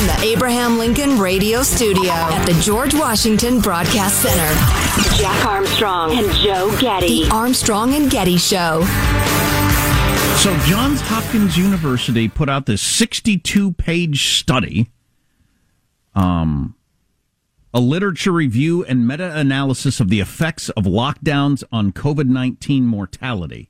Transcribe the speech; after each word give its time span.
From 0.00 0.06
the 0.06 0.22
Abraham 0.22 0.78
Lincoln 0.78 1.18
Radio 1.18 1.62
Studio 1.62 2.10
at 2.10 2.46
the 2.46 2.54
George 2.62 2.94
Washington 2.94 3.60
Broadcast 3.60 4.22
Center, 4.22 5.18
Jack 5.18 5.44
Armstrong 5.44 6.16
and 6.16 6.32
Joe 6.36 6.74
Getty. 6.80 7.24
The 7.24 7.30
Armstrong 7.30 7.92
and 7.92 8.10
Getty 8.10 8.38
Show. 8.38 8.80
So, 10.38 10.56
Johns 10.60 11.02
Hopkins 11.02 11.58
University 11.58 12.28
put 12.28 12.48
out 12.48 12.64
this 12.64 12.80
62 12.80 13.72
page 13.74 14.38
study, 14.38 14.88
um, 16.14 16.74
a 17.74 17.80
literature 17.80 18.32
review 18.32 18.82
and 18.86 19.06
meta 19.06 19.36
analysis 19.36 20.00
of 20.00 20.08
the 20.08 20.20
effects 20.20 20.70
of 20.70 20.84
lockdowns 20.84 21.62
on 21.70 21.92
COVID 21.92 22.26
19 22.26 22.86
mortality. 22.86 23.68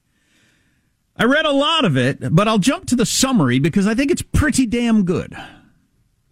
I 1.16 1.24
read 1.24 1.44
a 1.44 1.50
lot 1.50 1.84
of 1.84 1.96
it, 1.96 2.32
but 2.32 2.46
I'll 2.46 2.58
jump 2.58 2.86
to 2.86 2.94
the 2.94 3.04
summary 3.04 3.58
because 3.58 3.88
I 3.88 3.96
think 3.96 4.12
it's 4.12 4.22
pretty 4.22 4.64
damn 4.64 5.04
good. 5.04 5.36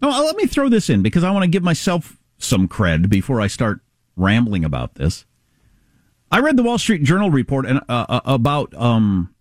Oh, 0.01 0.23
let 0.25 0.35
me 0.37 0.45
throw 0.45 0.69
this 0.69 0.89
in 0.89 1.01
because 1.01 1.23
I 1.23 1.31
want 1.31 1.43
to 1.43 1.49
give 1.49 1.63
myself 1.63 2.17
some 2.37 2.67
cred 2.67 3.09
before 3.09 3.41
I 3.41 3.47
start 3.47 3.81
rambling 4.15 4.63
about 4.63 4.95
this. 4.95 5.25
I 6.31 6.39
read 6.39 6.57
the 6.57 6.63
Wall 6.63 6.77
Street 6.77 7.03
Journal 7.03 7.31
report 7.31 7.65
and, 7.65 7.79
uh, 7.89 8.05
uh, 8.07 8.21
about 8.23 8.73
um, 8.75 9.33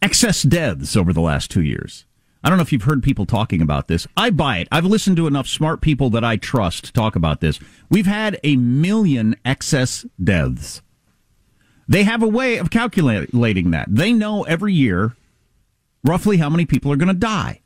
excess 0.00 0.42
deaths 0.42 0.96
over 0.96 1.12
the 1.12 1.20
last 1.20 1.50
two 1.50 1.62
years. 1.62 2.06
I 2.42 2.48
don't 2.48 2.56
know 2.56 2.62
if 2.62 2.72
you've 2.72 2.84
heard 2.84 3.02
people 3.02 3.26
talking 3.26 3.60
about 3.60 3.88
this. 3.88 4.06
I 4.16 4.30
buy 4.30 4.58
it. 4.58 4.68
I've 4.72 4.86
listened 4.86 5.18
to 5.18 5.26
enough 5.26 5.46
smart 5.46 5.82
people 5.82 6.08
that 6.10 6.24
I 6.24 6.36
trust 6.36 6.94
talk 6.94 7.14
about 7.14 7.40
this. 7.40 7.60
We've 7.90 8.06
had 8.06 8.40
a 8.42 8.56
million 8.56 9.36
excess 9.44 10.06
deaths. 10.22 10.80
They 11.86 12.04
have 12.04 12.22
a 12.22 12.28
way 12.28 12.56
of 12.56 12.70
calculating 12.70 13.72
that. 13.72 13.88
They 13.90 14.12
know 14.12 14.44
every 14.44 14.72
year 14.72 15.14
roughly 16.02 16.38
how 16.38 16.48
many 16.48 16.64
people 16.64 16.90
are 16.90 16.96
going 16.96 17.08
to 17.08 17.14
die 17.14 17.60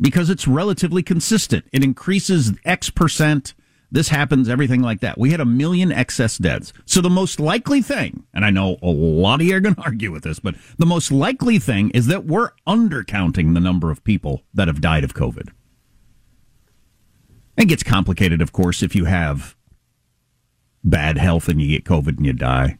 because 0.00 0.30
it's 0.30 0.48
relatively 0.48 1.02
consistent. 1.02 1.64
It 1.72 1.84
increases 1.84 2.52
X 2.64 2.90
percent. 2.90 3.54
This 3.90 4.08
happens, 4.08 4.50
everything 4.50 4.82
like 4.82 5.00
that. 5.00 5.16
We 5.16 5.30
had 5.30 5.40
a 5.40 5.46
million 5.46 5.90
excess 5.90 6.36
deaths. 6.36 6.74
So 6.84 7.00
the 7.00 7.08
most 7.08 7.40
likely 7.40 7.80
thing, 7.80 8.24
and 8.34 8.44
I 8.44 8.50
know 8.50 8.76
a 8.82 8.90
lot 8.90 9.40
of 9.40 9.46
you 9.46 9.56
are 9.56 9.60
going 9.60 9.74
to 9.76 9.82
argue 9.82 10.12
with 10.12 10.24
this, 10.24 10.38
but 10.38 10.56
the 10.76 10.86
most 10.86 11.10
likely 11.10 11.58
thing 11.58 11.90
is 11.90 12.06
that 12.08 12.26
we're 12.26 12.50
undercounting 12.66 13.54
the 13.54 13.60
number 13.60 13.90
of 13.90 14.04
people 14.04 14.42
that 14.52 14.68
have 14.68 14.82
died 14.82 15.04
of 15.04 15.14
COVID. 15.14 15.50
It 17.56 17.66
gets 17.66 17.82
complicated, 17.82 18.40
of 18.42 18.52
course, 18.52 18.82
if 18.82 18.94
you 18.94 19.06
have 19.06 19.56
bad 20.84 21.18
health 21.18 21.48
and 21.48 21.60
you 21.60 21.68
get 21.68 21.84
COVID 21.84 22.18
and 22.18 22.26
you 22.26 22.32
die. 22.32 22.78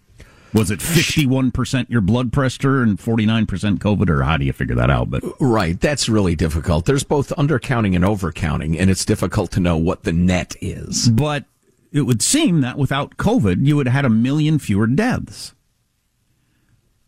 Was 0.55 0.71
it 0.71 0.81
51% 0.81 1.91
your 1.91 2.01
blood 2.01 2.33
pressure 2.33 2.83
and 2.83 2.99
49% 2.99 3.47
COVID, 3.79 4.09
or 4.09 4.23
how 4.23 4.37
do 4.37 4.45
you 4.45 4.53
figure 4.53 4.75
that 4.77 4.91
out? 4.91 5.11
But 5.11 5.23
Right. 5.41 5.79
That's 5.79 6.09
really 6.09 6.35
difficult. 6.35 6.87
There's 6.87 7.05
both 7.05 7.31
undercounting 7.37 7.95
and 7.95 8.05
overcounting, 8.05 8.79
and 8.79 8.91
it's 8.91 9.05
difficult 9.05 9.51
to 9.53 9.61
know 9.61 9.77
what 9.77 10.05
the 10.05 10.13
net 10.13 10.57
is. 10.61 11.09
But 11.11 11.45
it 11.93 12.03
would 12.03 12.23
seem 12.23 12.61
that 12.63 12.79
without 12.79 13.17
COVID, 13.17 13.67
you 13.67 13.77
would 13.77 13.87
have 13.87 13.95
had 13.95 14.05
a 14.05 14.11
million 14.11 14.59
fewer 14.59 14.87
deaths. 14.87 15.55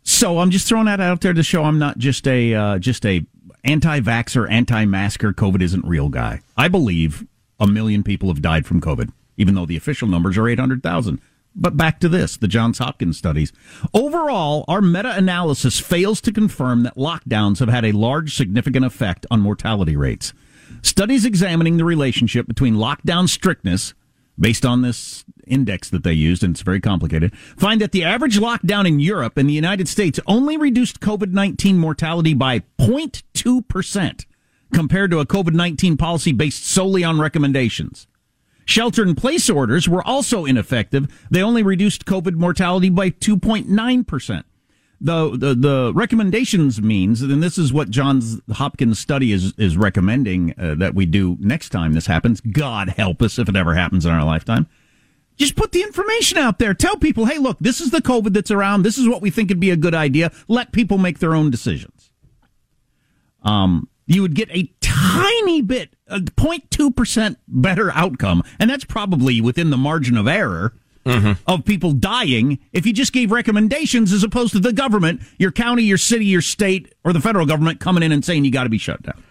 So 0.03 0.39
I'm 0.39 0.51
just 0.51 0.67
throwing 0.67 0.85
that 0.85 0.99
out 0.99 1.21
there 1.21 1.33
to 1.33 1.43
show 1.43 1.63
I'm 1.63 1.79
not 1.79 1.97
just 1.97 2.27
a 2.27 2.53
uh, 2.53 2.79
just 2.79 3.05
a 3.05 3.25
anti-vaxxer, 3.63 4.49
anti-masker, 4.49 5.33
COVID 5.33 5.61
isn't 5.61 5.85
real 5.85 6.09
guy. 6.09 6.41
I 6.57 6.67
believe 6.67 7.25
a 7.59 7.67
million 7.67 8.03
people 8.03 8.29
have 8.29 8.41
died 8.41 8.65
from 8.65 8.81
COVID, 8.81 9.11
even 9.37 9.53
though 9.55 9.67
the 9.67 9.77
official 9.77 10.07
numbers 10.07 10.37
are 10.37 10.47
800,000. 10.47 11.21
But 11.53 11.75
back 11.75 11.99
to 11.99 12.09
this, 12.09 12.37
the 12.37 12.47
Johns 12.47 12.77
Hopkins 12.77 13.17
studies. 13.17 13.51
Overall, 13.93 14.63
our 14.67 14.81
meta-analysis 14.81 15.79
fails 15.79 16.21
to 16.21 16.31
confirm 16.31 16.83
that 16.83 16.95
lockdowns 16.95 17.59
have 17.59 17.69
had 17.69 17.83
a 17.83 17.91
large 17.91 18.35
significant 18.35 18.85
effect 18.85 19.25
on 19.29 19.41
mortality 19.41 19.95
rates. 19.95 20.33
Studies 20.81 21.25
examining 21.25 21.77
the 21.77 21.83
relationship 21.83 22.47
between 22.47 22.75
lockdown 22.75 23.27
strictness, 23.27 23.93
based 24.39 24.65
on 24.65 24.81
this 24.81 25.25
index 25.45 25.89
that 25.89 26.03
they 26.03 26.13
used, 26.13 26.43
and 26.43 26.55
it's 26.55 26.61
very 26.61 26.79
complicated, 26.79 27.35
find 27.35 27.81
that 27.81 27.91
the 27.91 28.03
average 28.03 28.39
lockdown 28.39 28.87
in 28.87 29.01
Europe 29.01 29.37
and 29.37 29.49
the 29.49 29.53
United 29.53 29.89
States 29.89 30.19
only 30.25 30.55
reduced 30.55 31.01
COVID-19 31.01 31.75
mortality 31.75 32.33
by 32.33 32.59
0.2% 32.79 34.25
compared 34.73 35.11
to 35.11 35.19
a 35.19 35.25
COVID-19 35.25 35.99
policy 35.99 36.31
based 36.31 36.65
solely 36.65 37.03
on 37.03 37.19
recommendations. 37.19 38.07
Shelter 38.65 39.03
in 39.03 39.15
place 39.15 39.49
orders 39.49 39.89
were 39.89 40.05
also 40.05 40.45
ineffective. 40.45 41.07
They 41.29 41.41
only 41.41 41.63
reduced 41.63 42.05
COVID 42.05 42.35
mortality 42.35 42.89
by 42.89 43.09
2.9%. 43.09 44.43
The, 45.03 45.31
the, 45.31 45.55
the 45.55 45.91
recommendations 45.95 46.79
means, 46.79 47.23
and 47.23 47.41
this 47.41 47.57
is 47.57 47.73
what 47.73 47.89
Johns 47.89 48.39
Hopkins 48.51 48.99
study 48.99 49.31
is, 49.31 49.53
is 49.57 49.75
recommending 49.75 50.53
uh, 50.59 50.75
that 50.75 50.93
we 50.93 51.07
do 51.07 51.37
next 51.39 51.69
time 51.69 51.93
this 51.93 52.05
happens. 52.05 52.39
God 52.39 52.89
help 52.89 53.21
us 53.23 53.39
if 53.39 53.49
it 53.49 53.55
ever 53.55 53.73
happens 53.73 54.05
in 54.05 54.11
our 54.11 54.23
lifetime. 54.23 54.67
Just 55.37 55.55
put 55.55 55.71
the 55.71 55.81
information 55.81 56.37
out 56.37 56.59
there. 56.59 56.75
Tell 56.75 56.97
people, 56.97 57.25
hey, 57.25 57.39
look, 57.39 57.57
this 57.59 57.81
is 57.81 57.89
the 57.89 58.01
COVID 58.01 58.33
that's 58.33 58.51
around. 58.51 58.83
This 58.83 58.99
is 58.99 59.07
what 59.07 59.23
we 59.23 59.31
think 59.31 59.49
would 59.49 59.59
be 59.59 59.71
a 59.71 59.75
good 59.75 59.95
idea. 59.95 60.31
Let 60.47 60.71
people 60.71 60.99
make 60.99 61.17
their 61.17 61.33
own 61.33 61.49
decisions. 61.49 62.11
Um, 63.41 63.89
you 64.05 64.21
would 64.21 64.35
get 64.35 64.51
a 64.51 64.71
tiny 64.91 65.61
bit, 65.61 65.95
a 66.07 66.19
0.2% 66.19 67.35
better 67.47 67.91
outcome. 67.91 68.43
And 68.59 68.69
that's 68.69 68.85
probably 68.85 69.41
within 69.41 69.69
the 69.69 69.77
margin 69.77 70.17
of 70.17 70.27
error 70.27 70.73
mm-hmm. 71.05 71.33
of 71.47 71.65
people 71.65 71.93
dying 71.93 72.59
if 72.73 72.85
you 72.85 72.93
just 72.93 73.13
gave 73.13 73.31
recommendations 73.31 74.13
as 74.13 74.23
opposed 74.23 74.53
to 74.53 74.59
the 74.59 74.73
government, 74.73 75.21
your 75.37 75.51
county, 75.51 75.83
your 75.83 75.97
city, 75.97 76.25
your 76.25 76.41
state, 76.41 76.93
or 77.03 77.13
the 77.13 77.21
federal 77.21 77.45
government 77.45 77.79
coming 77.79 78.03
in 78.03 78.11
and 78.11 78.23
saying 78.25 78.45
you 78.45 78.51
got 78.51 78.63
to 78.63 78.69
be 78.69 78.77
shut 78.77 79.01
down. 79.01 79.21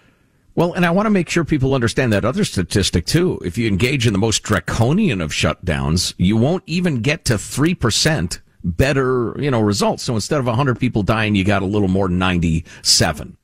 Well, 0.55 0.73
and 0.73 0.85
I 0.85 0.91
want 0.91 1.07
to 1.07 1.11
make 1.11 1.29
sure 1.29 1.45
people 1.45 1.75
understand 1.75 2.13
that 2.13 2.25
other 2.25 2.45
statistic 2.45 3.07
too. 3.07 3.41
If 3.45 3.57
you 3.57 3.69
engage 3.69 4.07
in 4.07 4.13
the 4.13 4.19
most 4.19 4.43
draconian 4.43 5.21
of 5.21 5.31
shutdowns, 5.31 6.15
you 6.19 6.37
won't 6.37 6.65
even 6.67 7.03
get 7.03 7.25
to 7.27 7.35
3% 7.35 8.41
better, 8.65 9.37
you 9.39 9.51
know, 9.51 9.61
results. 9.61 10.03
So 10.03 10.15
instead 10.15 10.41
of 10.41 10.47
100 10.47 10.79
people 10.79 11.03
dying, 11.03 11.35
you 11.35 11.45
got 11.45 11.63
a 11.63 11.67
little 11.67 11.89
more 11.89 12.09
97 12.09 13.37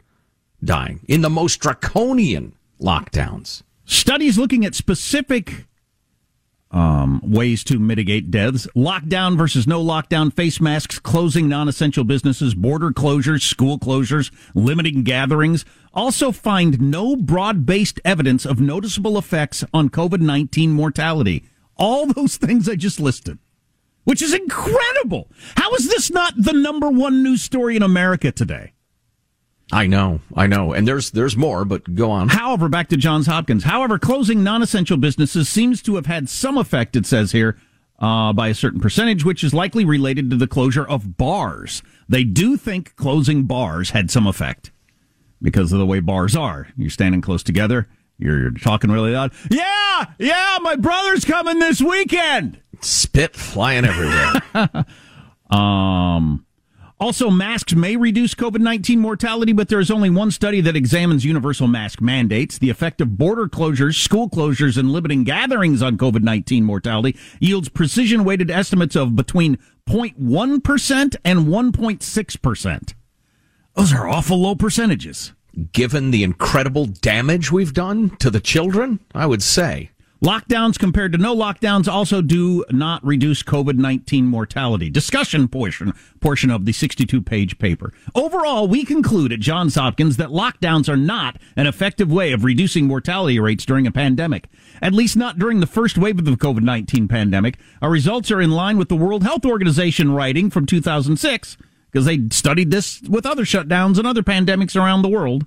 dying 0.63 1.01
in 1.09 1.21
the 1.23 1.31
most 1.31 1.61
draconian 1.61 2.55
lockdowns. 2.81 3.63
Studies 3.85 4.39
looking 4.39 4.65
at 4.65 4.75
specific 4.75 5.67
um, 6.71 7.21
ways 7.25 7.63
to 7.65 7.79
mitigate 7.79 8.31
deaths 8.31 8.67
lockdown 8.77 9.39
versus 9.39 9.67
no 9.67 9.83
lockdown, 9.83 10.33
face 10.33 10.61
masks, 10.61 10.99
closing 10.99 11.49
non 11.49 11.69
essential 11.69 12.05
businesses, 12.05 12.55
border 12.55 12.91
closures, 12.91 13.43
school 13.43 13.79
closures, 13.79 14.31
limiting 14.55 15.03
gatherings. 15.03 15.65
Also, 15.95 16.33
find 16.33 16.81
no 16.81 17.17
broad 17.17 17.65
based 17.65 18.01
evidence 18.05 18.45
of 18.45 18.61
noticeable 18.61 19.17
effects 19.17 19.65
on 19.73 19.89
COVID 19.89 20.21
19 20.21 20.73
mortality. 20.73 21.45
All 21.77 22.07
those 22.07 22.37
things 22.37 22.69
I 22.69 22.75
just 22.75 23.01
listed, 23.01 23.39
which 24.05 24.21
is 24.21 24.35
incredible. 24.35 25.31
How 25.57 25.73
is 25.75 25.89
this 25.89 26.11
not 26.11 26.35
the 26.37 26.53
number 26.53 26.91
one 26.91 27.23
news 27.23 27.43
story 27.43 27.77
in 27.77 27.83
America 27.83 28.33
today? 28.33 28.73
I 29.73 29.89
know, 29.89 30.21
I 30.35 30.47
know, 30.47 30.73
and 30.73 30.87
there's 30.87 31.11
there's 31.11 31.37
more, 31.37 31.65
but 31.65 31.95
go 31.95 32.11
on. 32.11 32.29
However, 32.29 32.69
back 32.69 32.89
to 32.91 32.97
Johns 32.97 33.27
Hopkins. 33.27 33.65
However, 33.65 33.99
closing 33.99 34.45
non-essential 34.45 34.97
businesses 34.97 35.49
seems 35.49 35.83
to 35.83 35.97
have 35.97 36.07
had 36.07 36.29
some 36.29 36.57
effect. 36.57 36.95
It 36.95 37.05
says 37.05 37.33
here 37.33 37.59
uh, 37.99 38.33
by 38.33 38.49
a 38.49 38.55
certain 38.55 38.81
percentage, 38.81 39.25
which 39.25 39.43
is 39.43 39.53
likely 39.53 39.85
related 39.85 40.31
to 40.31 40.37
the 40.37 40.47
closure 40.47 40.87
of 40.87 41.17
bars. 41.17 41.83
They 42.09 42.23
do 42.23 42.57
think 42.57 42.95
closing 42.95 43.45
bars 43.45 43.91
had 43.91 44.09
some 44.09 44.29
effect 44.29 44.71
because 45.43 45.73
of 45.73 45.81
the 45.81 45.87
way 45.87 45.99
bars 45.99 46.37
are. 46.37 46.69
You're 46.77 46.91
standing 46.91 47.21
close 47.21 47.43
together. 47.43 47.89
You're, 48.19 48.41
you're 48.43 48.51
talking 48.53 48.91
really 48.93 49.13
loud. 49.13 49.33
Yeah, 49.51 50.07
yeah, 50.19 50.59
my 50.63 50.77
brother's 50.77 51.25
coming 51.25 51.59
this 51.59 51.83
weekend. 51.83 52.61
Spit 52.81 53.35
flying 53.35 53.85
everywhere. 53.85 54.85
um. 55.51 56.46
Also, 56.99 57.29
masks 57.29 57.75
may 57.75 57.95
reduce 57.95 58.35
COVID 58.35 58.61
19 58.61 58.99
mortality, 58.99 59.53
but 59.53 59.69
there 59.69 59.81
is 59.81 59.91
only 59.91 60.09
one 60.09 60.31
study 60.31 60.63
that 60.63 60.77
examines 60.77 61.27
universal 61.27 61.67
mask 61.67 62.01
mandates. 62.01 62.57
The 62.57 62.71
effect 62.71 63.03
of 63.03 63.19
border 63.19 63.49
closures, 63.49 64.03
school 64.03 64.31
closures, 64.31 64.79
and 64.79 64.91
limiting 64.91 65.23
gatherings 65.23 65.83
on 65.83 65.99
COVID 65.99 66.23
19 66.23 66.65
mortality 66.65 67.15
yields 67.39 67.69
precision 67.69 68.25
weighted 68.25 68.51
estimates 68.51 68.97
of 68.97 69.15
between 69.15 69.59
0.1% 69.89 71.17
and 71.23 71.41
1.6%. 71.41 72.95
Those 73.75 73.93
are 73.93 74.09
awful 74.09 74.41
low 74.41 74.55
percentages. 74.55 75.35
Given 75.73 76.11
the 76.11 76.25
incredible 76.25 76.87
damage 76.87 77.53
we've 77.53 77.75
done 77.75 78.17
to 78.17 78.31
the 78.31 78.41
children, 78.41 79.01
I 79.15 79.27
would 79.27 79.43
say. 79.43 79.91
Lockdowns 80.25 80.79
compared 80.79 81.13
to 81.13 81.19
no 81.19 81.37
lockdowns 81.37 81.87
also 81.87 82.23
do 82.23 82.65
not 82.71 83.05
reduce 83.05 83.43
COVID 83.43 83.77
19 83.77 84.27
mortality. 84.27 84.89
Discussion 84.89 85.47
portion, 85.47 85.93
portion 86.21 86.51
of 86.51 86.65
the 86.65 86.73
62 86.73 87.21
page 87.21 87.59
paper. 87.59 87.93
Overall, 88.15 88.67
we 88.67 88.87
conclude 88.87 89.31
at 89.31 89.41
Johns 89.41 89.75
Hopkins 89.75 90.17
that 90.17 90.31
lockdowns 90.31 90.89
are 90.89 90.97
not 90.97 91.39
an 91.55 91.67
effective 91.67 92.11
way 92.11 92.33
of 92.33 92.45
reducing 92.45 92.87
mortality 92.87 93.39
rates 93.39 93.67
during 93.67 93.87
a 93.87 93.93
pandemic. 93.93 94.49
At 94.81 94.95
least 94.95 95.19
not 95.19 95.39
during 95.39 95.61
the 95.61 95.67
first 95.67 95.99
wave 95.99 96.19
of 96.19 96.25
the 96.25 96.31
COVID 96.31 96.63
19 96.63 97.09
pandemic. 97.09 97.59
Our 97.83 97.91
results 97.91 98.31
are 98.31 98.41
in 98.41 98.53
line 98.53 98.79
with 98.79 98.89
the 98.89 98.97
World 98.97 99.23
Health 99.23 99.45
Organization 99.45 100.13
writing 100.13 100.49
from 100.49 100.65
2006 100.65 101.59
because 101.93 102.07
they 102.07 102.27
studied 102.31 102.71
this 102.71 103.03
with 103.03 103.27
other 103.27 103.45
shutdowns 103.45 103.99
and 103.99 104.07
other 104.07 104.23
pandemics 104.23 104.81
around 104.81 105.03
the 105.03 105.11
world. 105.11 105.45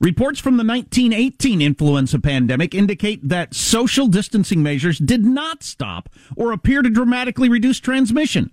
Reports 0.00 0.40
from 0.40 0.56
the 0.56 0.64
1918 0.64 1.60
influenza 1.60 2.18
pandemic 2.18 2.74
indicate 2.74 3.28
that 3.28 3.54
social 3.54 4.06
distancing 4.06 4.62
measures 4.62 4.98
did 4.98 5.26
not 5.26 5.62
stop 5.62 6.08
or 6.36 6.52
appear 6.52 6.80
to 6.80 6.88
dramatically 6.88 7.50
reduce 7.50 7.80
transmission. 7.80 8.50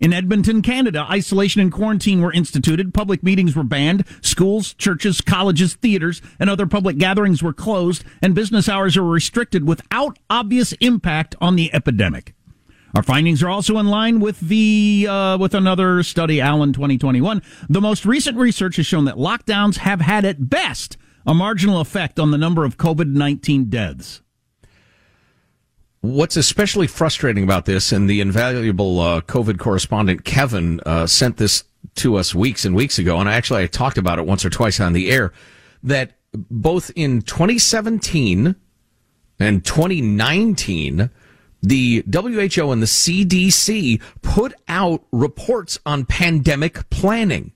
In 0.00 0.12
Edmonton, 0.12 0.62
Canada, 0.62 1.06
isolation 1.08 1.60
and 1.60 1.70
quarantine 1.70 2.20
were 2.20 2.32
instituted, 2.32 2.92
public 2.92 3.22
meetings 3.22 3.54
were 3.54 3.62
banned, 3.62 4.04
schools, 4.20 4.74
churches, 4.74 5.20
colleges, 5.20 5.74
theaters, 5.74 6.20
and 6.40 6.50
other 6.50 6.66
public 6.66 6.98
gatherings 6.98 7.40
were 7.40 7.52
closed, 7.52 8.02
and 8.20 8.34
business 8.34 8.68
hours 8.68 8.96
were 8.96 9.04
restricted 9.04 9.68
without 9.68 10.18
obvious 10.28 10.72
impact 10.80 11.36
on 11.40 11.54
the 11.54 11.72
epidemic. 11.72 12.34
Our 12.94 13.02
findings 13.02 13.42
are 13.42 13.48
also 13.48 13.78
in 13.78 13.86
line 13.86 14.20
with 14.20 14.38
the 14.38 15.08
uh, 15.10 15.36
with 15.38 15.52
another 15.54 16.04
study, 16.04 16.40
Allen 16.40 16.72
2021. 16.72 17.42
The 17.68 17.80
most 17.80 18.06
recent 18.06 18.38
research 18.38 18.76
has 18.76 18.86
shown 18.86 19.04
that 19.06 19.16
lockdowns 19.16 19.78
have 19.78 20.00
had 20.00 20.24
at 20.24 20.48
best 20.48 20.96
a 21.26 21.34
marginal 21.34 21.80
effect 21.80 22.20
on 22.20 22.30
the 22.30 22.38
number 22.38 22.64
of 22.64 22.76
COVID 22.76 23.12
19 23.12 23.64
deaths. 23.64 24.22
What's 26.02 26.36
especially 26.36 26.86
frustrating 26.86 27.42
about 27.42 27.64
this, 27.64 27.90
and 27.90 28.08
the 28.08 28.20
invaluable 28.20 29.00
uh, 29.00 29.20
COVID 29.22 29.58
correspondent 29.58 30.24
Kevin 30.24 30.78
uh, 30.86 31.06
sent 31.06 31.38
this 31.38 31.64
to 31.96 32.16
us 32.16 32.32
weeks 32.32 32.64
and 32.64 32.76
weeks 32.76 32.98
ago, 32.98 33.18
and 33.18 33.28
actually 33.28 33.64
I 33.64 33.66
talked 33.66 33.98
about 33.98 34.20
it 34.20 34.26
once 34.26 34.44
or 34.44 34.50
twice 34.50 34.78
on 34.78 34.92
the 34.92 35.10
air, 35.10 35.32
that 35.82 36.12
both 36.32 36.92
in 36.94 37.22
2017 37.22 38.54
and 39.40 39.64
2019, 39.64 41.10
the 41.64 42.04
WHO 42.12 42.70
and 42.70 42.82
the 42.82 42.86
CDC 42.86 44.00
put 44.22 44.52
out 44.68 45.04
reports 45.12 45.78
on 45.86 46.04
pandemic 46.04 46.88
planning. 46.90 47.52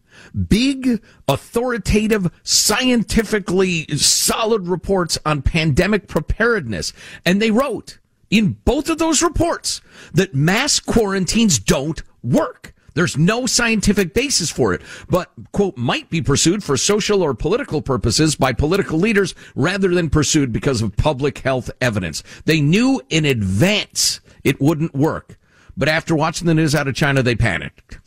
Big, 0.48 1.02
authoritative, 1.28 2.32
scientifically 2.42 3.86
solid 3.96 4.66
reports 4.66 5.18
on 5.24 5.42
pandemic 5.42 6.08
preparedness. 6.08 6.92
And 7.24 7.40
they 7.40 7.50
wrote 7.50 7.98
in 8.30 8.56
both 8.64 8.88
of 8.88 8.98
those 8.98 9.22
reports 9.22 9.80
that 10.12 10.34
mass 10.34 10.80
quarantines 10.80 11.58
don't 11.58 12.02
work. 12.22 12.74
There's 12.98 13.16
no 13.16 13.46
scientific 13.46 14.12
basis 14.12 14.50
for 14.50 14.74
it, 14.74 14.82
but, 15.08 15.30
quote, 15.52 15.76
might 15.76 16.10
be 16.10 16.20
pursued 16.20 16.64
for 16.64 16.76
social 16.76 17.22
or 17.22 17.32
political 17.32 17.80
purposes 17.80 18.34
by 18.34 18.52
political 18.52 18.98
leaders 18.98 19.36
rather 19.54 19.86
than 19.86 20.10
pursued 20.10 20.52
because 20.52 20.82
of 20.82 20.96
public 20.96 21.38
health 21.38 21.70
evidence. 21.80 22.24
They 22.44 22.60
knew 22.60 23.00
in 23.08 23.24
advance 23.24 24.18
it 24.42 24.60
wouldn't 24.60 24.96
work. 24.96 25.38
But 25.76 25.88
after 25.88 26.16
watching 26.16 26.48
the 26.48 26.54
news 26.54 26.74
out 26.74 26.88
of 26.88 26.96
China, 26.96 27.22
they 27.22 27.36
panicked. 27.36 28.00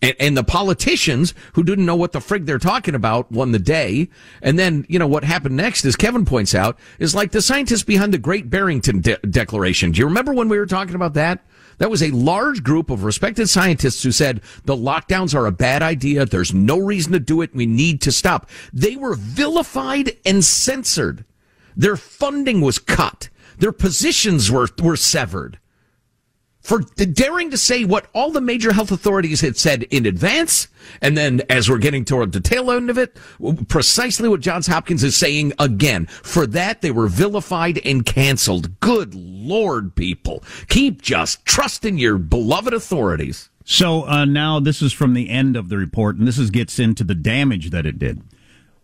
And, 0.00 0.14
and, 0.20 0.36
the 0.36 0.44
politicians 0.44 1.34
who 1.54 1.64
didn't 1.64 1.84
know 1.84 1.96
what 1.96 2.12
the 2.12 2.20
frig 2.20 2.46
they're 2.46 2.60
talking 2.60 2.94
about 2.94 3.32
won 3.32 3.50
the 3.50 3.58
day. 3.58 4.10
And 4.40 4.56
then, 4.56 4.86
you 4.88 5.00
know, 5.00 5.08
what 5.08 5.24
happened 5.24 5.56
next, 5.56 5.84
as 5.84 5.96
Kevin 5.96 6.24
points 6.24 6.54
out, 6.54 6.78
is 7.00 7.16
like 7.16 7.32
the 7.32 7.42
scientists 7.42 7.82
behind 7.82 8.14
the 8.14 8.18
Great 8.18 8.48
Barrington 8.48 9.00
De- 9.00 9.16
Declaration. 9.16 9.90
Do 9.90 9.98
you 9.98 10.04
remember 10.04 10.32
when 10.32 10.48
we 10.48 10.56
were 10.56 10.66
talking 10.66 10.94
about 10.94 11.14
that? 11.14 11.44
That 11.78 11.90
was 11.90 12.02
a 12.02 12.10
large 12.10 12.62
group 12.62 12.90
of 12.90 13.04
respected 13.04 13.48
scientists 13.48 14.02
who 14.02 14.12
said 14.12 14.40
the 14.64 14.76
lockdowns 14.76 15.34
are 15.34 15.46
a 15.46 15.52
bad 15.52 15.82
idea. 15.82 16.26
There's 16.26 16.52
no 16.52 16.78
reason 16.78 17.12
to 17.12 17.20
do 17.20 17.40
it. 17.40 17.54
We 17.54 17.66
need 17.66 18.00
to 18.02 18.12
stop. 18.12 18.50
They 18.72 18.96
were 18.96 19.14
vilified 19.14 20.16
and 20.26 20.44
censored. 20.44 21.24
Their 21.76 21.96
funding 21.96 22.60
was 22.60 22.78
cut. 22.78 23.28
Their 23.58 23.72
positions 23.72 24.50
were, 24.50 24.68
were 24.82 24.96
severed 24.96 25.58
for 26.68 26.80
daring 26.80 27.50
to 27.50 27.56
say 27.56 27.86
what 27.86 28.08
all 28.12 28.30
the 28.30 28.42
major 28.42 28.74
health 28.74 28.92
authorities 28.92 29.40
had 29.40 29.56
said 29.56 29.84
in 29.84 30.04
advance. 30.04 30.68
And 31.00 31.16
then 31.16 31.40
as 31.48 31.70
we're 31.70 31.78
getting 31.78 32.04
toward 32.04 32.32
the 32.32 32.42
tail 32.42 32.70
end 32.70 32.90
of 32.90 32.98
it, 32.98 33.16
precisely 33.68 34.28
what 34.28 34.40
Johns 34.40 34.66
Hopkins 34.66 35.02
is 35.02 35.16
saying 35.16 35.54
again. 35.58 36.04
For 36.06 36.46
that, 36.48 36.82
they 36.82 36.90
were 36.90 37.08
vilified 37.08 37.80
and 37.86 38.04
canceled. 38.04 38.80
Good 38.80 39.14
Lord, 39.14 39.94
people. 39.94 40.44
Keep 40.68 41.00
just 41.00 41.42
trusting 41.46 41.96
your 41.96 42.18
beloved 42.18 42.74
authorities. 42.74 43.48
So 43.64 44.06
uh, 44.06 44.26
now 44.26 44.60
this 44.60 44.82
is 44.82 44.92
from 44.92 45.14
the 45.14 45.30
end 45.30 45.56
of 45.56 45.70
the 45.70 45.78
report, 45.78 46.16
and 46.16 46.28
this 46.28 46.38
is, 46.38 46.50
gets 46.50 46.78
into 46.78 47.02
the 47.02 47.14
damage 47.14 47.70
that 47.70 47.86
it 47.86 47.98
did. 47.98 48.22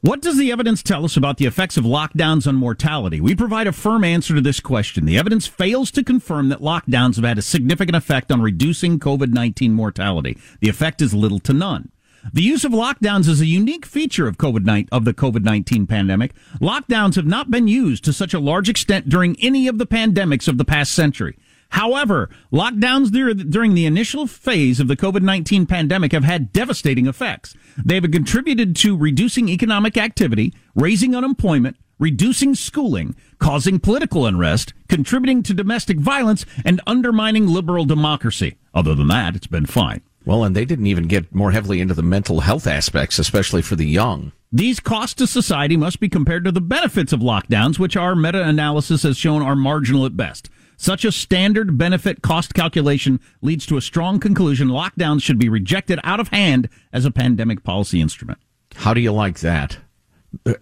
What 0.04 0.20
does 0.20 0.36
the 0.36 0.52
evidence 0.52 0.82
tell 0.82 1.06
us 1.06 1.16
about 1.16 1.38
the 1.38 1.46
effects 1.46 1.78
of 1.78 1.84
lockdowns 1.84 2.46
on 2.46 2.56
mortality? 2.56 3.22
We 3.22 3.34
provide 3.34 3.66
a 3.66 3.72
firm 3.72 4.04
answer 4.04 4.34
to 4.34 4.42
this 4.42 4.60
question. 4.60 5.06
The 5.06 5.16
evidence 5.16 5.46
fails 5.46 5.90
to 5.92 6.04
confirm 6.04 6.50
that 6.50 6.58
lockdowns 6.58 7.16
have 7.16 7.24
had 7.24 7.38
a 7.38 7.42
significant 7.42 7.96
effect 7.96 8.30
on 8.30 8.42
reducing 8.42 9.00
COVID 9.00 9.32
19 9.32 9.72
mortality. 9.72 10.36
The 10.60 10.68
effect 10.68 11.00
is 11.00 11.14
little 11.14 11.38
to 11.38 11.54
none. 11.54 11.90
The 12.34 12.42
use 12.42 12.66
of 12.66 12.72
lockdowns 12.72 13.28
is 13.28 13.40
a 13.40 13.46
unique 13.46 13.86
feature 13.86 14.28
of 14.28 14.36
COVID 14.36 14.88
of 14.92 15.06
the 15.06 15.14
COVID 15.14 15.42
nineteen 15.42 15.86
pandemic. 15.86 16.34
Lockdowns 16.60 17.16
have 17.16 17.26
not 17.26 17.50
been 17.50 17.66
used 17.66 18.04
to 18.04 18.12
such 18.12 18.34
a 18.34 18.38
large 18.38 18.68
extent 18.68 19.08
during 19.08 19.36
any 19.40 19.68
of 19.68 19.78
the 19.78 19.86
pandemics 19.86 20.48
of 20.48 20.58
the 20.58 20.66
past 20.66 20.92
century. 20.92 21.38
However, 21.74 22.30
lockdowns 22.52 23.10
during 23.50 23.74
the 23.74 23.84
initial 23.84 24.28
phase 24.28 24.78
of 24.78 24.86
the 24.86 24.96
COVID 24.96 25.22
19 25.22 25.66
pandemic 25.66 26.12
have 26.12 26.22
had 26.22 26.52
devastating 26.52 27.08
effects. 27.08 27.56
They 27.76 27.96
have 27.96 28.08
contributed 28.12 28.76
to 28.76 28.96
reducing 28.96 29.48
economic 29.48 29.96
activity, 29.96 30.54
raising 30.76 31.16
unemployment, 31.16 31.76
reducing 31.98 32.54
schooling, 32.54 33.16
causing 33.40 33.80
political 33.80 34.24
unrest, 34.24 34.72
contributing 34.88 35.42
to 35.42 35.52
domestic 35.52 35.98
violence, 35.98 36.46
and 36.64 36.80
undermining 36.86 37.48
liberal 37.48 37.84
democracy. 37.84 38.56
Other 38.72 38.94
than 38.94 39.08
that, 39.08 39.34
it's 39.34 39.48
been 39.48 39.66
fine. 39.66 40.02
Well, 40.24 40.44
and 40.44 40.54
they 40.54 40.64
didn't 40.64 40.86
even 40.86 41.08
get 41.08 41.34
more 41.34 41.50
heavily 41.50 41.80
into 41.80 41.94
the 41.94 42.04
mental 42.04 42.40
health 42.40 42.68
aspects, 42.68 43.18
especially 43.18 43.62
for 43.62 43.74
the 43.74 43.86
young. 43.86 44.30
These 44.52 44.78
costs 44.78 45.16
to 45.16 45.26
society 45.26 45.76
must 45.76 45.98
be 45.98 46.08
compared 46.08 46.44
to 46.44 46.52
the 46.52 46.60
benefits 46.60 47.12
of 47.12 47.18
lockdowns, 47.18 47.80
which 47.80 47.96
our 47.96 48.14
meta 48.14 48.44
analysis 48.44 49.02
has 49.02 49.18
shown 49.18 49.42
are 49.42 49.56
marginal 49.56 50.06
at 50.06 50.16
best. 50.16 50.48
Such 50.76 51.04
a 51.04 51.12
standard 51.12 51.78
benefit 51.78 52.22
cost 52.22 52.54
calculation 52.54 53.20
leads 53.42 53.66
to 53.66 53.76
a 53.76 53.82
strong 53.82 54.20
conclusion 54.20 54.68
lockdowns 54.68 55.22
should 55.22 55.38
be 55.38 55.48
rejected 55.48 56.00
out 56.04 56.20
of 56.20 56.28
hand 56.28 56.68
as 56.92 57.04
a 57.04 57.10
pandemic 57.10 57.62
policy 57.62 58.00
instrument. 58.00 58.38
How 58.74 58.94
do 58.94 59.00
you 59.00 59.12
like 59.12 59.40
that? 59.40 59.78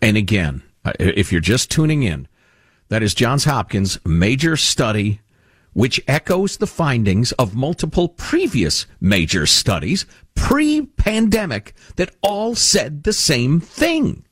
And 0.00 0.16
again, 0.16 0.62
uh, 0.84 0.92
if 0.98 1.32
you're 1.32 1.40
just 1.40 1.70
tuning 1.70 2.02
in, 2.02 2.28
that 2.88 3.02
is 3.02 3.14
Johns 3.14 3.44
Hopkins' 3.44 3.98
major 4.04 4.56
study, 4.56 5.20
which 5.72 6.00
echoes 6.06 6.58
the 6.58 6.66
findings 6.66 7.32
of 7.32 7.54
multiple 7.54 8.08
previous 8.08 8.86
major 9.00 9.46
studies 9.46 10.04
pre 10.34 10.82
pandemic 10.82 11.74
that 11.96 12.14
all 12.22 12.54
said 12.54 13.04
the 13.04 13.12
same 13.14 13.60
thing. 13.60 14.24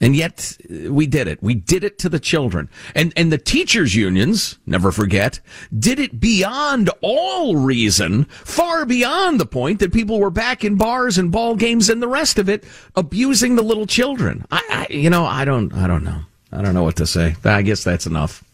And 0.00 0.14
yet 0.14 0.56
we 0.68 1.06
did 1.06 1.26
it. 1.26 1.42
We 1.42 1.54
did 1.54 1.82
it 1.82 1.98
to 2.00 2.08
the 2.08 2.20
children. 2.20 2.68
And, 2.94 3.12
and 3.16 3.32
the 3.32 3.38
teachers 3.38 3.94
unions, 3.94 4.58
never 4.66 4.92
forget, 4.92 5.40
did 5.76 5.98
it 5.98 6.20
beyond 6.20 6.90
all 7.00 7.56
reason, 7.56 8.24
far 8.24 8.84
beyond 8.84 9.40
the 9.40 9.46
point 9.46 9.80
that 9.80 9.92
people 9.92 10.20
were 10.20 10.30
back 10.30 10.64
in 10.64 10.76
bars 10.76 11.16
and 11.16 11.32
ball 11.32 11.56
games 11.56 11.88
and 11.88 12.02
the 12.02 12.08
rest 12.08 12.38
of 12.38 12.48
it, 12.48 12.64
abusing 12.94 13.56
the 13.56 13.62
little 13.62 13.86
children. 13.86 14.44
I, 14.50 14.86
I 14.90 14.92
you 14.92 15.10
know, 15.10 15.24
I 15.24 15.44
don't, 15.44 15.72
I 15.72 15.86
don't 15.86 16.04
know. 16.04 16.20
I 16.52 16.62
don't 16.62 16.74
know 16.74 16.84
what 16.84 16.96
to 16.96 17.06
say. 17.06 17.36
I 17.44 17.62
guess 17.62 17.82
that's 17.82 18.06
enough. 18.06 18.44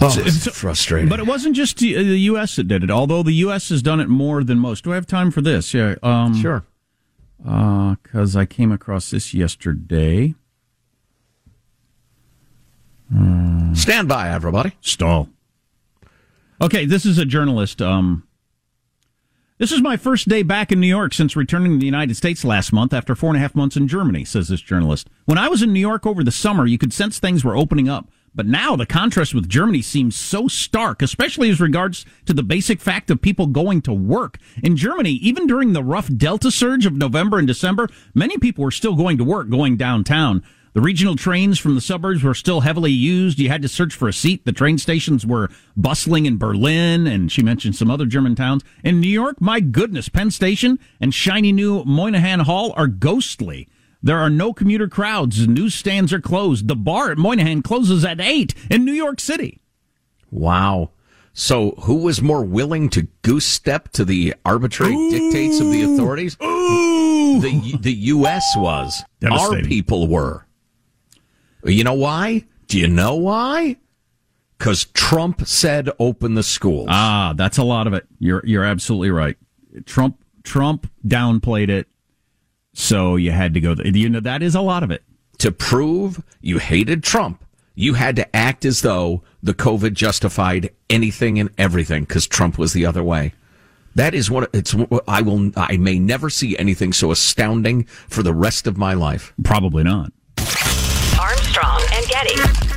Oh, 0.00 0.14
it's, 0.18 0.46
it's 0.46 0.58
frustrating. 0.58 1.08
But 1.08 1.20
it 1.20 1.26
wasn't 1.26 1.56
just 1.56 1.78
the 1.78 1.86
U.S. 1.86 2.56
that 2.56 2.64
did 2.64 2.84
it, 2.84 2.90
although 2.90 3.22
the 3.22 3.32
U.S. 3.32 3.70
has 3.70 3.80
done 3.82 4.00
it 4.00 4.08
more 4.08 4.44
than 4.44 4.58
most. 4.58 4.84
Do 4.84 4.92
I 4.92 4.94
have 4.96 5.06
time 5.06 5.30
for 5.30 5.40
this? 5.40 5.72
Yeah. 5.72 5.94
Um, 6.02 6.34
sure 6.34 6.64
because 7.38 8.36
uh, 8.36 8.40
I 8.40 8.46
came 8.46 8.72
across 8.72 9.10
this 9.10 9.34
yesterday. 9.34 10.34
Uh, 13.14 13.74
Stand 13.74 14.08
by, 14.08 14.30
everybody. 14.30 14.72
Stall. 14.80 15.28
Okay, 16.60 16.86
this 16.86 17.04
is 17.04 17.18
a 17.18 17.24
journalist. 17.24 17.82
Um, 17.82 18.26
this 19.58 19.72
is 19.72 19.80
my 19.80 19.96
first 19.96 20.28
day 20.28 20.42
back 20.42 20.72
in 20.72 20.80
New 20.80 20.86
York 20.86 21.14
since 21.14 21.36
returning 21.36 21.72
to 21.72 21.78
the 21.78 21.86
United 21.86 22.16
States 22.16 22.44
last 22.44 22.72
month 22.72 22.92
after 22.92 23.14
four 23.14 23.30
and 23.30 23.36
a 23.36 23.40
half 23.40 23.54
months 23.54 23.76
in 23.76 23.88
Germany, 23.88 24.24
says 24.24 24.48
this 24.48 24.60
journalist. 24.60 25.08
When 25.24 25.38
I 25.38 25.48
was 25.48 25.62
in 25.62 25.72
New 25.72 25.80
York 25.80 26.06
over 26.06 26.22
the 26.24 26.30
summer, 26.32 26.66
you 26.66 26.78
could 26.78 26.92
sense 26.92 27.18
things 27.18 27.44
were 27.44 27.56
opening 27.56 27.88
up. 27.88 28.08
But 28.36 28.46
now 28.46 28.76
the 28.76 28.84
contrast 28.84 29.34
with 29.34 29.48
Germany 29.48 29.80
seems 29.80 30.14
so 30.14 30.46
stark, 30.46 31.00
especially 31.00 31.48
as 31.48 31.58
regards 31.58 32.04
to 32.26 32.34
the 32.34 32.42
basic 32.42 32.80
fact 32.80 33.10
of 33.10 33.22
people 33.22 33.46
going 33.46 33.80
to 33.82 33.94
work. 33.94 34.38
In 34.62 34.76
Germany, 34.76 35.12
even 35.12 35.46
during 35.46 35.72
the 35.72 35.82
rough 35.82 36.14
Delta 36.14 36.50
surge 36.50 36.84
of 36.84 36.94
November 36.94 37.38
and 37.38 37.48
December, 37.48 37.88
many 38.14 38.36
people 38.36 38.62
were 38.62 38.70
still 38.70 38.94
going 38.94 39.16
to 39.16 39.24
work, 39.24 39.48
going 39.48 39.78
downtown. 39.78 40.42
The 40.74 40.82
regional 40.82 41.16
trains 41.16 41.58
from 41.58 41.74
the 41.74 41.80
suburbs 41.80 42.22
were 42.22 42.34
still 42.34 42.60
heavily 42.60 42.92
used. 42.92 43.38
You 43.38 43.48
had 43.48 43.62
to 43.62 43.68
search 43.68 43.94
for 43.94 44.08
a 44.08 44.12
seat. 44.12 44.44
The 44.44 44.52
train 44.52 44.76
stations 44.76 45.24
were 45.24 45.48
bustling 45.74 46.26
in 46.26 46.36
Berlin, 46.36 47.06
and 47.06 47.32
she 47.32 47.42
mentioned 47.42 47.76
some 47.76 47.90
other 47.90 48.04
German 48.04 48.34
towns. 48.34 48.62
In 48.84 49.00
New 49.00 49.08
York, 49.08 49.40
my 49.40 49.60
goodness, 49.60 50.10
Penn 50.10 50.30
Station 50.30 50.78
and 51.00 51.14
shiny 51.14 51.50
new 51.50 51.82
Moynihan 51.86 52.40
Hall 52.40 52.74
are 52.76 52.88
ghostly. 52.88 53.66
There 54.02 54.18
are 54.18 54.30
no 54.30 54.52
commuter 54.52 54.88
crowds. 54.88 55.48
Newsstands 55.48 56.12
are 56.12 56.20
closed. 56.20 56.68
The 56.68 56.76
bar 56.76 57.10
at 57.10 57.18
Moynihan 57.18 57.62
closes 57.62 58.04
at 58.04 58.20
8 58.20 58.54
in 58.70 58.84
New 58.84 58.92
York 58.92 59.20
City. 59.20 59.60
Wow. 60.30 60.90
So, 61.32 61.72
who 61.82 61.96
was 61.96 62.22
more 62.22 62.44
willing 62.44 62.88
to 62.90 63.02
goose 63.22 63.44
step 63.44 63.90
to 63.90 64.04
the 64.06 64.34
arbitrary 64.44 64.94
Ooh. 64.94 65.10
dictates 65.10 65.60
of 65.60 65.70
the 65.70 65.82
authorities? 65.82 66.36
Ooh. 66.42 67.40
The, 67.40 67.76
the 67.80 67.92
U.S. 67.92 68.54
was. 68.56 69.02
Our 69.30 69.60
people 69.60 70.08
were. 70.08 70.46
You 71.64 71.84
know 71.84 71.94
why? 71.94 72.46
Do 72.68 72.78
you 72.78 72.88
know 72.88 73.16
why? 73.16 73.76
Because 74.56 74.86
Trump 74.86 75.46
said 75.46 75.90
open 75.98 76.34
the 76.34 76.42
schools. 76.42 76.86
Ah, 76.88 77.34
that's 77.36 77.58
a 77.58 77.64
lot 77.64 77.86
of 77.86 77.92
it. 77.92 78.06
You're 78.18 78.40
you're 78.44 78.64
absolutely 78.64 79.10
right. 79.10 79.36
Trump 79.84 80.18
Trump 80.42 80.90
downplayed 81.06 81.68
it. 81.68 81.88
So 82.78 83.16
you 83.16 83.30
had 83.30 83.54
to 83.54 83.60
go. 83.60 83.74
You 83.82 84.10
know 84.10 84.20
that 84.20 84.42
is 84.42 84.54
a 84.54 84.60
lot 84.60 84.82
of 84.82 84.90
it. 84.90 85.02
To 85.38 85.50
prove 85.50 86.22
you 86.42 86.58
hated 86.58 87.02
Trump, 87.02 87.42
you 87.74 87.94
had 87.94 88.16
to 88.16 88.36
act 88.36 88.66
as 88.66 88.82
though 88.82 89.22
the 89.42 89.54
COVID 89.54 89.94
justified 89.94 90.70
anything 90.90 91.38
and 91.38 91.48
everything 91.56 92.04
because 92.04 92.26
Trump 92.26 92.58
was 92.58 92.74
the 92.74 92.84
other 92.84 93.02
way. 93.02 93.32
That 93.94 94.14
is 94.14 94.30
what 94.30 94.50
it's. 94.52 94.76
I 95.08 95.22
will. 95.22 95.52
I 95.56 95.78
may 95.78 95.98
never 95.98 96.28
see 96.28 96.56
anything 96.58 96.92
so 96.92 97.10
astounding 97.10 97.84
for 97.84 98.22
the 98.22 98.34
rest 98.34 98.66
of 98.66 98.76
my 98.76 98.92
life. 98.92 99.32
Probably 99.42 99.82
not. 99.82 100.12
Armstrong 101.18 101.82
and 101.94 102.06
Getty. 102.08 102.75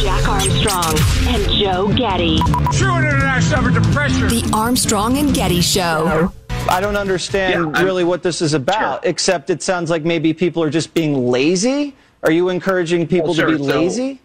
Jack 0.00 0.28
Armstrong 0.28 0.94
and 1.26 1.50
Joe 1.50 1.92
Getty. 1.96 2.38
True 2.72 2.96
international 2.98 3.66
effort 3.66 3.74
to. 3.74 3.80
The 3.80 4.48
Armstrong 4.54 5.18
and 5.18 5.34
Getty 5.34 5.60
Show. 5.60 6.32
I 6.70 6.80
don't 6.80 6.96
understand 6.96 7.74
yeah, 7.74 7.82
really 7.82 8.04
what 8.04 8.22
this 8.22 8.40
is 8.40 8.54
about, 8.54 9.02
sure. 9.02 9.10
except 9.10 9.50
it 9.50 9.60
sounds 9.60 9.90
like 9.90 10.04
maybe 10.04 10.32
people 10.32 10.62
are 10.62 10.70
just 10.70 10.94
being 10.94 11.26
lazy. 11.26 11.96
Are 12.22 12.30
you 12.30 12.48
encouraging 12.48 13.08
people 13.08 13.28
well, 13.28 13.34
sure. 13.34 13.50
to 13.50 13.58
be 13.58 13.64
so, 13.64 13.80
lazy? 13.80 14.20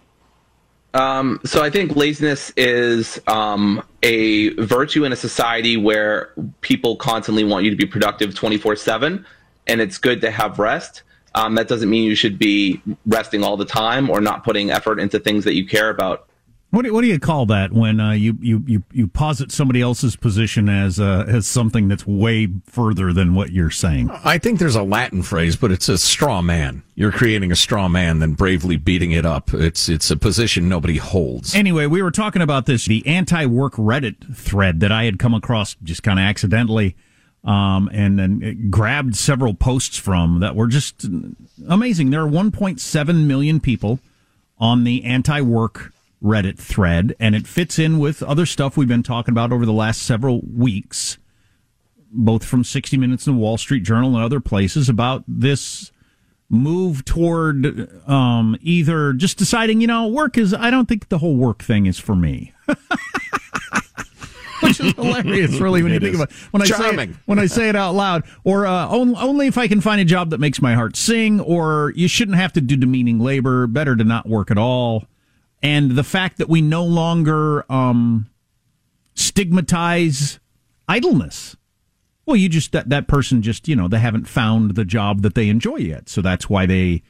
Um, 0.93 1.39
so 1.43 1.63
I 1.63 1.71
think 1.71 1.95
laziness 1.95 2.51
is 2.55 3.19
um, 3.25 3.83
a 4.03 4.49
virtue 4.49 5.05
in 5.05 5.11
a 5.11 5.15
society 5.15 5.75
where 5.75 6.33
people 6.61 6.97
constantly 6.97 7.43
want 7.43 7.65
you 7.65 7.71
to 7.71 7.77
be 7.77 7.87
productive 7.87 8.35
24 8.35 8.75
7, 8.75 9.25
and 9.65 9.81
it's 9.81 9.97
good 9.97 10.21
to 10.21 10.29
have 10.29 10.59
rest. 10.59 11.01
Um, 11.35 11.55
that 11.55 11.67
doesn't 11.67 11.89
mean 11.89 12.03
you 12.03 12.15
should 12.15 12.37
be 12.37 12.81
resting 13.05 13.43
all 13.43 13.57
the 13.57 13.65
time 13.65 14.09
or 14.09 14.21
not 14.21 14.43
putting 14.43 14.69
effort 14.71 14.99
into 14.99 15.19
things 15.19 15.43
that 15.45 15.55
you 15.55 15.65
care 15.67 15.89
about. 15.89 16.27
What 16.73 16.85
do, 16.85 16.93
what 16.93 17.01
do 17.01 17.07
you 17.07 17.19
call 17.19 17.45
that 17.47 17.71
when 17.71 17.99
uh, 17.99 18.13
you, 18.13 18.35
you, 18.41 18.63
you, 18.65 18.83
you 18.91 19.07
posit 19.07 19.51
somebody 19.51 19.79
else's 19.79 20.15
position 20.15 20.69
as 20.69 20.99
uh, 20.99 21.23
as 21.27 21.45
something 21.45 21.87
that's 21.87 22.07
way 22.07 22.47
further 22.65 23.13
than 23.13 23.35
what 23.35 23.51
you're 23.51 23.69
saying? 23.69 24.09
I 24.09 24.39
think 24.39 24.57
there's 24.57 24.75
a 24.75 24.81
Latin 24.81 25.21
phrase, 25.21 25.55
but 25.55 25.71
it's 25.71 25.87
a 25.87 25.99
straw 25.99 26.41
man. 26.41 26.81
You're 26.95 27.11
creating 27.11 27.51
a 27.51 27.55
straw 27.55 27.87
man, 27.87 28.17
then 28.17 28.33
bravely 28.33 28.77
beating 28.77 29.11
it 29.11 29.23
up. 29.23 29.53
It's 29.53 29.87
it's 29.87 30.09
a 30.09 30.17
position 30.17 30.67
nobody 30.67 30.97
holds. 30.97 31.53
Anyway, 31.53 31.85
we 31.85 32.01
were 32.01 32.09
talking 32.09 32.41
about 32.41 32.65
this 32.65 32.85
the 32.87 33.05
anti-work 33.05 33.73
Reddit 33.73 34.35
thread 34.35 34.79
that 34.79 34.91
I 34.91 35.03
had 35.03 35.19
come 35.19 35.35
across 35.35 35.75
just 35.83 36.01
kind 36.01 36.17
of 36.17 36.23
accidentally 36.23 36.95
um, 37.43 37.89
and 37.91 38.17
then 38.17 38.69
grabbed 38.69 39.15
several 39.15 39.53
posts 39.53 39.97
from 39.97 40.39
that 40.39 40.55
were 40.55 40.67
just 40.67 41.05
amazing. 41.67 42.09
There 42.09 42.21
are 42.21 42.29
1.7 42.29 43.25
million 43.25 43.59
people 43.59 43.99
on 44.57 44.83
the 44.83 45.03
anti-work 45.03 45.91
Reddit 46.23 46.57
thread, 46.57 47.15
and 47.19 47.35
it 47.35 47.45
fits 47.45 47.77
in 47.77 47.99
with 47.99 48.23
other 48.23 48.45
stuff 48.45 48.77
we've 48.77 48.87
been 48.87 49.03
talking 49.03 49.33
about 49.33 49.51
over 49.51 49.65
the 49.65 49.73
last 49.73 50.03
several 50.03 50.41
weeks, 50.41 51.17
both 52.11 52.45
from 52.45 52.63
60 52.63 52.95
Minutes 52.95 53.27
and 53.27 53.35
the 53.35 53.41
Wall 53.41 53.57
Street 53.57 53.83
Journal 53.83 54.15
and 54.15 54.23
other 54.23 54.39
places 54.39 54.87
about 54.87 55.25
this 55.27 55.91
move 56.49 57.03
toward 57.03 57.89
um, 58.07 58.55
either 58.61 59.11
just 59.11 59.37
deciding, 59.37 59.81
you 59.81 59.87
know, 59.87 60.07
work 60.07 60.37
is, 60.37 60.53
I 60.53 60.69
don't 60.69 60.87
think 60.87 61.09
the 61.09 61.17
whole 61.17 61.35
work 61.35 61.61
thing 61.61 61.87
is 61.87 61.99
for 61.99 62.15
me. 62.15 62.53
which 64.63 64.79
is 64.79 64.93
hilarious, 64.93 65.51
really, 65.59 65.83
when 65.83 65.93
you 65.93 65.99
think 65.99 66.15
about 66.15 66.31
it. 66.31 66.35
When 66.51 66.61
I 66.61 66.65
Charming. 66.65 67.13
say 67.13 67.19
it, 67.19 67.19
when 67.25 67.39
I 67.39 67.45
say 67.45 67.69
it 67.69 67.75
out 67.75 67.93
loud, 67.95 68.23
or 68.43 68.65
uh, 68.65 68.87
only 68.87 69.47
if 69.47 69.57
I 69.57 69.67
can 69.67 69.81
find 69.81 70.01
a 70.01 70.05
job 70.05 70.29
that 70.31 70.39
makes 70.39 70.61
my 70.61 70.73
heart 70.73 70.95
sing, 70.95 71.39
or 71.39 71.93
you 71.95 72.07
shouldn't 72.07 72.37
have 72.37 72.53
to 72.53 72.61
do 72.61 72.75
demeaning 72.75 73.19
labor. 73.19 73.67
Better 73.67 73.95
to 73.95 74.03
not 74.03 74.27
work 74.27 74.49
at 74.51 74.57
all. 74.57 75.05
And 75.61 75.91
the 75.91 76.03
fact 76.03 76.37
that 76.39 76.49
we 76.49 76.61
no 76.61 76.83
longer 76.83 77.71
um, 77.71 78.29
stigmatize 79.15 80.39
idleness. 80.87 81.55
Well, 82.25 82.35
you 82.35 82.49
just 82.49 82.71
that 82.71 82.89
that 82.89 83.07
person 83.07 83.41
just 83.41 83.67
you 83.67 83.75
know 83.75 83.87
they 83.87 83.99
haven't 83.99 84.27
found 84.27 84.75
the 84.75 84.85
job 84.85 85.21
that 85.21 85.35
they 85.35 85.49
enjoy 85.49 85.77
yet, 85.77 86.09
so 86.09 86.21
that's 86.21 86.49
why 86.49 86.65
they 86.65 87.03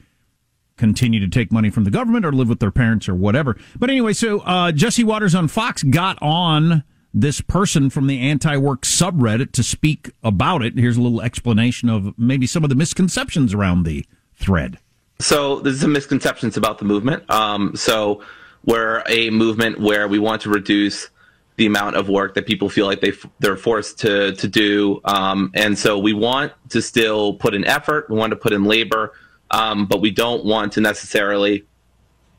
continue 0.76 1.20
to 1.20 1.28
take 1.28 1.52
money 1.52 1.70
from 1.70 1.84
the 1.84 1.90
government 1.90 2.26
or 2.26 2.32
live 2.32 2.48
with 2.48 2.58
their 2.58 2.72
parents 2.72 3.08
or 3.08 3.14
whatever. 3.14 3.56
But 3.78 3.90
anyway, 3.90 4.12
so 4.12 4.40
uh, 4.40 4.72
Jesse 4.72 5.04
Watters 5.04 5.34
on 5.34 5.46
Fox 5.46 5.84
got 5.84 6.20
on 6.20 6.82
this 7.14 7.40
person 7.40 7.88
from 7.88 8.08
the 8.08 8.20
anti-work 8.20 8.82
subreddit 8.82 9.52
to 9.52 9.62
speak 9.62 10.10
about 10.24 10.62
it. 10.62 10.76
Here's 10.76 10.96
a 10.96 11.00
little 11.00 11.22
explanation 11.22 11.88
of 11.88 12.18
maybe 12.18 12.46
some 12.46 12.64
of 12.64 12.70
the 12.70 12.76
misconceptions 12.76 13.54
around 13.54 13.84
the 13.84 14.04
thread. 14.34 14.78
So 15.20 15.60
there's 15.60 15.80
some 15.80 15.92
misconceptions 15.92 16.56
about 16.56 16.78
the 16.78 16.84
movement. 16.84 17.28
Um, 17.30 17.76
so 17.76 18.22
we're 18.64 19.04
a 19.08 19.30
movement 19.30 19.78
where 19.80 20.08
we 20.08 20.18
want 20.18 20.42
to 20.42 20.50
reduce 20.50 21.08
the 21.56 21.66
amount 21.66 21.94
of 21.94 22.08
work 22.08 22.34
that 22.34 22.46
people 22.46 22.68
feel 22.68 22.86
like 22.86 23.00
they 23.00 23.12
they're 23.38 23.56
forced 23.56 24.00
to 24.00 24.32
to 24.32 24.48
do, 24.48 25.00
um, 25.04 25.52
and 25.54 25.78
so 25.78 25.96
we 25.96 26.12
want 26.12 26.52
to 26.70 26.82
still 26.82 27.34
put 27.34 27.54
in 27.54 27.64
effort. 27.64 28.10
We 28.10 28.16
want 28.16 28.32
to 28.32 28.36
put 28.36 28.52
in 28.52 28.64
labor, 28.64 29.12
um, 29.52 29.86
but 29.86 30.00
we 30.00 30.10
don't 30.10 30.44
want 30.44 30.72
to 30.72 30.80
necessarily 30.80 31.64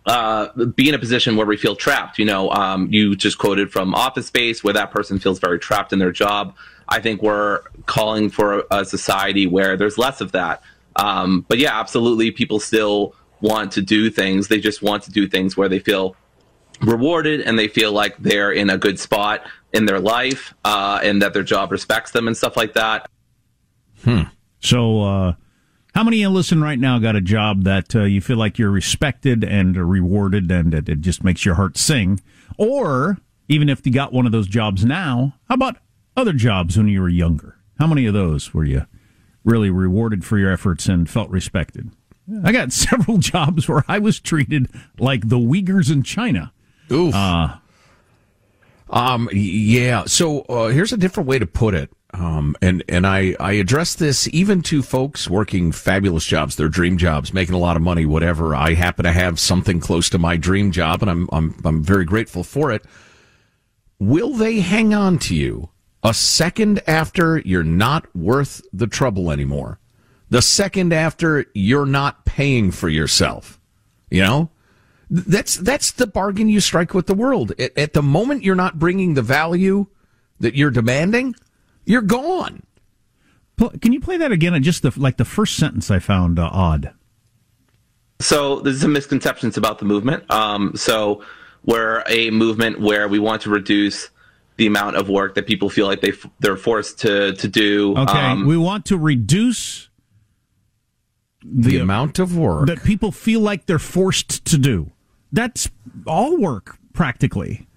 uh, 0.05 0.65
be 0.75 0.87
in 0.89 0.95
a 0.95 0.99
position 0.99 1.35
where 1.35 1.45
we 1.45 1.57
feel 1.57 1.75
trapped. 1.75 2.19
You 2.19 2.25
know, 2.25 2.49
um, 2.51 2.87
you 2.91 3.15
just 3.15 3.37
quoted 3.37 3.71
from 3.71 3.95
Office 3.95 4.27
Space, 4.27 4.63
where 4.63 4.73
that 4.73 4.91
person 4.91 5.19
feels 5.19 5.39
very 5.39 5.59
trapped 5.59 5.93
in 5.93 5.99
their 5.99 6.11
job. 6.11 6.55
I 6.87 6.99
think 6.99 7.21
we're 7.21 7.61
calling 7.85 8.29
for 8.29 8.63
a 8.69 8.85
society 8.85 9.47
where 9.47 9.75
there's 9.75 9.97
less 9.97 10.21
of 10.21 10.31
that. 10.33 10.61
Um, 10.95 11.45
but 11.47 11.57
yeah, 11.57 11.79
absolutely, 11.79 12.31
people 12.31 12.59
still 12.59 13.15
want 13.41 13.71
to 13.73 13.81
do 13.81 14.09
things. 14.09 14.47
They 14.47 14.59
just 14.59 14.81
want 14.81 15.03
to 15.03 15.11
do 15.11 15.27
things 15.27 15.57
where 15.57 15.67
they 15.67 15.79
feel 15.79 16.15
rewarded 16.81 17.41
and 17.41 17.57
they 17.57 17.67
feel 17.67 17.91
like 17.91 18.17
they're 18.17 18.51
in 18.51 18.69
a 18.69 18.77
good 18.77 18.99
spot 18.99 19.45
in 19.73 19.85
their 19.85 19.99
life 19.99 20.53
uh, 20.63 20.99
and 21.03 21.21
that 21.21 21.33
their 21.33 21.43
job 21.43 21.71
respects 21.71 22.11
them 22.11 22.27
and 22.27 22.35
stuff 22.35 22.55
like 22.55 22.73
that. 22.73 23.09
Hmm. 24.03 24.23
So, 24.59 25.01
uh, 25.01 25.33
how 25.95 26.03
many 26.03 26.17
of 26.17 26.21
you 26.21 26.29
listen 26.29 26.61
right 26.61 26.77
now 26.77 26.99
got 26.99 27.15
a 27.15 27.21
job 27.21 27.63
that 27.63 27.95
uh, 27.95 28.03
you 28.03 28.19
feel 28.19 28.35
like 28.35 28.59
you're 28.59 28.69
respected 28.69 29.45
and 29.45 29.77
rewarded 29.77 30.51
and 30.51 30.73
it, 30.73 30.89
it 30.89 30.99
just 30.99 31.23
makes 31.23 31.45
your 31.45 31.55
heart 31.55 31.77
sing? 31.77 32.19
Or 32.57 33.17
even 33.47 33.69
if 33.69 33.85
you 33.85 33.93
got 33.93 34.11
one 34.11 34.25
of 34.25 34.33
those 34.33 34.47
jobs 34.47 34.83
now, 34.83 35.35
how 35.47 35.55
about 35.55 35.77
other 36.17 36.33
jobs 36.33 36.75
when 36.77 36.89
you 36.89 37.01
were 37.01 37.07
younger? 37.07 37.59
How 37.79 37.87
many 37.87 38.05
of 38.07 38.13
those 38.13 38.53
were 38.53 38.65
you 38.65 38.85
really 39.45 39.69
rewarded 39.69 40.25
for 40.25 40.37
your 40.37 40.51
efforts 40.51 40.87
and 40.89 41.09
felt 41.09 41.29
respected? 41.29 41.91
I 42.43 42.51
got 42.51 42.73
several 42.73 43.17
jobs 43.17 43.69
where 43.69 43.85
I 43.87 43.99
was 43.99 44.19
treated 44.19 44.67
like 44.99 45.29
the 45.29 45.37
Uyghurs 45.37 45.89
in 45.89 46.03
China. 46.03 46.51
Oof. 46.91 47.15
Uh, 47.15 47.55
um, 48.89 49.29
yeah. 49.31 50.03
So 50.07 50.41
uh, 50.41 50.67
here's 50.67 50.91
a 50.91 50.97
different 50.97 51.29
way 51.29 51.39
to 51.39 51.47
put 51.47 51.73
it. 51.73 51.89
Um, 52.17 52.55
and 52.61 52.81
and 52.87 53.05
I 53.05 53.35
I 53.39 53.53
address 53.53 53.95
this 53.95 54.27
even 54.29 54.61
to 54.63 54.81
folks 54.81 55.29
working 55.29 55.73
fabulous 55.73 56.25
jobs, 56.25 56.55
their 56.55 56.69
dream 56.69 56.97
jobs, 56.97 57.33
making 57.33 57.55
a 57.55 57.59
lot 57.59 57.75
of 57.75 57.81
money, 57.81 58.05
whatever. 58.05 58.55
I 58.55 58.73
happen 58.73 59.03
to 59.03 59.11
have 59.11 59.37
something 59.39 59.81
close 59.81 60.09
to 60.11 60.17
my 60.17 60.37
dream 60.37 60.71
job, 60.71 61.01
and 61.01 61.11
I'm 61.11 61.29
I'm 61.33 61.55
I'm 61.65 61.83
very 61.83 62.05
grateful 62.05 62.43
for 62.43 62.71
it. 62.71 62.85
Will 63.99 64.33
they 64.33 64.61
hang 64.61 64.93
on 64.93 65.19
to 65.19 65.35
you 65.35 65.69
a 66.03 66.13
second 66.13 66.81
after 66.87 67.39
you're 67.39 67.63
not 67.63 68.13
worth 68.15 68.61
the 68.71 68.87
trouble 68.87 69.29
anymore? 69.29 69.79
The 70.29 70.41
second 70.41 70.93
after 70.93 71.45
you're 71.53 71.85
not 71.85 72.23
paying 72.23 72.71
for 72.71 72.87
yourself, 72.87 73.59
you 74.09 74.21
know, 74.21 74.51
that's 75.09 75.57
that's 75.57 75.91
the 75.91 76.07
bargain 76.07 76.47
you 76.47 76.61
strike 76.61 76.93
with 76.93 77.07
the 77.07 77.13
world. 77.13 77.51
At, 77.59 77.77
at 77.77 77.93
the 77.93 78.01
moment 78.01 78.43
you're 78.43 78.55
not 78.55 78.79
bringing 78.79 79.15
the 79.15 79.21
value 79.21 79.87
that 80.39 80.55
you're 80.55 80.71
demanding, 80.71 81.35
you're 81.85 82.01
gone. 82.01 82.63
Can 83.81 83.93
you 83.93 84.01
play 84.01 84.17
that 84.17 84.31
again? 84.31 84.61
Just 84.63 84.81
the 84.81 84.93
like 84.97 85.17
the 85.17 85.25
first 85.25 85.55
sentence 85.55 85.89
I 85.89 85.99
found 85.99 86.39
uh, 86.39 86.49
odd. 86.51 86.93
So 88.19 88.59
there's 88.59 88.81
some 88.81 88.93
misconceptions 88.93 89.57
about 89.57 89.79
the 89.79 89.85
movement. 89.85 90.29
Um, 90.31 90.73
so 90.75 91.23
we're 91.63 92.03
a 92.07 92.31
movement 92.31 92.79
where 92.79 93.07
we 93.07 93.19
want 93.19 93.41
to 93.43 93.49
reduce 93.49 94.09
the 94.57 94.67
amount 94.67 94.95
of 94.95 95.09
work 95.09 95.35
that 95.35 95.47
people 95.47 95.69
feel 95.69 95.85
like 95.85 96.01
they 96.01 96.13
they're 96.39 96.57
forced 96.57 96.99
to 96.99 97.33
to 97.33 97.47
do. 97.47 97.95
Okay, 97.97 98.19
um, 98.19 98.45
we 98.45 98.57
want 98.57 98.85
to 98.87 98.97
reduce 98.97 99.89
the, 101.43 101.71
the 101.71 101.77
amount 101.79 102.19
of 102.19 102.37
work 102.37 102.67
that 102.67 102.83
people 102.83 103.11
feel 103.11 103.39
like 103.39 103.65
they're 103.65 103.79
forced 103.79 104.45
to 104.45 104.57
do. 104.57 104.91
That's 105.31 105.69
all 106.07 106.37
work 106.37 106.77
practically. 106.93 107.67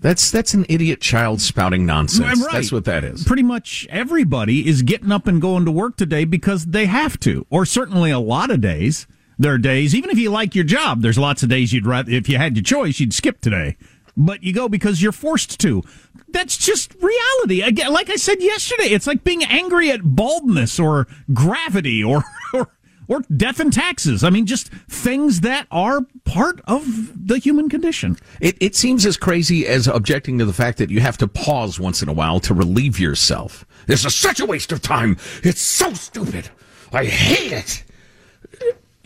That's 0.00 0.30
that's 0.30 0.52
an 0.54 0.66
idiot 0.68 1.00
child 1.00 1.40
spouting 1.40 1.86
nonsense. 1.86 2.42
Right. 2.42 2.52
That's 2.52 2.70
what 2.70 2.84
that 2.84 3.02
is. 3.02 3.24
Pretty 3.24 3.42
much 3.42 3.86
everybody 3.90 4.68
is 4.68 4.82
getting 4.82 5.10
up 5.10 5.26
and 5.26 5.40
going 5.40 5.64
to 5.64 5.70
work 5.70 5.96
today 5.96 6.24
because 6.24 6.66
they 6.66 6.86
have 6.86 7.18
to, 7.20 7.46
or 7.50 7.64
certainly 7.64 8.10
a 8.10 8.18
lot 8.18 8.50
of 8.50 8.60
days. 8.60 9.06
There 9.38 9.52
are 9.52 9.58
days, 9.58 9.94
even 9.94 10.08
if 10.08 10.18
you 10.18 10.30
like 10.30 10.54
your 10.54 10.64
job, 10.64 11.02
there's 11.02 11.18
lots 11.18 11.42
of 11.42 11.50
days 11.50 11.70
you'd 11.72 11.84
rather, 11.84 12.10
if 12.10 12.26
you 12.26 12.38
had 12.38 12.56
your 12.56 12.62
choice, 12.62 13.00
you'd 13.00 13.12
skip 13.12 13.40
today. 13.40 13.76
But 14.16 14.42
you 14.42 14.54
go 14.54 14.66
because 14.66 15.02
you're 15.02 15.12
forced 15.12 15.60
to. 15.60 15.82
That's 16.28 16.56
just 16.56 16.94
reality. 16.94 17.60
Again, 17.60 17.92
like 17.92 18.08
I 18.08 18.16
said 18.16 18.40
yesterday, 18.40 18.84
it's 18.84 19.06
like 19.06 19.24
being 19.24 19.44
angry 19.44 19.90
at 19.90 20.00
baldness 20.02 20.80
or 20.80 21.06
gravity 21.34 22.02
or, 22.02 22.24
or 22.54 22.68
or 23.08 23.20
death 23.34 23.60
and 23.60 23.72
taxes. 23.72 24.24
I 24.24 24.30
mean, 24.30 24.46
just 24.46 24.68
things 24.68 25.40
that 25.40 25.66
are 25.70 26.00
part 26.24 26.60
of 26.66 27.26
the 27.26 27.38
human 27.38 27.68
condition. 27.68 28.16
It, 28.40 28.56
it 28.60 28.74
seems 28.74 29.06
as 29.06 29.16
crazy 29.16 29.66
as 29.66 29.86
objecting 29.86 30.38
to 30.38 30.44
the 30.44 30.52
fact 30.52 30.78
that 30.78 30.90
you 30.90 31.00
have 31.00 31.16
to 31.18 31.28
pause 31.28 31.78
once 31.78 32.02
in 32.02 32.08
a 32.08 32.12
while 32.12 32.40
to 32.40 32.54
relieve 32.54 32.98
yourself. 32.98 33.64
This 33.86 34.04
is 34.04 34.14
such 34.14 34.40
a 34.40 34.46
waste 34.46 34.72
of 34.72 34.82
time. 34.82 35.16
It's 35.42 35.60
so 35.60 35.92
stupid. 35.92 36.50
I 36.92 37.04
hate 37.04 37.52
it. 37.52 37.84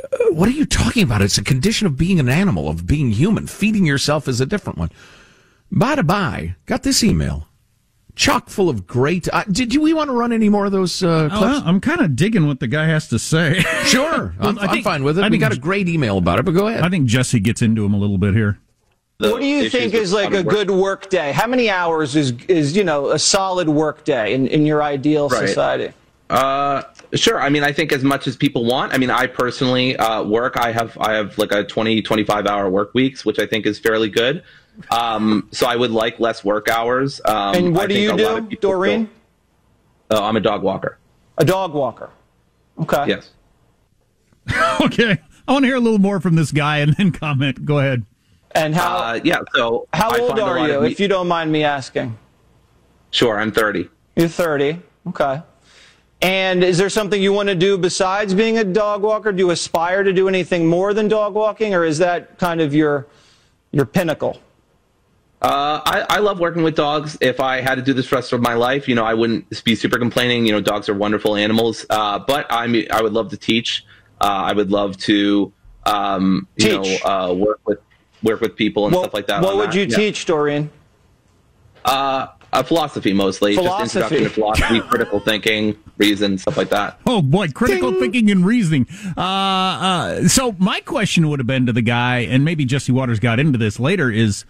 Uh, 0.03 0.33
what 0.33 0.49
are 0.49 0.53
you 0.53 0.65
talking 0.65 1.03
about? 1.03 1.23
It's 1.23 1.39
a 1.39 1.45
condition 1.45 1.87
of 1.87 1.97
being 1.97 2.19
an 2.19 2.29
animal, 2.29 2.69
of 2.69 2.87
being 2.87 3.11
human. 3.11 3.47
Feeding 3.47 3.85
yourself 3.85 4.29
is 4.29 4.41
a 4.41 4.47
different 4.47 4.79
one. 4.79 4.91
By 5.71 5.95
the 5.95 6.03
by, 6.03 6.57
got 6.67 6.83
this 6.83 7.05
email 7.05 7.47
chock 8.21 8.51
full 8.51 8.69
of 8.69 8.87
great. 8.87 9.29
Uh, 9.33 9.45
did 9.51 9.73
you, 9.73 9.81
we 9.81 9.95
want 9.95 10.11
to 10.11 10.15
run 10.15 10.31
any 10.33 10.51
more 10.51 10.67
of 10.67 10.73
those 10.73 11.03
uh, 11.03 11.29
clips? 11.31 11.43
Uh, 11.43 11.63
I'm 11.65 11.81
kind 11.81 12.03
of 12.03 12.15
digging 12.15 12.47
what 12.47 12.61
the 12.61 12.69
guy 12.69 12.87
has 12.87 13.09
to 13.09 13.19
say. 13.19 13.61
sure, 13.87 14.35
I'm, 14.41 14.57
think, 14.57 14.71
I'm, 14.71 14.83
fine 14.83 15.03
with 15.03 15.19
it. 15.19 15.25
I 15.25 15.29
we 15.31 15.39
got 15.39 15.53
a 15.53 15.59
great 15.59 15.89
email 15.89 16.19
about 16.19 16.39
it, 16.39 16.45
but 16.45 16.53
go 16.53 16.69
ahead. 16.69 16.83
I 16.83 16.91
think 16.91 17.07
Jesse 17.07 17.41
gets 17.41 17.63
into 17.63 17.85
him 17.85 17.95
a 17.95 17.99
little 17.99 18.19
bit 18.19 18.35
here. 18.35 18.59
what 19.19 19.41
do 19.41 19.47
you 19.47 19.71
think 19.71 19.95
is 19.95 20.13
like 20.13 20.35
a 20.35 20.45
good 20.45 20.71
work 20.71 21.09
day? 21.09 21.33
How 21.33 21.47
many 21.47 21.71
hours 21.71 22.15
is 22.15 22.33
is 22.47 22.77
you 22.77 22.85
know 22.85 23.11
a 23.11 23.19
solid 23.19 23.69
work 23.69 24.05
day 24.05 24.35
in, 24.35 24.47
in 24.47 24.67
your 24.67 24.83
ideal 24.83 25.29
right. 25.31 25.49
society? 25.49 25.95
Uh, 26.29 26.83
sure. 27.15 27.41
I 27.41 27.49
mean, 27.49 27.65
I 27.65 27.73
think 27.73 27.91
as 27.91 28.05
much 28.05 28.29
as 28.29 28.37
people 28.37 28.65
want. 28.65 28.95
I 28.95 28.99
mean, 28.99 29.11
I 29.11 29.27
personally 29.27 29.97
uh, 29.97 30.23
work. 30.23 30.57
I 30.57 30.71
have 30.73 30.97
I 30.99 31.15
have 31.15 31.37
like 31.39 31.53
a 31.53 31.65
20, 31.65 32.03
25 32.03 32.47
hour 32.47 32.69
work 32.69 32.95
weeks, 32.95 33.25
which 33.25 33.39
I 33.39 33.47
think 33.47 33.67
is 33.67 33.79
fairly 33.79 34.09
good. 34.09 34.45
Um, 34.91 35.49
so 35.53 35.67
I 35.67 35.77
would 35.77 35.91
like 35.91 36.21
less 36.21 36.45
work 36.45 36.69
hours. 36.69 37.21
Um, 37.25 37.55
and 37.55 37.77
what 37.77 37.89
do 37.89 37.99
you 37.99 38.17
do, 38.17 38.57
Doreen? 38.61 39.11
uh, 40.11 40.23
I'm 40.23 40.37
a 40.37 40.41
dog 40.41 40.63
walker. 40.63 40.99
A 41.39 41.45
dog 41.45 41.73
walker. 41.73 42.11
Okay. 42.81 43.05
Yes. 43.09 43.31
okay. 44.81 45.21
I 45.47 45.53
want 45.53 45.65
to 45.65 45.67
hear 45.67 45.77
a 45.77 45.81
little 45.81 45.99
more 45.99 46.21
from 46.21 46.35
this 46.37 46.53
guy 46.53 46.79
and 46.79 46.95
then 46.95 47.13
comment. 47.13 47.65
Go 47.65 47.79
ahead. 47.79 48.05
And 48.53 48.75
how? 48.75 48.97
Uh, 48.97 49.21
yeah. 49.23 49.41
So 49.55 49.87
how 49.93 50.17
old 50.17 50.39
are 50.39 50.69
you, 50.69 50.81
me- 50.81 50.91
if 50.91 51.01
you 51.01 51.09
don't 51.09 51.29
mind 51.29 51.53
me 51.53 51.65
asking? 51.65 52.17
Sure, 53.11 53.39
I'm 53.39 53.53
30. 53.53 53.89
You're 54.17 54.29
30. 54.29 54.81
Okay. 55.09 55.43
And 56.23 56.63
is 56.63 56.77
there 56.77 56.91
something 56.91 57.21
you 57.21 57.33
want 57.33 57.49
to 57.49 57.55
do 57.55 57.79
besides 57.79 58.35
being 58.35 58.59
a 58.59 58.65
dog 58.65 59.03
walker? 59.03 59.33
Do 59.33 59.39
you 59.39 59.51
aspire 59.51 60.03
to 60.03 60.13
do 60.13 60.29
anything 60.29 60.67
more 60.67 60.93
than 60.93 61.09
dog 61.09 61.33
walking, 61.35 61.75
or 61.75 61.85
is 61.85 61.97
that 61.99 62.39
kind 62.39 62.61
of 62.61 62.75
your 62.75 63.07
your 63.73 63.87
pinnacle? 63.87 64.39
Uh, 65.43 65.81
I, 65.87 66.07
I, 66.11 66.19
love 66.19 66.39
working 66.39 66.63
with 66.63 66.77
dogs. 66.77 67.17
If 67.23 67.41
I 67.41 67.63
had 67.63 67.77
to 67.77 67.83
do 67.83 67.95
this 67.95 68.05
for 68.05 68.17
the 68.17 68.19
rest 68.19 68.33
of 68.35 68.43
my 68.43 68.53
life, 68.53 68.87
you 68.87 68.95
know, 68.95 69.05
I 69.05 69.15
wouldn't 69.15 69.65
be 69.65 69.75
super 69.75 69.99
complaining. 69.99 70.45
You 70.45 70.53
know, 70.53 70.61
dogs 70.61 70.87
are 70.91 70.95
wonderful 70.95 71.35
animals. 71.35 71.87
Uh, 71.89 72.19
but 72.19 72.47
I 72.51 72.67
mean, 72.67 72.89
I 72.91 73.01
would 73.01 73.15
love 73.15 73.31
to 73.31 73.39
teach. 73.39 73.87
Uh, 74.21 74.27
I 74.27 74.53
would 74.53 74.71
love 74.71 74.99
to, 74.99 75.51
um, 75.87 76.47
you 76.57 76.83
teach. 76.83 77.03
know, 77.03 77.11
uh, 77.11 77.33
work 77.33 77.61
with 77.65 77.79
work 78.23 78.43
with 78.43 78.55
people 78.55 78.87
and 78.87 78.95
stuff 78.95 79.15
like 79.15 79.29
that. 79.29 79.43
What 79.43 79.57
would 79.57 79.71
that. 79.71 79.77
you 79.77 79.85
yeah. 79.85 79.97
teach, 79.97 80.27
Dorian? 80.27 80.71
Uh, 81.87 82.27
philosophy 82.65 83.15
mostly, 83.15 83.55
philosophy. 83.55 83.85
just 83.85 83.97
introduction 83.97 84.25
to 84.25 84.31
philosophy, 84.31 84.81
critical 84.91 85.21
thinking, 85.21 85.79
reason, 85.97 86.37
stuff 86.37 86.59
like 86.59 86.69
that. 86.69 87.01
Oh 87.07 87.23
boy, 87.23 87.49
critical 87.49 87.93
Ding. 87.93 88.01
thinking 88.01 88.31
and 88.31 88.45
reasoning. 88.45 88.87
Uh, 89.17 89.21
uh, 89.21 90.29
so 90.29 90.55
my 90.59 90.81
question 90.81 91.31
would 91.31 91.39
have 91.39 91.47
been 91.47 91.65
to 91.65 91.73
the 91.73 91.81
guy, 91.81 92.19
and 92.19 92.45
maybe 92.45 92.67
Jesse 92.67 92.93
Watters 92.93 93.21
got 93.21 93.41
into 93.41 93.57
this 93.57 93.81
later, 93.81 94.11
is 94.11 94.45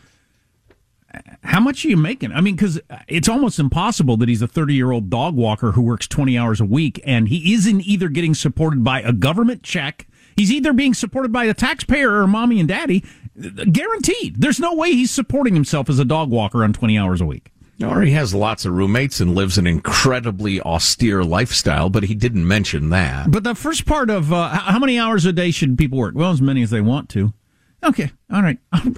how 1.61 1.65
much 1.65 1.85
are 1.85 1.89
you 1.89 1.97
making? 1.99 2.33
I 2.33 2.41
mean, 2.41 2.57
because 2.57 2.81
it's 3.07 3.29
almost 3.29 3.59
impossible 3.59 4.17
that 4.17 4.31
he's 4.31 4.41
a 4.41 4.47
30 4.47 4.73
year 4.73 4.93
old 4.93 5.11
dog 5.11 5.35
walker 5.35 5.73
who 5.73 5.83
works 5.83 6.09
20 6.09 6.39
hours 6.39 6.59
a 6.59 6.65
week 6.65 6.99
and 7.05 7.29
he 7.29 7.53
isn't 7.53 7.83
either 7.83 8.09
getting 8.09 8.33
supported 8.33 8.83
by 8.83 9.03
a 9.03 9.13
government 9.13 9.63
check, 9.63 10.07
he's 10.39 10.51
either 10.51 10.73
being 10.73 10.95
supported 10.95 11.31
by 11.35 11.45
a 11.45 11.53
taxpayer 11.53 12.15
or 12.15 12.27
mommy 12.27 12.61
and 12.61 12.69
daddy. 12.71 13.05
Guaranteed. 13.39 14.41
There's 14.41 14.59
no 14.59 14.75
way 14.75 14.93
he's 14.93 15.11
supporting 15.11 15.53
himself 15.53 15.91
as 15.91 15.99
a 15.99 16.05
dog 16.07 16.31
walker 16.31 16.65
on 16.65 16.73
20 16.73 16.97
hours 16.97 17.21
a 17.21 17.27
week. 17.27 17.53
Or 17.85 18.01
he 18.01 18.13
has 18.13 18.35
lots 18.35 18.65
of 18.65 18.73
roommates 18.73 19.21
and 19.21 19.35
lives 19.35 19.59
an 19.59 19.67
incredibly 19.67 20.63
austere 20.63 21.23
lifestyle, 21.23 21.91
but 21.91 22.05
he 22.05 22.15
didn't 22.15 22.49
mention 22.49 22.89
that. 22.89 23.31
But 23.31 23.45
the 23.45 23.55
first 23.55 23.85
part 23.85 24.09
of 24.09 24.33
uh, 24.33 24.49
how 24.49 24.79
many 24.79 24.99
hours 24.99 25.27
a 25.27 25.33
day 25.33 25.51
should 25.51 25.77
people 25.77 25.99
work? 25.99 26.15
Well, 26.15 26.31
as 26.31 26.41
many 26.41 26.63
as 26.63 26.71
they 26.71 26.81
want 26.81 27.11
to. 27.11 27.35
Okay, 27.83 28.11
all 28.31 28.43
right. 28.43 28.59
I'm, 28.73 28.95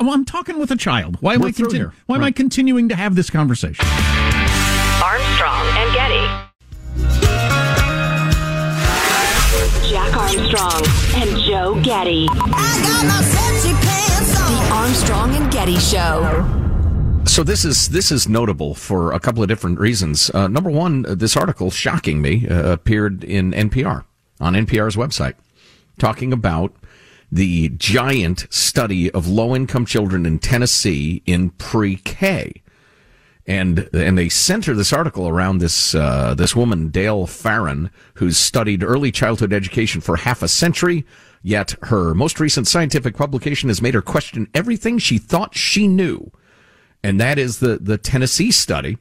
I'm 0.00 0.24
talking 0.24 0.58
with 0.58 0.70
a 0.70 0.76
child. 0.76 1.16
Why 1.20 1.34
am 1.34 1.40
We're 1.42 1.48
I 1.48 1.52
through 1.52 1.68
continu- 1.68 1.74
here. 1.76 1.92
Why 2.06 2.16
am 2.16 2.24
I 2.24 2.30
continuing 2.30 2.88
to 2.88 2.96
have 2.96 3.14
this 3.14 3.28
conversation? 3.30 3.84
Armstrong 5.04 5.66
and 5.76 5.92
Getty. 5.94 6.26
Jack 9.90 10.16
Armstrong 10.16 10.82
and 11.16 11.38
Joe 11.42 11.78
Getty. 11.82 12.26
The 14.52 14.68
Armstrong 14.72 15.34
and 15.34 15.52
Getty 15.52 15.76
Show. 15.76 16.58
So 17.26 17.42
this 17.44 17.64
is 17.64 17.90
this 17.90 18.10
is 18.10 18.28
notable 18.28 18.74
for 18.74 19.12
a 19.12 19.20
couple 19.20 19.42
of 19.42 19.48
different 19.48 19.78
reasons. 19.78 20.30
Uh, 20.30 20.48
number 20.48 20.70
one, 20.70 21.04
uh, 21.06 21.14
this 21.14 21.36
article, 21.36 21.70
shocking 21.70 22.20
me, 22.22 22.48
uh, 22.48 22.72
appeared 22.72 23.22
in 23.24 23.52
NPR 23.52 24.04
on 24.40 24.54
NPR's 24.54 24.96
website, 24.96 25.34
talking 25.98 26.32
about 26.32 26.74
the 27.32 27.70
giant 27.70 28.46
study 28.50 29.10
of 29.10 29.26
low 29.26 29.56
income 29.56 29.86
children 29.86 30.26
in 30.26 30.38
Tennessee 30.38 31.22
in 31.24 31.48
pre 31.50 31.96
K. 31.96 32.62
And 33.46 33.88
and 33.92 34.16
they 34.16 34.28
center 34.28 34.74
this 34.74 34.92
article 34.92 35.26
around 35.26 35.58
this 35.58 35.94
uh, 35.94 36.34
this 36.34 36.54
woman 36.54 36.90
Dale 36.90 37.26
Farran, 37.26 37.90
who's 38.14 38.36
studied 38.36 38.84
early 38.84 39.10
childhood 39.10 39.52
education 39.52 40.00
for 40.02 40.16
half 40.16 40.42
a 40.42 40.48
century. 40.48 41.04
Yet 41.42 41.74
her 41.84 42.14
most 42.14 42.38
recent 42.38 42.68
scientific 42.68 43.16
publication 43.16 43.68
has 43.68 43.82
made 43.82 43.94
her 43.94 44.02
question 44.02 44.46
everything 44.54 44.98
she 44.98 45.18
thought 45.18 45.56
she 45.56 45.88
knew, 45.88 46.30
and 47.02 47.18
that 47.18 47.38
is 47.38 47.58
the 47.58 47.78
the 47.78 47.98
Tennessee 47.98 48.52
study, 48.52 48.98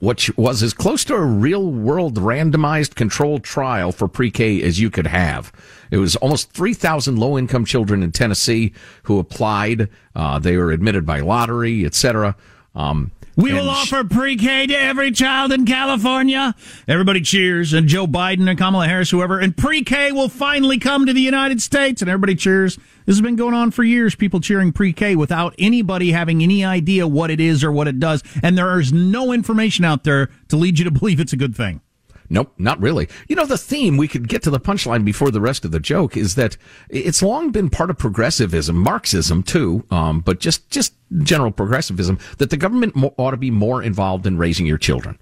which 0.00 0.36
was 0.36 0.62
as 0.62 0.74
close 0.74 1.04
to 1.04 1.14
a 1.14 1.20
real 1.20 1.70
world 1.70 2.16
randomized 2.16 2.94
controlled 2.94 3.44
trial 3.44 3.92
for 3.92 4.08
pre-K 4.08 4.62
as 4.62 4.80
you 4.80 4.90
could 4.90 5.06
have. 5.06 5.52
It 5.90 5.98
was 5.98 6.16
almost 6.16 6.52
3,000 6.52 7.18
low 7.18 7.38
income 7.38 7.64
children 7.64 8.02
in 8.02 8.12
Tennessee 8.12 8.72
who 9.04 9.18
applied. 9.18 9.88
Uh, 10.14 10.38
they 10.38 10.56
were 10.56 10.70
admitted 10.70 11.04
by 11.04 11.20
lottery, 11.20 11.84
etc. 11.84 12.36
Um, 12.74 13.10
We 13.36 13.52
will 13.52 13.70
offer 13.70 14.04
pre-K 14.04 14.66
to 14.66 14.74
every 14.78 15.10
child 15.10 15.52
in 15.52 15.64
California. 15.64 16.54
Everybody 16.86 17.20
cheers, 17.22 17.72
and 17.72 17.88
Joe 17.88 18.06
Biden 18.06 18.48
and 18.48 18.58
Kamala 18.58 18.86
Harris, 18.86 19.10
whoever, 19.10 19.38
and 19.38 19.56
pre-K 19.56 20.12
will 20.12 20.28
finally 20.28 20.78
come 20.78 21.06
to 21.06 21.12
the 21.12 21.20
United 21.20 21.62
States, 21.62 22.02
and 22.02 22.10
everybody 22.10 22.34
cheers. 22.34 22.76
This 23.06 23.16
has 23.16 23.22
been 23.22 23.36
going 23.36 23.54
on 23.54 23.70
for 23.70 23.82
years. 23.84 24.14
People 24.14 24.40
cheering 24.40 24.70
pre-K 24.72 25.16
without 25.16 25.54
anybody 25.58 26.12
having 26.12 26.42
any 26.42 26.64
idea 26.64 27.08
what 27.08 27.30
it 27.30 27.40
is 27.40 27.64
or 27.64 27.72
what 27.72 27.88
it 27.88 27.98
does, 27.98 28.22
and 28.42 28.56
there 28.56 28.78
is 28.78 28.92
no 28.92 29.32
information 29.32 29.84
out 29.84 30.04
there 30.04 30.28
to 30.48 30.56
lead 30.56 30.78
you 30.78 30.84
to 30.84 30.90
believe 30.98 31.18
it's 31.20 31.32
a 31.32 31.38
good 31.38 31.56
thing. 31.56 31.80
Nope, 32.28 32.52
not 32.58 32.80
really. 32.80 33.08
You 33.28 33.36
know, 33.36 33.46
the 33.46 33.58
theme, 33.58 33.96
we 33.96 34.08
could 34.08 34.28
get 34.28 34.42
to 34.44 34.50
the 34.50 34.60
punchline 34.60 35.04
before 35.04 35.30
the 35.30 35.40
rest 35.40 35.64
of 35.64 35.70
the 35.70 35.80
joke, 35.80 36.16
is 36.16 36.34
that 36.36 36.56
it's 36.88 37.22
long 37.22 37.50
been 37.50 37.68
part 37.68 37.90
of 37.90 37.98
progressivism, 37.98 38.76
Marxism 38.76 39.42
too, 39.42 39.84
um, 39.90 40.20
but 40.20 40.40
just, 40.40 40.70
just 40.70 40.94
general 41.22 41.50
progressivism, 41.50 42.18
that 42.38 42.50
the 42.50 42.56
government 42.56 42.94
ought 43.16 43.32
to 43.32 43.36
be 43.36 43.50
more 43.50 43.82
involved 43.82 44.26
in 44.26 44.38
raising 44.38 44.66
your 44.66 44.78
children. 44.78 45.18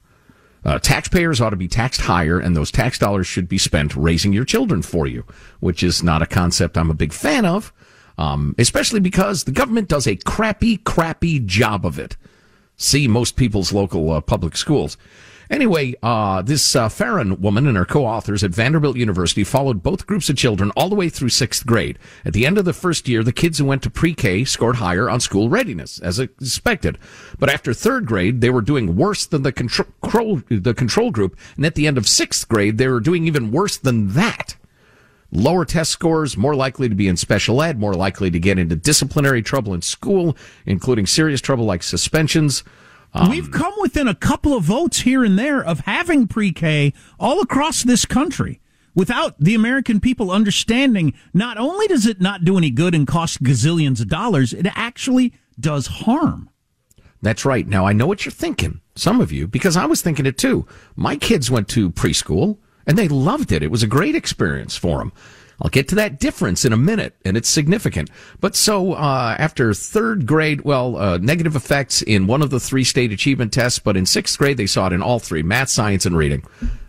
Uh, 0.64 0.78
taxpayers 0.78 1.40
ought 1.40 1.50
to 1.50 1.56
be 1.56 1.68
taxed 1.68 2.02
higher, 2.02 2.38
and 2.38 2.54
those 2.54 2.70
tax 2.70 2.98
dollars 2.98 3.26
should 3.26 3.48
be 3.48 3.58
spent 3.58 3.96
raising 3.96 4.32
your 4.32 4.44
children 4.44 4.82
for 4.82 5.06
you, 5.06 5.24
which 5.60 5.82
is 5.82 6.02
not 6.02 6.22
a 6.22 6.26
concept 6.26 6.76
I'm 6.76 6.90
a 6.90 6.94
big 6.94 7.12
fan 7.12 7.46
of, 7.46 7.72
um, 8.18 8.54
especially 8.58 9.00
because 9.00 9.44
the 9.44 9.52
government 9.52 9.88
does 9.88 10.06
a 10.06 10.16
crappy, 10.16 10.76
crappy 10.76 11.40
job 11.40 11.86
of 11.86 11.98
it. 11.98 12.16
See 12.76 13.08
most 13.08 13.36
people's 13.36 13.72
local 13.72 14.10
uh, 14.10 14.20
public 14.20 14.56
schools. 14.56 14.96
Anyway, 15.50 15.94
uh, 16.00 16.42
this 16.42 16.76
uh, 16.76 16.88
Farran 16.88 17.40
woman 17.40 17.66
and 17.66 17.76
her 17.76 17.84
co-authors 17.84 18.44
at 18.44 18.52
Vanderbilt 18.52 18.96
University 18.96 19.42
followed 19.42 19.82
both 19.82 20.06
groups 20.06 20.30
of 20.30 20.36
children 20.36 20.70
all 20.76 20.88
the 20.88 20.94
way 20.94 21.08
through 21.08 21.28
sixth 21.28 21.66
grade. 21.66 21.98
At 22.24 22.34
the 22.34 22.46
end 22.46 22.56
of 22.56 22.64
the 22.64 22.72
first 22.72 23.08
year, 23.08 23.24
the 23.24 23.32
kids 23.32 23.58
who 23.58 23.64
went 23.64 23.82
to 23.82 23.90
pre-K 23.90 24.44
scored 24.44 24.76
higher 24.76 25.10
on 25.10 25.18
school 25.18 25.48
readiness, 25.48 25.98
as 25.98 26.20
expected. 26.20 26.98
But 27.40 27.50
after 27.50 27.74
third 27.74 28.06
grade, 28.06 28.40
they 28.40 28.50
were 28.50 28.60
doing 28.60 28.94
worse 28.94 29.26
than 29.26 29.42
the 29.42 29.50
the 29.50 30.74
control 30.74 31.10
group, 31.10 31.36
and 31.56 31.66
at 31.66 31.74
the 31.74 31.88
end 31.88 31.98
of 31.98 32.06
sixth 32.06 32.48
grade, 32.48 32.78
they 32.78 32.86
were 32.86 33.00
doing 33.00 33.26
even 33.26 33.50
worse 33.50 33.76
than 33.76 34.10
that. 34.14 34.54
Lower 35.32 35.64
test 35.64 35.90
scores, 35.90 36.36
more 36.36 36.54
likely 36.54 36.88
to 36.88 36.94
be 36.94 37.08
in 37.08 37.16
special 37.16 37.60
ed, 37.60 37.78
more 37.78 37.94
likely 37.94 38.30
to 38.30 38.38
get 38.38 38.58
into 38.58 38.76
disciplinary 38.76 39.42
trouble 39.42 39.74
in 39.74 39.82
school, 39.82 40.36
including 40.64 41.06
serious 41.06 41.40
trouble 41.40 41.64
like 41.64 41.82
suspensions. 41.82 42.62
We've 43.28 43.46
um, 43.46 43.52
come 43.52 43.74
within 43.80 44.06
a 44.06 44.14
couple 44.14 44.56
of 44.56 44.62
votes 44.62 45.00
here 45.00 45.24
and 45.24 45.38
there 45.38 45.62
of 45.62 45.80
having 45.80 46.28
pre-K 46.28 46.92
all 47.18 47.40
across 47.40 47.82
this 47.82 48.04
country 48.04 48.60
without 48.94 49.38
the 49.38 49.54
American 49.54 50.00
people 50.00 50.30
understanding 50.30 51.14
not 51.34 51.58
only 51.58 51.86
does 51.88 52.06
it 52.06 52.20
not 52.20 52.44
do 52.44 52.56
any 52.56 52.70
good 52.70 52.94
and 52.94 53.06
cost 53.06 53.42
gazillions 53.42 54.00
of 54.00 54.08
dollars, 54.08 54.52
it 54.52 54.66
actually 54.76 55.32
does 55.58 55.86
harm. 55.86 56.50
That's 57.22 57.44
right. 57.44 57.66
Now 57.66 57.84
I 57.84 57.92
know 57.92 58.06
what 58.06 58.24
you're 58.24 58.32
thinking, 58.32 58.80
some 58.94 59.20
of 59.20 59.32
you, 59.32 59.46
because 59.46 59.76
I 59.76 59.86
was 59.86 60.02
thinking 60.02 60.26
it 60.26 60.38
too. 60.38 60.66
My 60.94 61.16
kids 61.16 61.50
went 61.50 61.68
to 61.70 61.90
preschool 61.90 62.58
and 62.86 62.96
they 62.96 63.08
loved 63.08 63.52
it. 63.52 63.62
It 63.62 63.70
was 63.70 63.82
a 63.82 63.88
great 63.88 64.14
experience 64.14 64.76
for 64.76 64.98
them. 64.98 65.12
I'll 65.62 65.70
get 65.70 65.88
to 65.88 65.94
that 65.96 66.18
difference 66.18 66.64
in 66.64 66.72
a 66.72 66.76
minute, 66.76 67.14
and 67.24 67.36
it's 67.36 67.48
significant. 67.48 68.10
But 68.40 68.56
so 68.56 68.94
uh, 68.94 69.36
after 69.38 69.74
third 69.74 70.26
grade, 70.26 70.62
well, 70.62 70.96
uh, 70.96 71.18
negative 71.18 71.54
effects 71.54 72.02
in 72.02 72.26
one 72.26 72.42
of 72.42 72.50
the 72.50 72.60
three 72.60 72.84
state 72.84 73.12
achievement 73.12 73.52
tests, 73.52 73.78
but 73.78 73.96
in 73.96 74.06
sixth 74.06 74.38
grade 74.38 74.56
they 74.56 74.66
saw 74.66 74.86
it 74.86 74.92
in 74.92 75.02
all 75.02 75.18
three: 75.18 75.42
math, 75.42 75.68
science, 75.68 76.06
and 76.06 76.16
reading. 76.16 76.44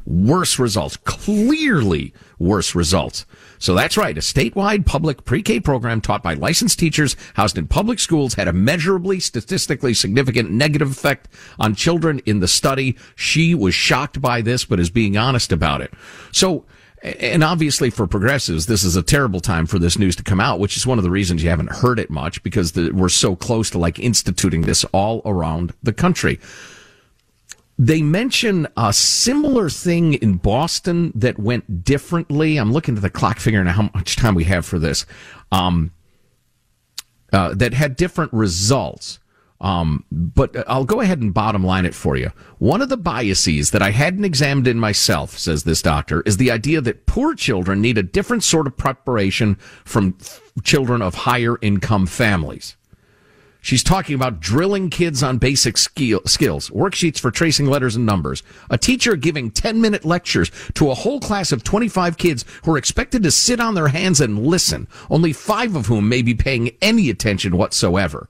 Worse 0.05 0.57
results, 0.57 0.97
clearly 0.97 2.13
worse 2.39 2.73
results. 2.73 3.25
So 3.59 3.75
that's 3.75 3.97
right. 3.97 4.17
A 4.17 4.21
statewide 4.21 4.87
public 4.87 5.25
pre-K 5.25 5.59
program 5.59 6.01
taught 6.01 6.23
by 6.23 6.33
licensed 6.33 6.79
teachers 6.79 7.15
housed 7.35 7.59
in 7.59 7.67
public 7.67 7.99
schools 7.99 8.33
had 8.33 8.47
a 8.47 8.53
measurably 8.53 9.19
statistically 9.19 9.93
significant 9.93 10.49
negative 10.49 10.89
effect 10.89 11.27
on 11.59 11.75
children 11.75 12.19
in 12.25 12.39
the 12.39 12.47
study. 12.47 12.97
She 13.15 13.53
was 13.53 13.75
shocked 13.75 14.19
by 14.19 14.41
this, 14.41 14.65
but 14.65 14.79
is 14.79 14.89
being 14.89 15.15
honest 15.15 15.51
about 15.51 15.81
it. 15.81 15.93
So, 16.31 16.65
and 17.03 17.43
obviously 17.43 17.89
for 17.89 18.05
progressives, 18.05 18.67
this 18.67 18.83
is 18.83 18.95
a 18.95 19.01
terrible 19.01 19.39
time 19.39 19.65
for 19.65 19.79
this 19.79 19.97
news 19.97 20.15
to 20.17 20.23
come 20.23 20.39
out, 20.39 20.59
which 20.59 20.77
is 20.77 20.85
one 20.85 20.99
of 20.99 21.03
the 21.03 21.09
reasons 21.09 21.43
you 21.43 21.49
haven't 21.49 21.71
heard 21.71 21.99
it 21.99 22.09
much 22.09 22.43
because 22.43 22.73
the, 22.73 22.91
we're 22.91 23.09
so 23.09 23.35
close 23.35 23.69
to 23.71 23.79
like 23.79 23.97
instituting 23.97 24.61
this 24.61 24.83
all 24.85 25.21
around 25.25 25.73
the 25.81 25.93
country. 25.93 26.39
They 27.79 28.03
mention 28.03 28.67
a 28.77 28.93
similar 28.93 29.67
thing 29.67 30.13
in 30.15 30.35
Boston 30.35 31.11
that 31.15 31.39
went 31.39 31.83
differently. 31.83 32.57
I'm 32.57 32.71
looking 32.71 32.95
at 32.95 33.01
the 33.01 33.09
clock 33.09 33.39
figuring 33.39 33.67
out 33.67 33.75
how 33.75 33.89
much 33.95 34.15
time 34.15 34.35
we 34.35 34.43
have 34.43 34.65
for 34.65 34.77
this. 34.77 35.07
Um, 35.51 35.91
uh, 37.33 37.55
that 37.55 37.73
had 37.73 37.95
different 37.95 38.31
results. 38.33 39.19
Um, 39.61 40.05
but 40.11 40.67
I'll 40.67 40.85
go 40.85 41.01
ahead 41.01 41.21
and 41.21 41.31
bottom 41.31 41.63
line 41.63 41.85
it 41.85 41.93
for 41.93 42.17
you. 42.17 42.31
One 42.57 42.81
of 42.81 42.89
the 42.89 42.97
biases 42.97 43.69
that 43.71 43.83
I 43.83 43.91
hadn't 43.91 44.25
examined 44.25 44.67
in 44.67 44.79
myself, 44.79 45.37
says 45.37 45.63
this 45.63 45.83
doctor, 45.83 46.21
is 46.21 46.37
the 46.37 46.49
idea 46.49 46.81
that 46.81 47.05
poor 47.05 47.35
children 47.35 47.79
need 47.79 47.99
a 47.99 48.03
different 48.03 48.43
sort 48.43 48.65
of 48.65 48.75
preparation 48.75 49.55
from 49.85 50.17
children 50.63 51.03
of 51.03 51.13
higher 51.13 51.59
income 51.61 52.07
families. 52.07 52.75
She's 53.63 53.83
talking 53.83 54.15
about 54.15 54.39
drilling 54.39 54.89
kids 54.89 55.21
on 55.21 55.37
basic 55.37 55.77
skill, 55.77 56.21
skills, 56.25 56.71
worksheets 56.71 57.19
for 57.19 57.29
tracing 57.29 57.67
letters 57.67 57.95
and 57.95 58.03
numbers, 58.03 58.41
a 58.71 58.77
teacher 58.79 59.15
giving 59.15 59.51
10 59.51 59.79
minute 59.79 60.03
lectures 60.03 60.49
to 60.73 60.89
a 60.89 60.95
whole 60.95 61.19
class 61.19 61.51
of 61.51 61.63
25 61.63 62.17
kids 62.17 62.43
who 62.63 62.73
are 62.73 62.79
expected 62.79 63.21
to 63.21 63.29
sit 63.29 63.59
on 63.59 63.75
their 63.75 63.89
hands 63.89 64.19
and 64.19 64.47
listen, 64.47 64.87
only 65.11 65.31
five 65.31 65.75
of 65.75 65.85
whom 65.85 66.09
may 66.09 66.23
be 66.23 66.33
paying 66.33 66.71
any 66.81 67.11
attention 67.11 67.55
whatsoever. 67.55 68.27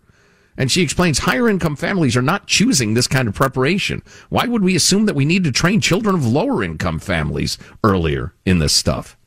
And 0.57 0.71
she 0.71 0.81
explains 0.81 1.19
higher 1.19 1.49
income 1.49 1.75
families 1.75 2.17
are 2.17 2.21
not 2.21 2.47
choosing 2.47 2.93
this 2.93 3.07
kind 3.07 3.27
of 3.27 3.33
preparation. 3.33 4.03
Why 4.29 4.45
would 4.45 4.63
we 4.63 4.75
assume 4.75 5.05
that 5.05 5.15
we 5.15 5.25
need 5.25 5.43
to 5.45 5.51
train 5.51 5.81
children 5.81 6.15
of 6.15 6.25
lower 6.25 6.63
income 6.63 6.99
families 6.99 7.57
earlier 7.83 8.33
in 8.45 8.59
this 8.59 8.73
stuff? 8.73 9.17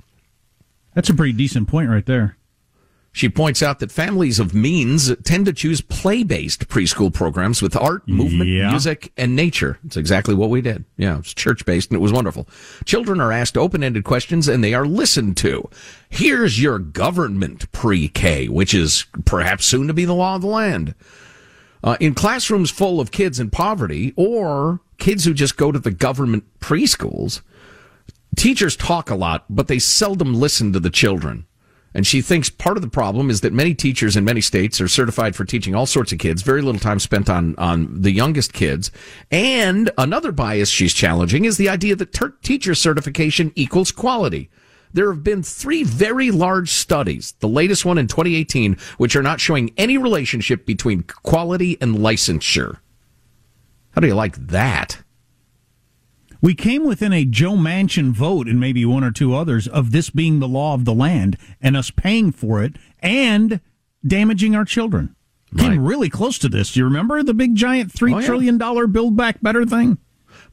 That's 0.94 1.10
a 1.10 1.14
pretty 1.14 1.32
decent 1.32 1.68
point 1.68 1.90
right 1.90 2.06
there. 2.06 2.36
She 3.16 3.28
points 3.28 3.62
out 3.62 3.78
that 3.78 3.92
families 3.92 4.40
of 4.40 4.54
means 4.54 5.14
tend 5.22 5.46
to 5.46 5.52
choose 5.52 5.80
play 5.80 6.24
based 6.24 6.66
preschool 6.68 7.14
programs 7.14 7.62
with 7.62 7.76
art, 7.76 8.08
movement, 8.08 8.50
Yeah. 8.50 8.70
music, 8.70 9.12
and 9.16 9.36
nature. 9.36 9.78
It's 9.86 9.96
exactly 9.96 10.34
what 10.34 10.50
we 10.50 10.60
did. 10.60 10.84
Yeah, 10.96 11.18
it's 11.18 11.32
church 11.32 11.64
based 11.64 11.90
and 11.90 11.96
it 11.96 12.00
was 12.02 12.12
wonderful. 12.12 12.48
Children 12.84 13.20
are 13.20 13.30
asked 13.30 13.56
open 13.56 13.84
ended 13.84 14.02
questions 14.02 14.48
and 14.48 14.64
they 14.64 14.74
are 14.74 14.84
listened 14.84 15.36
to. 15.38 15.70
Here's 16.08 16.60
your 16.60 16.80
government 16.80 17.70
pre 17.70 18.08
K, 18.08 18.48
which 18.48 18.74
is 18.74 19.06
perhaps 19.24 19.64
soon 19.64 19.86
to 19.86 19.94
be 19.94 20.04
the 20.04 20.12
law 20.12 20.34
of 20.34 20.42
the 20.42 20.48
land. 20.48 20.96
Uh, 21.84 21.96
in 22.00 22.14
classrooms 22.14 22.72
full 22.72 22.98
of 23.00 23.12
kids 23.12 23.38
in 23.38 23.48
poverty 23.48 24.12
or 24.16 24.80
kids 24.98 25.24
who 25.24 25.32
just 25.34 25.56
go 25.56 25.70
to 25.70 25.78
the 25.78 25.92
government 25.92 26.42
preschools, 26.58 27.42
teachers 28.36 28.74
talk 28.74 29.08
a 29.08 29.14
lot, 29.14 29.44
but 29.48 29.68
they 29.68 29.78
seldom 29.78 30.34
listen 30.34 30.72
to 30.72 30.80
the 30.80 30.90
children. 30.90 31.46
And 31.94 32.04
she 32.04 32.20
thinks 32.20 32.50
part 32.50 32.76
of 32.76 32.82
the 32.82 32.88
problem 32.88 33.30
is 33.30 33.40
that 33.42 33.52
many 33.52 33.72
teachers 33.72 34.16
in 34.16 34.24
many 34.24 34.40
states 34.40 34.80
are 34.80 34.88
certified 34.88 35.36
for 35.36 35.44
teaching 35.44 35.76
all 35.76 35.86
sorts 35.86 36.10
of 36.10 36.18
kids, 36.18 36.42
very 36.42 36.60
little 36.60 36.80
time 36.80 36.98
spent 36.98 37.30
on, 37.30 37.54
on 37.56 38.02
the 38.02 38.10
youngest 38.10 38.52
kids. 38.52 38.90
And 39.30 39.92
another 39.96 40.32
bias 40.32 40.68
she's 40.68 40.92
challenging 40.92 41.44
is 41.44 41.56
the 41.56 41.68
idea 41.68 41.94
that 41.94 42.12
ter- 42.12 42.34
teacher 42.42 42.74
certification 42.74 43.52
equals 43.54 43.92
quality. 43.92 44.50
There 44.92 45.12
have 45.12 45.22
been 45.22 45.42
three 45.42 45.84
very 45.84 46.30
large 46.32 46.70
studies, 46.70 47.34
the 47.38 47.48
latest 47.48 47.84
one 47.84 47.98
in 47.98 48.08
2018, 48.08 48.76
which 48.96 49.14
are 49.14 49.22
not 49.22 49.40
showing 49.40 49.72
any 49.76 49.96
relationship 49.96 50.66
between 50.66 51.02
quality 51.02 51.78
and 51.80 51.96
licensure. 51.96 52.78
How 53.92 54.00
do 54.00 54.08
you 54.08 54.14
like 54.14 54.36
that? 54.48 55.03
We 56.44 56.54
came 56.54 56.84
within 56.84 57.14
a 57.14 57.24
Joe 57.24 57.52
Manchin 57.52 58.10
vote 58.12 58.48
and 58.48 58.60
maybe 58.60 58.84
one 58.84 59.02
or 59.02 59.10
two 59.10 59.34
others 59.34 59.66
of 59.66 59.92
this 59.92 60.10
being 60.10 60.40
the 60.40 60.46
law 60.46 60.74
of 60.74 60.84
the 60.84 60.92
land 60.92 61.38
and 61.58 61.74
us 61.74 61.90
paying 61.90 62.32
for 62.32 62.62
it 62.62 62.76
and 63.00 63.60
damaging 64.06 64.54
our 64.54 64.66
children. 64.66 65.16
Came 65.56 65.70
Right. 65.70 65.80
really 65.80 66.10
close 66.10 66.36
to 66.40 66.50
this. 66.50 66.74
Do 66.74 66.80
you 66.80 66.84
remember 66.84 67.22
the 67.22 67.32
big 67.32 67.54
giant 67.54 67.90
three 67.92 68.12
Oh, 68.12 68.18
yeah. 68.18 68.26
trillion 68.26 68.58
dollar 68.58 68.86
build 68.86 69.16
back 69.16 69.40
better 69.40 69.64
thing? 69.64 69.96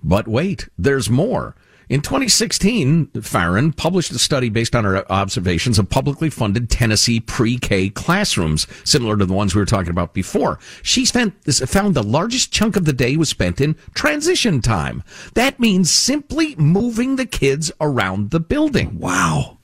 But 0.01 0.30
wait, 0.30 0.69
there's 0.77 1.10
more. 1.10 1.58
In 1.91 1.99
2016, 1.99 3.08
Farran 3.21 3.73
published 3.73 4.13
a 4.13 4.17
study 4.17 4.47
based 4.47 4.77
on 4.77 4.86
her 4.86 5.12
observations 5.12 5.77
of 5.77 5.89
publicly 5.89 6.30
funded 6.30 6.69
Tennessee 6.69 7.19
pre-K 7.19 7.89
classrooms, 7.89 8.65
similar 8.86 9.17
to 9.17 9.25
the 9.25 9.34
ones 9.34 9.54
we 9.54 9.60
were 9.60 9.65
talking 9.65 9.89
about 9.89 10.13
before. 10.13 10.58
She 10.84 11.06
spent 11.06 11.43
this, 11.43 11.60
found 11.60 11.93
the 11.93 12.01
largest 12.01 12.54
chunk 12.54 12.77
of 12.77 12.86
the 12.86 12.93
day 12.93 13.17
was 13.17 13.27
spent 13.27 13.60
in 13.60 13.75
transition 13.93 14.62
time. 14.62 15.04
That 15.34 15.60
means 15.60 15.91
simply 15.91 16.56
moving 16.56 17.17
the 17.17 17.25
kids 17.25 17.73
around 17.82 18.32
the 18.32 18.39
building. 18.39 18.97
Wow. 18.97 19.58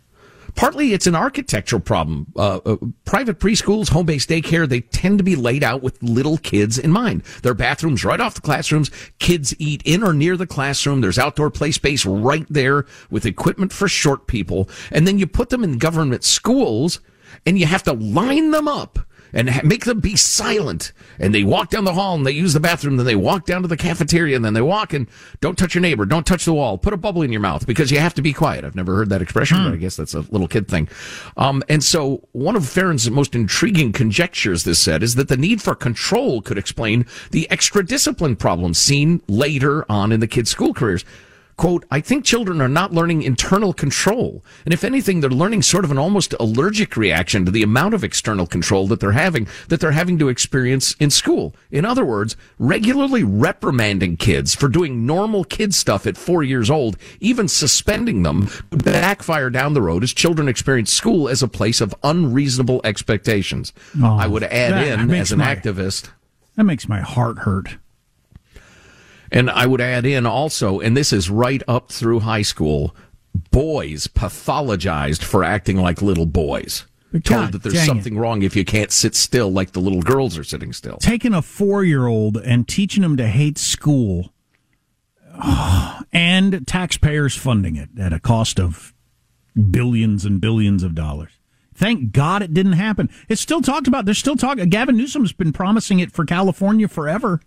Partly 0.58 0.92
it's 0.92 1.06
an 1.06 1.16
architectural 1.16 1.80
problem. 1.80 2.26
Uh, 2.36 2.60
uh, 2.66 2.78
private 3.06 3.40
preschools, 3.40 3.90
home 3.90 4.08
based 4.08 4.28
daycare, 4.28 4.68
they 4.68 4.82
tend 4.82 5.20
to 5.20 5.24
be 5.24 5.36
laid 5.36 5.64
out 5.64 5.84
with 5.84 6.02
little 6.02 6.40
kids 6.40 6.80
in 6.80 6.92
mind. 6.92 7.22
Their 7.44 7.54
bathrooms 7.54 8.04
right 8.04 8.20
off 8.20 8.34
the 8.34 8.42
classrooms. 8.42 8.90
Kids 9.20 9.56
eat 9.60 9.84
in 9.86 10.02
or 10.02 10.14
near 10.14 10.36
the 10.36 10.48
classroom. 10.48 11.02
There's 11.02 11.20
outdoor 11.20 11.52
play 11.52 11.70
space 11.72 12.08
right 12.08 12.46
there 12.50 12.88
with 13.12 13.28
equipment 13.28 13.72
for 13.72 13.88
short 13.88 14.26
people. 14.26 14.68
And 14.92 15.08
then 15.08 15.20
you 15.20 15.28
put 15.28 15.50
them 15.50 15.64
in 15.64 15.78
government 15.78 16.24
schools 16.24 17.02
and 17.46 17.60
you 17.60 17.68
have 17.68 17.84
to 17.84 17.94
line 17.94 18.50
them 18.50 18.68
up 18.68 18.98
and 19.34 19.50
ha- 19.50 19.62
make 19.64 19.86
them 19.86 20.00
be 20.00 20.16
silent. 20.16 20.92
And 21.20 21.34
they 21.34 21.44
walk 21.44 21.70
down 21.70 21.84
the 21.84 21.94
hall 21.94 22.16
and 22.16 22.26
they 22.26 22.32
use 22.32 22.54
the 22.54 22.60
bathroom. 22.60 22.98
Then 22.98 23.06
they 23.06 23.16
walk 23.16 23.46
down 23.46 23.62
to 23.62 23.68
the 23.68 23.78
cafeteria 23.78 24.36
and 24.36 24.46
then 24.46 24.54
they 24.54 24.62
walk 24.62 24.94
and 24.94 25.08
don't 25.42 25.58
touch 25.58 25.76
your 25.76 25.82
neighbor. 25.82 26.06
Don't 26.06 26.26
touch 26.26 26.46
the 26.46 26.54
wall. 26.54 26.78
Put 26.78 26.94
a 26.94 26.98
bubble 26.98 27.22
in 27.22 27.32
your 27.32 27.42
mouth 27.42 27.66
because 27.68 27.92
you 27.92 28.00
have 28.00 28.14
to 28.16 28.22
be 28.22 28.34
quiet. 28.34 28.66
I've 28.66 28.76
never 28.76 28.96
heard 28.96 29.10
that 29.10 29.22
expression, 29.22 29.64
but 29.64 29.74
I 29.74 29.78
guess 29.78 29.96
that's 29.96 30.14
a 30.14 30.22
little 30.22 30.48
kid 30.48 30.68
thing. 30.68 30.88
Um, 31.36 31.64
and 31.70 31.84
so 31.84 32.28
one 32.32 32.56
of 32.56 32.68
Farran's 32.68 33.10
most 33.10 33.36
intriguing 33.36 33.92
conjectures, 33.92 34.64
this 34.64 34.80
said, 34.80 35.04
is 35.04 35.16
that 35.16 35.28
the 35.28 35.38
need 35.38 35.62
for 35.62 35.76
control 35.76 36.42
could 36.42 36.58
explain 36.58 37.06
the 37.32 37.50
extra 37.50 37.86
discipline 37.86 38.36
problems 38.36 38.78
seen 38.78 39.22
later 39.28 39.86
on 39.90 40.12
in 40.12 40.20
the 40.20 40.28
kids' 40.28 40.50
school 40.50 40.74
careers. 40.74 41.04
Quote, 41.58 41.86
I 41.90 42.02
think 42.02 42.24
children 42.24 42.62
are 42.62 42.68
not 42.70 42.94
learning 42.94 43.24
internal 43.24 43.74
control. 43.74 44.46
And 44.64 44.76
if 44.76 44.84
anything, 44.84 45.22
they're 45.22 45.30
learning 45.32 45.64
sort 45.64 45.86
of 45.86 45.90
an 45.90 45.98
almost 45.98 46.36
allergic 46.40 46.96
reaction 46.96 47.46
to 47.46 47.52
the 47.52 47.64
amount 47.64 47.96
of 47.96 48.04
external 48.04 48.46
control 48.46 48.86
that 48.90 49.00
they're 49.00 49.14
having, 49.14 49.48
that 49.70 49.80
they're 49.80 49.92
having 49.92 50.20
to 50.20 50.30
experience 50.30 50.94
in 51.00 51.10
school. 51.10 51.56
In 51.72 51.84
other 51.84 52.06
words, 52.06 52.38
regularly 52.60 53.24
reprimanding 53.24 54.18
kids 54.18 54.54
for 54.54 54.68
doing 54.70 55.08
normal 55.08 55.44
kid 55.44 55.74
stuff 55.74 56.06
at 56.06 56.16
four 56.16 56.44
years 56.44 56.70
old, 56.70 56.96
even 57.20 57.48
suspending 57.48 58.22
them, 58.22 58.50
backfire 58.70 59.50
down 59.50 59.74
the 59.74 59.82
road 59.82 60.04
as 60.04 60.14
children 60.14 60.48
experience 60.48 60.94
school 60.94 61.28
as 61.28 61.42
a 61.42 61.48
place 61.48 61.82
of 61.82 61.96
unreasonable 62.04 62.82
expectations. 62.84 63.74
Oh, 64.00 64.16
I 64.16 64.28
would 64.28 64.44
add 64.44 64.86
in, 64.86 65.10
as 65.10 65.32
an 65.32 65.40
my- 65.40 65.56
activist, 65.56 66.10
That 66.56 66.66
makes 66.66 66.88
my 66.88 67.02
heart 67.02 67.40
hurt. 67.40 67.78
And 69.32 69.50
I 69.50 69.66
would 69.66 69.82
add 69.82 70.06
in 70.06 70.26
also, 70.26 70.80
and 70.80 70.96
this 70.96 71.12
is 71.12 71.30
right 71.30 71.62
up 71.68 71.92
through 71.92 72.22
high 72.22 72.42
school, 72.42 72.96
boys 73.52 74.08
pathologized 74.08 75.24
for 75.24 75.44
acting 75.44 75.78
like 75.78 76.02
little 76.02 76.26
boys. 76.26 76.86
Told 77.24 77.54
that 77.54 77.64
there's 77.64 77.74
dang 77.74 77.84
it. 77.84 77.88
something 77.88 78.18
wrong 78.18 78.42
if 78.42 78.56
you 78.56 78.66
can't 78.66 78.92
sit 78.92 79.16
still 79.16 79.50
like 79.52 79.72
the 79.72 79.80
little 79.80 80.02
girls 80.02 80.38
are 80.38 80.44
sitting 80.44 80.74
still. 80.74 80.98
Taking 80.98 81.34
a 81.34 81.42
four 81.42 81.84
year 81.84 82.06
old 82.06 82.38
and 82.38 82.68
teaching 82.68 83.02
him 83.02 83.16
to 83.18 83.28
hate 83.28 83.58
school 83.58 84.34
and 86.14 86.68
taxpayers 86.68 87.36
funding 87.36 87.76
it 87.76 87.90
at 87.98 88.12
a 88.12 88.20
cost 88.20 88.60
of 88.60 88.94
billions 89.72 90.26
and 90.26 90.42
billions 90.42 90.84
of 90.84 90.96
dollars. 90.96 91.32
Thank 91.74 92.12
God 92.12 92.42
it 92.42 92.54
didn't 92.54 92.74
happen. 92.74 93.10
It's 93.30 93.42
still 93.42 93.62
talked 93.62 93.88
about. 93.88 94.06
There's 94.06 94.18
still 94.18 94.36
talk. 94.36 94.58
Gavin 94.70 94.98
Newsom's 94.98 95.32
been 95.32 95.54
promising 95.54 96.00
it 96.00 96.12
for 96.12 96.26
California 96.26 96.88
forever. 96.88 97.40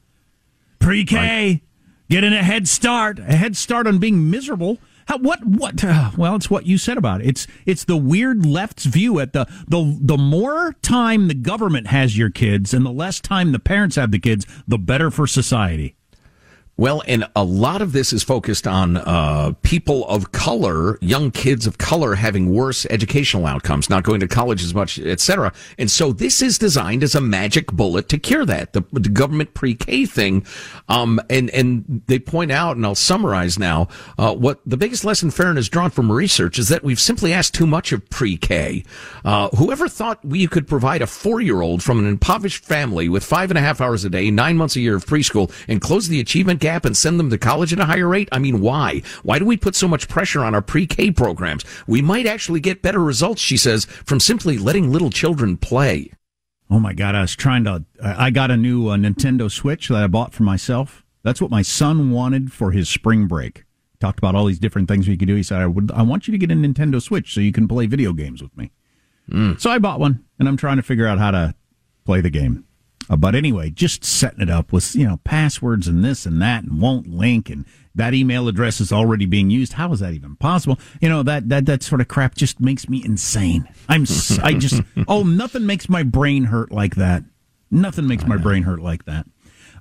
Pre 0.79 1.05
K, 1.05 1.63
getting 2.11 2.35
a 2.35 2.43
head 2.43 2.69
start, 2.69 3.19
a 3.19 3.37
head 3.37 3.57
start 3.57 3.87
on 3.87 3.99
being 3.99 4.29
miserable. 4.31 4.79
How, 5.07 5.17
what? 5.19 5.45
What? 5.47 5.83
Uh, 5.83 6.11
well, 6.17 6.37
it's 6.37 6.51
what 6.51 6.67
you 6.67 6.77
said 6.77 6.99
about 6.99 7.23
it. 7.23 7.29
It's 7.29 7.47
it's 7.65 7.85
the 7.85 7.97
weird 7.97 8.45
left's 8.45 8.85
view 8.85 9.19
at 9.21 9.33
the 9.33 9.47
the 9.67 9.97
the 10.01 10.19
more 10.19 10.75
time 10.83 11.29
the 11.29 11.35
government 11.35 11.87
has 11.87 12.19
your 12.19 12.31
kids 12.31 12.75
and 12.75 12.85
the 12.85 12.91
less 12.93 13.21
time 13.21 13.53
the 13.53 13.59
parents 13.59 13.97
have 13.97 14.11
the 14.11 14.19
kids, 14.19 14.47
the 14.69 14.79
better 14.79 15.11
for 15.11 15.27
society. 15.27 15.97
Well, 16.81 17.03
and 17.07 17.29
a 17.37 17.45
lot 17.45 17.83
of 17.83 17.93
this 17.93 18.11
is 18.11 18.23
focused 18.23 18.67
on 18.67 18.97
uh, 18.97 19.53
people 19.61 20.09
of 20.09 20.33
color, 20.33 20.97
young 21.03 21.31
kids 21.31 21.67
of 21.67 21.77
color 21.77 22.15
having 22.15 22.55
worse 22.55 22.87
educational 22.87 23.45
outcomes, 23.45 23.91
not 23.91 24.03
going 24.03 24.21
to 24.21 24.27
college 24.27 24.65
as 24.65 24.75
much, 24.75 24.99
etc. 24.99 25.53
And 25.77 25.91
so 25.91 26.11
this 26.15 26.41
is 26.41 26.57
designed 26.57 27.03
as 27.03 27.15
a 27.15 27.21
magic 27.21 27.67
bullet 27.71 28.09
to 28.09 28.19
cure 28.19 28.47
that. 28.47 28.73
The, 28.73 28.83
the 28.93 29.11
government 29.11 29.53
pre-K 29.53 30.07
thing, 30.07 30.47
um, 30.89 31.21
and 31.29 31.51
and 31.51 32.01
they 32.07 32.19
point 32.19 32.51
out, 32.51 32.77
and 32.77 32.87
I'll 32.87 32.95
summarize 32.95 33.59
now, 33.59 33.89
uh, 34.17 34.35
what 34.35 34.61
the 34.65 34.79
biggest 34.79 35.05
lesson 35.05 35.31
Farran 35.31 35.57
has 35.57 35.69
drawn 35.69 35.91
from 35.91 36.11
research 36.11 36.59
is 36.59 36.69
that 36.69 36.83
we've 36.83 36.99
simply 36.99 37.35
asked 37.35 37.53
too 37.53 37.67
much 37.67 37.93
of 37.93 38.09
pre-K. 38.09 38.85
Uh, 39.23 39.51
whoever 39.51 39.87
thought 39.87 40.25
we 40.25 40.47
could 40.47 40.67
provide 40.67 41.03
a 41.03 41.07
four-year-old 41.07 41.83
from 41.83 41.99
an 41.99 42.07
impoverished 42.07 42.65
family 42.65 43.11
with 43.11 43.23
five 43.23 43.51
and 43.51 43.59
a 43.59 43.61
half 43.61 43.83
hours 43.83 44.03
a 44.07 44.09
day, 44.09 44.31
nine 44.31 44.57
months 44.57 44.77
a 44.77 44.81
year 44.81 44.97
of 44.97 45.05
preschool, 45.05 45.53
and 45.69 45.83
close 45.83 46.09
the 46.09 46.21
achievement 46.21 46.59
gap 46.59 46.70
and 46.85 46.97
send 46.97 47.19
them 47.19 47.31
to 47.31 47.39
college 47.39 47.73
at 47.73 47.81
a 47.81 47.85
higher 47.85 48.09
rate? 48.09 48.29
I 48.33 48.39
mean, 48.39 48.61
why? 48.61 49.03
Why 49.23 49.39
do 49.39 49.45
we 49.45 49.57
put 49.57 49.75
so 49.75 49.89
much 49.89 50.09
pressure 50.09 50.43
on 50.43 50.55
our 50.55 50.63
pre-K 50.63 51.11
programs? 51.11 51.65
We 51.87 52.03
might 52.03 52.27
actually 52.27 52.61
get 52.61 52.83
better 52.83 53.01
results, 53.01 53.41
she 53.41 53.57
says, 53.57 53.85
from 53.85 54.21
simply 54.21 54.59
letting 54.59 54.91
little 54.91 55.11
children 55.11 55.57
play. 55.57 56.13
Oh 56.71 56.79
my 56.79 56.93
God! 56.93 57.17
I 57.17 57.23
was 57.23 57.35
trying 57.35 57.65
to. 57.65 57.85
I 58.03 58.31
got 58.31 58.53
a 58.53 58.57
new 58.57 58.89
uh, 58.89 58.97
Nintendo 58.97 59.51
Switch 59.51 59.89
that 59.89 60.03
I 60.03 60.07
bought 60.07 60.33
for 60.33 60.45
myself. 60.45 61.05
That's 61.25 61.41
what 61.41 61.51
my 61.51 61.63
son 61.63 62.13
wanted 62.13 62.53
for 62.53 62.71
his 62.71 62.89
spring 62.89 63.27
break. 63.27 63.65
Talked 63.99 64.19
about 64.21 64.37
all 64.37 64.47
these 64.47 64.61
different 64.61 64.89
things 64.89 65.09
we 65.09 65.17
could 65.17 65.27
do. 65.27 65.35
He 65.35 65.43
said, 65.43 65.59
"I 65.59 65.67
would. 65.67 65.91
I 65.91 66.03
want 66.03 66.29
you 66.29 66.33
to 66.33 66.39
get 66.39 66.53
a 66.53 66.55
Nintendo 66.55 67.03
Switch 67.03 67.35
so 67.35 67.41
you 67.41 67.51
can 67.51 67.67
play 67.67 67.87
video 67.87 68.13
games 68.13 68.41
with 68.41 68.57
me." 68.57 68.71
So 69.59 69.71
I 69.71 69.79
bought 69.79 70.01
one, 70.01 70.25
and 70.39 70.49
I'm 70.49 70.57
trying 70.57 70.77
to 70.77 70.83
figure 70.83 71.07
out 71.07 71.19
how 71.19 71.33
to 71.33 71.55
play 72.05 72.21
the 72.21 72.31
game. 72.31 72.65
Uh, 73.11 73.17
but 73.17 73.35
anyway, 73.35 73.71
just 73.71 74.05
setting 74.05 74.41
it 74.41 74.49
up 74.49 74.73
with 74.73 74.95
you 74.95 75.07
know 75.07 75.19
passwords 75.25 75.89
and 75.89 76.05
this 76.05 76.25
and 76.25 76.41
that, 76.41 76.63
and 76.63 76.81
won't 76.81 77.09
link, 77.09 77.51
and 77.51 77.67
that 77.93 78.15
email 78.15 78.47
address 78.47 78.81
is 78.81 78.93
already 78.93 79.27
being 79.27 79.51
used. 79.51 79.73
How 79.73 79.93
is 79.93 79.99
that 79.99 80.15
even 80.15 80.37
possible? 80.37 80.79
You 81.01 81.09
know 81.09 81.25
that 81.25 81.49
that 81.49 81.67
that 81.67 81.83
sort 81.83 82.01
of 82.01 82.07
crap 82.07 82.37
just 82.37 82.61
makes 82.61 82.89
me 82.89 83.05
insane. 83.05 83.69
I'm 83.89 84.07
I 84.43 84.55
just 84.55 84.81
oh 85.09 85.25
nothing 85.25 85.67
makes 85.67 85.89
my 85.89 86.05
brain 86.05 86.45
hurt 86.45 86.71
like 86.71 86.95
that. 86.95 87.25
Nothing 87.73 88.07
makes 88.07 88.25
my 88.27 88.37
brain 88.37 88.63
hurt 88.63 88.81
like 88.81 89.05
that. 89.07 89.27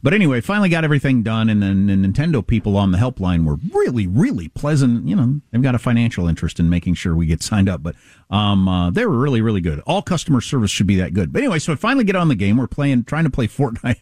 But 0.01 0.13
anyway, 0.13 0.39
finally 0.41 0.69
got 0.69 0.83
everything 0.83 1.23
done, 1.23 1.49
and 1.49 1.62
then 1.62 1.88
the 1.88 1.93
Nintendo 1.93 2.45
people 2.45 2.77
on 2.77 2.91
the 2.91 2.97
helpline 2.97 3.45
were 3.45 3.57
really, 3.73 4.07
really 4.07 4.47
pleasant. 4.47 5.07
You 5.07 5.15
know, 5.15 5.41
they've 5.51 5.62
got 5.62 5.75
a 5.75 5.79
financial 5.79 6.27
interest 6.27 6.59
in 6.59 6.69
making 6.69 6.93
sure 6.93 7.15
we 7.15 7.25
get 7.25 7.43
signed 7.43 7.67
up, 7.67 7.83
but 7.83 7.95
um, 8.29 8.67
uh, 8.67 8.89
they 8.91 9.05
were 9.05 9.17
really, 9.17 9.41
really 9.41 9.62
good. 9.62 9.81
All 9.85 10.01
customer 10.01 10.41
service 10.41 10.71
should 10.71 10.88
be 10.88 10.95
that 10.97 11.13
good. 11.13 11.33
But 11.33 11.39
anyway, 11.39 11.59
so 11.59 11.73
I 11.73 11.75
finally 11.75 12.05
get 12.05 12.15
on 12.15 12.29
the 12.29 12.35
game. 12.35 12.57
We're 12.57 12.67
playing, 12.67 13.03
trying 13.03 13.25
to 13.25 13.29
play 13.29 13.47
Fortnite. 13.47 14.01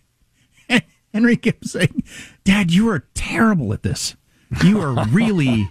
Henry 1.13 1.37
kept 1.37 1.65
saying, 1.65 2.03
"Dad, 2.43 2.71
you 2.71 2.89
are 2.89 3.07
terrible 3.15 3.73
at 3.73 3.83
this. 3.83 4.15
You 4.63 4.79
are 4.81 5.05
really, 5.07 5.69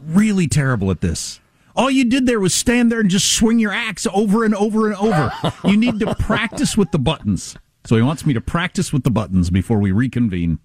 really 0.00 0.46
terrible 0.46 0.90
at 0.90 1.00
this." 1.00 1.40
All 1.76 1.90
you 1.90 2.04
did 2.04 2.26
there 2.26 2.38
was 2.38 2.54
stand 2.54 2.92
there 2.92 3.00
and 3.00 3.10
just 3.10 3.32
swing 3.32 3.58
your 3.58 3.72
axe 3.72 4.06
over 4.12 4.44
and 4.44 4.54
over 4.54 4.86
and 4.86 4.94
over. 4.94 5.32
You 5.64 5.76
need 5.76 5.98
to 6.00 6.14
practice 6.14 6.76
with 6.76 6.92
the 6.92 7.00
buttons. 7.00 7.56
So 7.86 7.96
he 7.96 8.02
wants 8.02 8.24
me 8.24 8.32
to 8.34 8.40
practice 8.40 8.92
with 8.92 9.04
the 9.04 9.10
buttons 9.10 9.50
before 9.50 9.78
we 9.78 9.92
reconvene. 9.92 10.58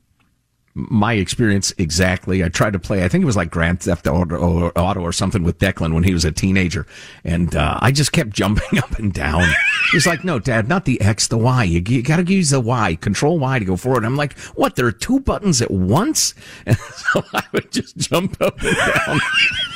my 0.75 1.13
experience 1.13 1.73
exactly. 1.77 2.43
I 2.43 2.49
tried 2.49 2.73
to 2.73 2.79
play, 2.79 3.03
I 3.03 3.09
think 3.09 3.23
it 3.23 3.25
was 3.25 3.35
like 3.35 3.49
Grand 3.51 3.81
Theft 3.81 4.07
Auto 4.07 4.69
or, 4.69 5.11
something 5.11 5.43
with 5.43 5.57
Declan 5.57 5.93
when 5.93 6.03
he 6.03 6.13
was 6.13 6.23
a 6.23 6.31
teenager. 6.31 6.85
And 7.23 7.55
uh, 7.55 7.77
I 7.81 7.91
just 7.91 8.11
kept 8.11 8.29
jumping 8.41 8.79
up 8.79 8.97
and 8.99 9.11
down. 9.13 9.43
He's 9.91 10.07
like, 10.07 10.23
no, 10.23 10.39
Dad, 10.39 10.69
not 10.69 10.85
the 10.85 11.01
X, 11.01 11.27
the 11.27 11.37
Y. 11.37 11.63
You, 11.63 11.81
you 11.87 12.01
got 12.03 12.17
to 12.17 12.23
use 12.23 12.51
the 12.51 12.59
Y, 12.59 12.95
Control 13.01 13.39
Y 13.39 13.59
to 13.59 13.65
go 13.65 13.75
forward. 13.75 14.05
I'm 14.05 14.15
like, 14.15 14.37
what? 14.55 14.75
There 14.75 14.85
are 14.85 14.91
two 14.91 15.19
buttons 15.19 15.61
at 15.61 15.71
once? 15.71 16.33
And 16.65 16.77
so 16.77 17.23
I 17.33 17.43
would 17.51 17.71
just 17.71 17.97
jump 17.97 18.39
up 18.41 18.61
and 18.61 18.77
down. 18.77 19.19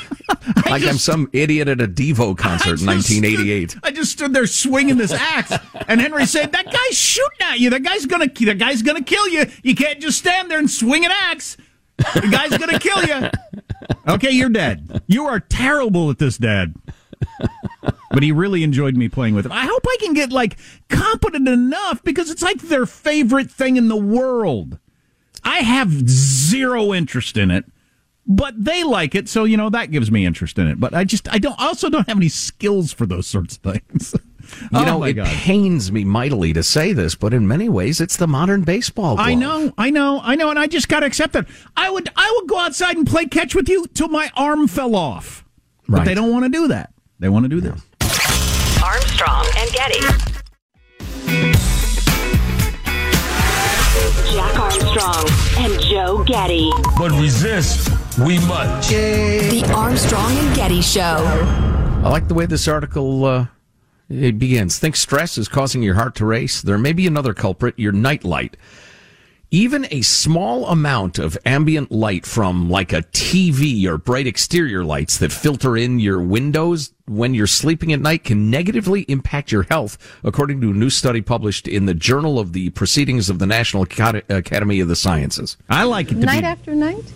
like 0.70 0.82
I'm 0.84 0.98
some 0.98 1.28
idiot 1.32 1.68
at 1.68 1.80
a 1.80 1.88
Devo 1.88 2.36
concert 2.36 2.80
in 2.80 2.86
1988. 2.86 3.70
Stood, 3.70 3.80
I 3.84 3.90
just 3.90 4.12
stood 4.12 4.32
there 4.32 4.46
swinging 4.46 4.96
this 4.96 5.12
axe, 5.12 5.52
and 5.88 6.00
Henry 6.00 6.26
said, 6.26 6.52
"That 6.52 6.66
guy's 6.66 6.98
shooting 6.98 7.40
at 7.40 7.58
you. 7.60 7.70
That 7.70 7.82
guy's 7.82 8.06
gonna, 8.06 8.26
that 8.26 8.58
guy's 8.58 8.82
gonna 8.82 9.02
kill 9.02 9.28
you. 9.28 9.46
You 9.62 9.74
can't 9.74 10.00
just 10.00 10.18
stand 10.18 10.50
there 10.50 10.58
and 10.58 10.70
swing 10.70 11.04
an 11.04 11.12
axe. 11.12 11.56
The 11.96 12.28
guy's 12.30 12.56
gonna 12.58 12.78
kill 12.78 13.04
you." 13.04 13.30
Okay, 14.08 14.30
you're 14.30 14.48
dead. 14.48 15.02
You 15.06 15.26
are 15.26 15.40
terrible 15.40 16.10
at 16.10 16.18
this, 16.18 16.38
Dad. 16.38 16.74
But 18.10 18.22
he 18.22 18.32
really 18.32 18.62
enjoyed 18.62 18.96
me 18.96 19.08
playing 19.08 19.34
with 19.34 19.46
it. 19.46 19.52
I 19.52 19.64
hope 19.64 19.84
I 19.86 19.96
can 20.00 20.14
get 20.14 20.30
like 20.30 20.56
competent 20.88 21.48
enough 21.48 22.02
because 22.04 22.30
it's 22.30 22.42
like 22.42 22.60
their 22.62 22.86
favorite 22.86 23.50
thing 23.50 23.76
in 23.76 23.88
the 23.88 23.96
world. 23.96 24.78
I 25.42 25.58
have 25.58 26.08
zero 26.08 26.94
interest 26.94 27.36
in 27.36 27.50
it, 27.50 27.64
but 28.26 28.54
they 28.62 28.84
like 28.84 29.14
it, 29.14 29.28
so 29.28 29.44
you 29.44 29.56
know 29.56 29.70
that 29.70 29.90
gives 29.90 30.10
me 30.10 30.24
interest 30.26 30.58
in 30.58 30.66
it. 30.66 30.78
But 30.80 30.94
I 30.94 31.04
just 31.04 31.32
I 31.32 31.38
don't 31.38 31.58
I 31.60 31.66
also 31.66 31.88
don't 31.90 32.06
have 32.08 32.16
any 32.16 32.28
skills 32.28 32.92
for 32.92 33.06
those 33.06 33.26
sorts 33.26 33.56
of 33.56 33.62
things. 33.62 34.14
You 34.60 34.68
Oh, 34.80 34.84
know, 34.84 35.02
it 35.04 35.14
God. 35.14 35.26
pains 35.26 35.90
me 35.90 36.04
mightily 36.04 36.52
to 36.52 36.62
say 36.62 36.92
this, 36.92 37.14
but 37.14 37.32
in 37.32 37.48
many 37.48 37.70
ways, 37.70 37.98
it's 37.98 38.18
the 38.18 38.26
modern 38.26 38.60
baseball. 38.60 39.16
Glove. 39.16 39.26
I 39.26 39.34
know, 39.34 39.72
I 39.78 39.88
know, 39.88 40.20
I 40.22 40.34
know, 40.34 40.50
and 40.50 40.58
I 40.58 40.66
just 40.66 40.86
got 40.90 41.00
to 41.00 41.06
accept 41.06 41.32
that. 41.32 41.46
I 41.78 41.88
would, 41.88 42.10
I 42.14 42.30
would 42.38 42.46
go 42.50 42.58
outside 42.58 42.94
and 42.98 43.06
play 43.06 43.24
catch 43.24 43.54
with 43.54 43.70
you 43.70 43.86
till 43.94 44.08
my 44.08 44.30
arm 44.36 44.68
fell 44.68 44.96
off. 44.96 45.46
But 45.88 45.96
Right. 46.00 46.04
they 46.04 46.14
don't 46.14 46.30
want 46.30 46.44
to 46.44 46.50
do 46.50 46.68
that. 46.68 46.92
They 47.20 47.30
want 47.30 47.44
to 47.44 47.48
do 47.48 47.62
this. 47.62 47.80
Armstrong 48.82 49.46
and 49.56 49.70
Getty. 49.72 50.33
Jack 54.34 54.58
Armstrong 54.58 55.28
and 55.58 55.80
Joe 55.80 56.24
Getty. 56.24 56.68
But 56.98 57.12
resist, 57.12 57.88
we 58.18 58.38
must. 58.48 58.90
The 58.90 59.64
Armstrong 59.72 60.32
and 60.36 60.56
Getty 60.56 60.82
Show. 60.82 61.00
I 62.02 62.08
like 62.08 62.26
the 62.26 62.34
way 62.34 62.44
this 62.44 62.66
article 62.66 63.24
uh, 63.24 63.46
it 64.10 64.40
begins. 64.40 64.76
Think 64.80 64.96
stress 64.96 65.38
is 65.38 65.46
causing 65.46 65.84
your 65.84 65.94
heart 65.94 66.16
to 66.16 66.26
race? 66.26 66.62
There 66.62 66.78
may 66.78 66.92
be 66.92 67.06
another 67.06 67.32
culprit, 67.32 67.78
your 67.78 67.92
night 67.92 68.24
light. 68.24 68.56
Even 69.54 69.86
a 69.92 70.02
small 70.02 70.66
amount 70.66 71.20
of 71.20 71.38
ambient 71.46 71.92
light 71.92 72.26
from 72.26 72.68
like 72.68 72.92
a 72.92 73.02
TV 73.02 73.86
or 73.86 73.96
bright 73.96 74.26
exterior 74.26 74.84
lights 74.84 75.16
that 75.18 75.30
filter 75.30 75.76
in 75.76 76.00
your 76.00 76.20
windows 76.20 76.92
when 77.06 77.34
you're 77.34 77.46
sleeping 77.46 77.92
at 77.92 78.00
night 78.00 78.24
can 78.24 78.50
negatively 78.50 79.02
impact 79.02 79.52
your 79.52 79.62
health, 79.70 79.96
according 80.24 80.60
to 80.60 80.70
a 80.70 80.74
new 80.74 80.90
study 80.90 81.22
published 81.22 81.68
in 81.68 81.86
the 81.86 81.94
Journal 81.94 82.40
of 82.40 82.52
the 82.52 82.70
Proceedings 82.70 83.30
of 83.30 83.38
the 83.38 83.46
National 83.46 83.84
Academy 83.84 84.80
of 84.80 84.88
the 84.88 84.96
Sciences. 84.96 85.56
I 85.70 85.84
like 85.84 86.10
it 86.10 86.16
to 86.16 86.26
Night 86.26 86.40
be. 86.40 86.46
after 86.46 86.74
night? 86.74 87.12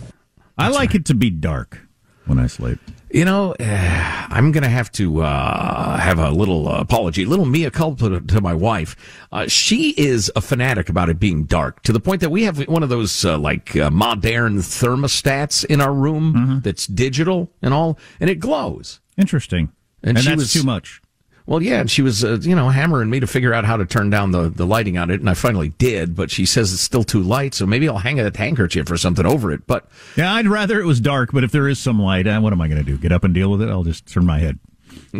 I 0.57 0.69
like 0.69 0.95
it 0.95 1.03
to 1.07 1.13
be 1.13 1.29
dark 1.29 1.81
when 2.25 2.39
I 2.39 2.47
sleep. 2.47 2.79
You 3.11 3.25
know, 3.25 3.53
eh, 3.59 4.27
I'm 4.29 4.51
going 4.51 4.63
to 4.63 4.69
have 4.69 4.91
to 4.93 5.23
uh, 5.23 5.97
have 5.97 6.19
a 6.19 6.29
little 6.29 6.67
uh, 6.67 6.79
apology, 6.79 7.23
a 7.23 7.27
little 7.27 7.45
mea 7.45 7.69
culpa 7.71 8.09
to, 8.09 8.21
to 8.21 8.41
my 8.41 8.53
wife. 8.53 8.95
Uh, 9.31 9.47
she 9.47 9.91
is 9.97 10.31
a 10.35 10.41
fanatic 10.41 10.89
about 10.89 11.09
it 11.09 11.19
being 11.19 11.45
dark 11.45 11.81
to 11.83 11.91
the 11.91 11.99
point 11.99 12.21
that 12.21 12.29
we 12.29 12.43
have 12.43 12.59
one 12.67 12.83
of 12.83 12.89
those 12.89 13.25
uh, 13.25 13.37
like 13.37 13.75
uh, 13.75 13.89
modern 13.89 14.57
thermostats 14.57 15.65
in 15.65 15.81
our 15.81 15.93
room 15.93 16.61
that's 16.63 16.85
digital 16.85 17.51
and 17.63 17.73
all, 17.73 17.97
and 18.19 18.29
it 18.29 18.35
glows. 18.35 18.99
Interesting. 19.17 19.71
And, 20.03 20.17
And 20.17 20.27
that's 20.27 20.37
was 20.37 20.53
too 20.53 20.63
much. 20.63 21.01
Well, 21.49 21.63
yeah, 21.63 21.79
and 21.79 21.89
she 21.89 22.03
was, 22.03 22.23
uh, 22.23 22.37
you 22.41 22.55
know, 22.55 22.69
hammering 22.69 23.09
me 23.09 23.19
to 23.21 23.25
figure 23.25 23.55
out 23.55 23.65
how 23.65 23.75
to 23.75 23.83
turn 23.83 24.11
down 24.11 24.29
the, 24.29 24.49
the 24.49 24.67
lighting 24.67 24.99
on 24.99 25.09
it, 25.09 25.19
and 25.19 25.27
I 25.27 25.33
finally 25.33 25.69
did. 25.69 26.15
But 26.15 26.29
she 26.29 26.45
says 26.45 26.71
it's 26.71 26.83
still 26.83 27.03
too 27.03 27.23
light, 27.23 27.55
so 27.55 27.65
maybe 27.65 27.89
I'll 27.89 27.97
hang 27.97 28.19
a 28.19 28.31
handkerchief 28.37 28.91
or 28.91 28.97
something 28.97 29.25
over 29.25 29.51
it. 29.51 29.65
But 29.65 29.87
Yeah, 30.15 30.31
I'd 30.31 30.45
rather 30.45 30.79
it 30.79 30.85
was 30.85 30.99
dark, 30.99 31.31
but 31.31 31.43
if 31.43 31.51
there 31.51 31.67
is 31.67 31.79
some 31.79 31.99
light, 31.99 32.27
uh, 32.27 32.39
what 32.39 32.53
am 32.53 32.61
I 32.61 32.67
going 32.67 32.77
to 32.77 32.83
do? 32.83 32.99
Get 32.99 33.11
up 33.11 33.23
and 33.23 33.33
deal 33.33 33.49
with 33.49 33.63
it? 33.63 33.69
I'll 33.69 33.83
just 33.83 34.05
turn 34.05 34.27
my 34.27 34.37
head. 34.37 34.59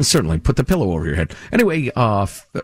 Certainly, 0.01 0.39
put 0.39 0.55
the 0.55 0.63
pillow 0.63 0.91
over 0.91 1.05
your 1.05 1.15
head. 1.15 1.33
Anyway, 1.51 1.89
uh, 1.95 2.23
f- 2.23 2.47
uh, 2.55 2.61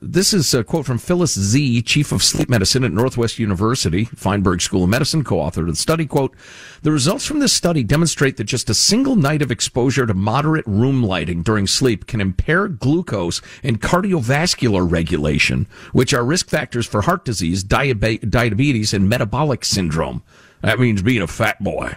this 0.00 0.32
is 0.32 0.54
a 0.54 0.64
quote 0.64 0.86
from 0.86 0.98
Phyllis 0.98 1.38
Zee, 1.38 1.82
chief 1.82 2.12
of 2.12 2.22
sleep 2.22 2.48
medicine 2.48 2.84
at 2.84 2.92
Northwest 2.92 3.38
University, 3.38 4.06
Feinberg 4.06 4.60
School 4.60 4.84
of 4.84 4.90
Medicine, 4.90 5.24
co-author 5.24 5.62
of 5.62 5.66
the 5.68 5.76
study. 5.76 6.06
Quote: 6.06 6.34
The 6.82 6.92
results 6.92 7.26
from 7.26 7.40
this 7.40 7.52
study 7.52 7.82
demonstrate 7.82 8.36
that 8.38 8.44
just 8.44 8.70
a 8.70 8.74
single 8.74 9.16
night 9.16 9.42
of 9.42 9.50
exposure 9.50 10.06
to 10.06 10.14
moderate 10.14 10.66
room 10.66 11.02
lighting 11.02 11.42
during 11.42 11.66
sleep 11.66 12.06
can 12.06 12.20
impair 12.20 12.68
glucose 12.68 13.40
and 13.62 13.80
cardiovascular 13.80 14.90
regulation, 14.90 15.66
which 15.92 16.14
are 16.14 16.24
risk 16.24 16.48
factors 16.48 16.86
for 16.86 17.02
heart 17.02 17.24
disease, 17.24 17.62
diabe- 17.62 18.28
diabetes, 18.30 18.94
and 18.94 19.08
metabolic 19.08 19.64
syndrome. 19.64 20.22
That 20.62 20.78
means 20.78 21.02
being 21.02 21.22
a 21.22 21.26
fat 21.26 21.62
boy. 21.62 21.96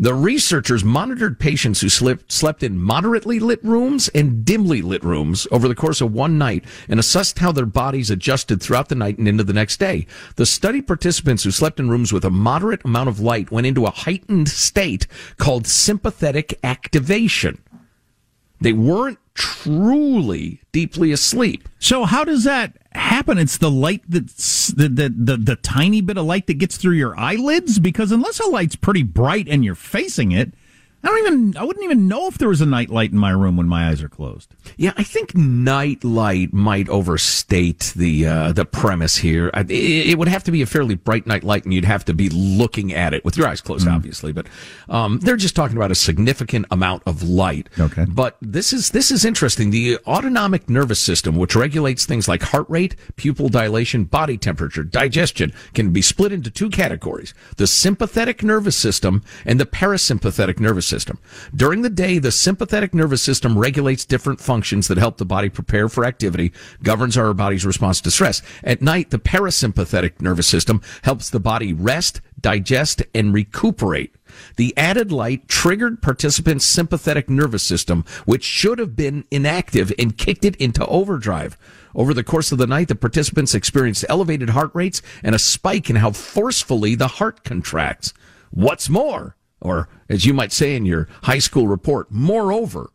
The 0.00 0.14
researchers 0.14 0.82
monitored 0.82 1.38
patients 1.38 1.82
who 1.82 1.90
slept, 1.90 2.32
slept 2.32 2.62
in 2.62 2.80
moderately 2.80 3.38
lit 3.38 3.62
rooms 3.62 4.08
and 4.14 4.46
dimly 4.46 4.80
lit 4.80 5.04
rooms 5.04 5.46
over 5.50 5.68
the 5.68 5.74
course 5.74 6.00
of 6.00 6.10
one 6.10 6.38
night 6.38 6.64
and 6.88 6.98
assessed 6.98 7.38
how 7.40 7.52
their 7.52 7.66
bodies 7.66 8.10
adjusted 8.10 8.62
throughout 8.62 8.88
the 8.88 8.94
night 8.94 9.18
and 9.18 9.28
into 9.28 9.44
the 9.44 9.52
next 9.52 9.76
day. 9.76 10.06
The 10.36 10.46
study 10.46 10.80
participants 10.80 11.44
who 11.44 11.50
slept 11.50 11.78
in 11.78 11.90
rooms 11.90 12.14
with 12.14 12.24
a 12.24 12.30
moderate 12.30 12.82
amount 12.82 13.10
of 13.10 13.20
light 13.20 13.50
went 13.50 13.66
into 13.66 13.84
a 13.84 13.90
heightened 13.90 14.48
state 14.48 15.06
called 15.36 15.66
sympathetic 15.66 16.58
activation. 16.64 17.60
They 18.60 18.72
weren't 18.72 19.18
truly 19.34 20.60
deeply 20.72 21.12
asleep. 21.12 21.68
So 21.78 22.04
how 22.04 22.24
does 22.24 22.44
that 22.44 22.76
happen? 22.92 23.38
It's 23.38 23.56
the 23.56 23.70
light 23.70 24.02
that's 24.08 24.68
the, 24.68 24.88
the 24.88 25.08
the 25.08 25.36
the 25.36 25.56
tiny 25.56 26.00
bit 26.00 26.18
of 26.18 26.26
light 26.26 26.46
that 26.46 26.58
gets 26.58 26.76
through 26.76 26.94
your 26.94 27.18
eyelids 27.18 27.78
because 27.78 28.12
unless 28.12 28.38
a 28.38 28.46
light's 28.46 28.76
pretty 28.76 29.02
bright 29.02 29.48
and 29.48 29.64
you're 29.64 29.74
facing 29.74 30.32
it, 30.32 30.52
I 31.02 31.08
don't 31.08 31.18
even 31.26 31.56
I 31.56 31.64
wouldn't 31.64 31.84
even 31.84 32.08
know 32.08 32.26
if 32.26 32.36
there 32.38 32.48
was 32.48 32.60
a 32.60 32.66
night 32.66 32.90
light 32.90 33.10
in 33.12 33.18
my 33.18 33.30
room 33.30 33.56
when 33.56 33.66
my 33.66 33.88
eyes 33.88 34.02
are 34.02 34.08
closed. 34.08 34.54
Yeah, 34.76 34.92
I 34.98 35.02
think 35.02 35.34
night 35.34 36.04
light 36.04 36.52
might 36.52 36.88
overstate 36.90 37.92
the 37.96 38.26
uh, 38.26 38.52
the 38.52 38.64
premise 38.64 39.16
here. 39.16 39.50
I- 39.54 39.60
It, 39.60 40.10
it 40.10 40.18
would 40.18 40.28
have 40.28 40.44
to 40.44 40.50
be 40.50 40.62
a 40.62 40.66
fairly 40.66 40.94
bright 40.94 41.26
night 41.26 41.44
light, 41.44 41.64
and 41.64 41.72
you'd 41.72 41.84
have 41.84 42.04
to 42.06 42.14
be 42.14 42.28
looking 42.28 42.92
at 42.92 43.14
it 43.14 43.24
with 43.24 43.36
your 43.36 43.46
eyes 43.48 43.60
closed, 43.60 43.86
obviously. 43.88 44.32
But 44.32 44.46
um, 44.88 45.20
they're 45.20 45.36
just 45.36 45.56
talking 45.56 45.76
about 45.76 45.90
a 45.90 45.94
significant 45.94 46.66
amount 46.70 47.02
of 47.06 47.22
light. 47.22 47.68
Okay. 47.78 48.04
But 48.06 48.36
this 48.42 48.72
is 48.72 48.90
this 48.90 49.10
is 49.10 49.24
interesting. 49.24 49.70
The 49.70 49.98
autonomic 50.06 50.68
nervous 50.68 51.00
system, 51.00 51.36
which 51.36 51.56
regulates 51.56 52.04
things 52.04 52.28
like 52.28 52.42
heart 52.42 52.66
rate, 52.68 52.94
pupil 53.16 53.48
dilation, 53.48 54.04
body 54.04 54.36
temperature, 54.36 54.82
digestion, 54.84 55.52
can 55.74 55.92
be 55.92 56.02
split 56.02 56.32
into 56.32 56.50
two 56.50 56.68
categories: 56.70 57.32
the 57.56 57.66
sympathetic 57.66 58.42
nervous 58.42 58.76
system 58.76 59.22
and 59.46 59.58
the 59.60 59.66
parasympathetic 59.66 60.60
nervous 60.60 60.86
system. 60.90 61.18
During 61.54 61.82
the 61.82 61.88
day, 61.88 62.18
the 62.18 62.32
sympathetic 62.32 62.92
nervous 62.92 63.22
system 63.22 63.58
regulates 63.58 64.04
different 64.04 64.40
functions 64.40 64.88
that 64.88 64.98
help 64.98 65.16
the 65.16 65.24
body 65.24 65.48
prepare 65.48 65.88
for 65.88 66.04
activity, 66.04 66.52
governs 66.82 67.16
our 67.16 67.32
body's 67.32 67.64
response 67.64 68.00
to 68.02 68.10
stress. 68.10 68.42
At 68.62 68.82
night, 68.82 69.10
the 69.10 69.18
parasympathetic 69.18 70.20
nervous 70.20 70.46
system 70.48 70.82
helps 71.02 71.30
the 71.30 71.40
body 71.40 71.72
rest, 71.72 72.20
digest, 72.40 73.02
and 73.14 73.32
recuperate. 73.32 74.14
The 74.56 74.76
added 74.76 75.10
light 75.12 75.48
triggered 75.48 76.02
participants' 76.02 76.64
sympathetic 76.64 77.28
nervous 77.28 77.62
system, 77.62 78.04
which 78.24 78.44
should 78.44 78.78
have 78.78 78.96
been 78.96 79.24
inactive 79.30 79.92
and 79.98 80.16
kicked 80.16 80.44
it 80.44 80.56
into 80.56 80.84
overdrive. 80.86 81.56
Over 81.94 82.14
the 82.14 82.24
course 82.24 82.52
of 82.52 82.58
the 82.58 82.66
night, 82.66 82.88
the 82.88 82.94
participants 82.94 83.54
experienced 83.54 84.04
elevated 84.08 84.50
heart 84.50 84.70
rates 84.74 85.02
and 85.22 85.34
a 85.34 85.38
spike 85.38 85.90
in 85.90 85.96
how 85.96 86.12
forcefully 86.12 86.94
the 86.94 87.08
heart 87.08 87.44
contracts. 87.44 88.14
What's 88.50 88.88
more, 88.88 89.36
or 89.60 89.88
as 90.08 90.24
you 90.24 90.32
might 90.32 90.52
say 90.52 90.74
in 90.74 90.86
your 90.86 91.08
high 91.22 91.38
school 91.38 91.68
report, 91.68 92.10
moreover, 92.10 92.90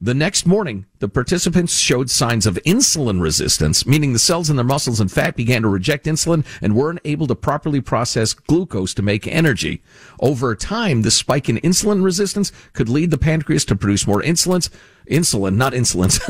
the 0.00 0.14
next 0.14 0.46
morning, 0.46 0.86
the 1.00 1.08
participants 1.08 1.76
showed 1.76 2.08
signs 2.08 2.46
of 2.46 2.54
insulin 2.64 3.20
resistance, 3.20 3.84
meaning 3.84 4.12
the 4.12 4.20
cells 4.20 4.48
in 4.48 4.54
their 4.54 4.64
muscles 4.64 5.00
and 5.00 5.10
fat 5.10 5.34
began 5.34 5.62
to 5.62 5.68
reject 5.68 6.06
insulin 6.06 6.46
and 6.62 6.76
weren't 6.76 7.00
able 7.04 7.26
to 7.26 7.34
properly 7.34 7.80
process 7.80 8.32
glucose 8.32 8.94
to 8.94 9.02
make 9.02 9.26
energy. 9.26 9.82
Over 10.20 10.54
time, 10.54 11.02
the 11.02 11.10
spike 11.10 11.48
in 11.48 11.56
insulin 11.58 12.04
resistance 12.04 12.52
could 12.74 12.88
lead 12.88 13.10
the 13.10 13.18
pancreas 13.18 13.64
to 13.64 13.76
produce 13.76 14.06
more 14.06 14.22
insulin, 14.22 14.70
insulin, 15.10 15.56
not 15.56 15.72
insulins, 15.72 16.20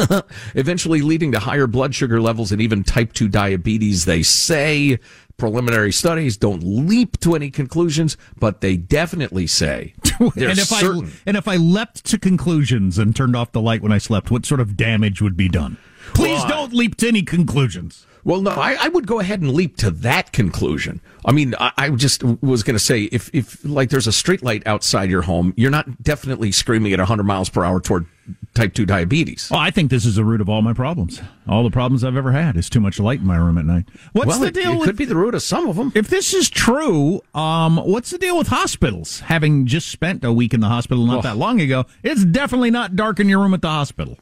eventually 0.55 1.03
leading 1.03 1.33
to 1.33 1.38
higher 1.38 1.67
blood 1.67 1.95
sugar 1.95 2.23
levels 2.23 2.51
and 2.51 2.62
even 2.62 2.85
type 2.85 3.12
2 3.12 3.29
diabetes, 3.29 4.07
they 4.07 4.23
say. 4.23 4.99
Preliminary 5.38 5.92
studies 5.92 6.37
don't 6.37 6.64
leap 6.64 7.18
to 7.20 7.37
any 7.37 7.48
conclusions, 7.48 8.16
but 8.38 8.61
they 8.61 8.77
definitely 8.77 9.46
say 9.46 9.94
they're 10.18 10.48
and 10.51 10.59
if 10.59 10.66
certain. 10.66 11.07
I 11.07 11.13
and 11.27 11.37
if 11.37 11.46
I 11.46 11.56
leapt 11.56 12.04
to 12.06 12.19
conclusions 12.19 12.98
and 12.98 13.15
turned 13.15 13.37
off 13.37 13.52
the 13.52 13.60
light 13.60 13.81
when 13.81 13.92
I 13.92 13.98
slept, 13.98 14.33
what 14.33 14.44
sort 14.44 14.60
of 14.60 14.77
damage 14.77 15.23
would 15.23 15.37
be 15.37 15.48
done? 15.48 15.77
Please 16.13 16.40
Well, 16.40 16.48
don't 16.48 16.73
leap 16.73 16.96
to 16.96 17.08
any 17.08 17.23
conclusions. 17.23 18.04
Well, 18.25 18.42
no, 18.42 18.50
I, 18.50 18.77
I 18.81 18.88
would 18.88 19.06
go 19.06 19.21
ahead 19.21 19.40
and 19.40 19.52
leap 19.52 19.77
to 19.79 19.90
that 19.92 20.33
conclusion. 20.33 21.00
I 21.25 21.31
mean, 21.33 21.54
I, 21.60 21.73
I 21.79 21.90
just 21.90 22.25
was 22.25 22.65
going 22.65 22.75
to 22.75 22.85
say 22.85 23.02
if, 23.04 23.31
if 23.33 23.65
like 23.65 23.90
there's 23.90 24.08
a 24.08 24.13
street 24.13 24.42
light 24.42 24.67
outside 24.67 25.08
your 25.08 25.23
home, 25.23 25.54
you're 25.56 25.71
not 25.71 26.02
definitely 26.02 26.50
screaming 26.50 26.92
at 26.92 26.98
100 26.98 27.23
miles 27.23 27.48
per 27.48 27.65
hour 27.65 27.81
toward 27.81 28.06
type 28.55 28.75
2 28.75 28.87
diabetes. 28.87 29.49
Well, 29.51 29.61
I 29.61 29.71
think 29.71 29.90
this 29.90 30.05
is 30.05 30.17
the 30.17 30.25
root 30.25 30.40
of 30.40 30.49
all 30.49 30.63
my 30.63 30.73
problems. 30.73 31.21
All 31.49 31.63
the 31.63 31.71
problems 31.71 32.03
I've 32.03 32.17
ever 32.17 32.33
had 32.33 32.57
is 32.57 32.69
too 32.69 32.81
much 32.81 32.99
light 32.99 33.21
in 33.21 33.27
my 33.27 33.37
room 33.37 33.57
at 33.59 33.65
night. 33.65 33.88
What's 34.13 34.29
well, 34.29 34.40
the 34.40 34.51
deal 34.51 34.73
it 34.73 34.79
with 34.79 34.87
could 34.87 34.96
be 34.96 35.05
the 35.05 35.17
root 35.17 35.35
of 35.35 35.42
some 35.42 35.69
of 35.69 35.77
them. 35.77 35.92
If 35.94 36.09
this 36.09 36.35
is 36.35 36.51
true, 36.51 37.21
um, 37.35 37.77
what's 37.77 38.11
the 38.11 38.19
deal 38.19 38.37
with 38.37 38.49
hospitals? 38.49 39.21
Having 39.21 39.67
just 39.67 39.88
spent 39.88 40.25
a 40.25 40.33
week 40.33 40.53
in 40.55 40.61
the 40.61 40.69
hospital 40.69 41.07
not 41.07 41.19
Oh. 41.19 41.23
that 41.23 41.37
long 41.37 41.61
ago, 41.61 41.85
it's 42.03 42.25
definitely 42.25 42.71
not 42.71 42.96
dark 42.96 43.21
in 43.21 43.29
your 43.29 43.40
room 43.40 43.55
at 43.55 43.63
the 43.63 43.69
hospital. 43.69 44.19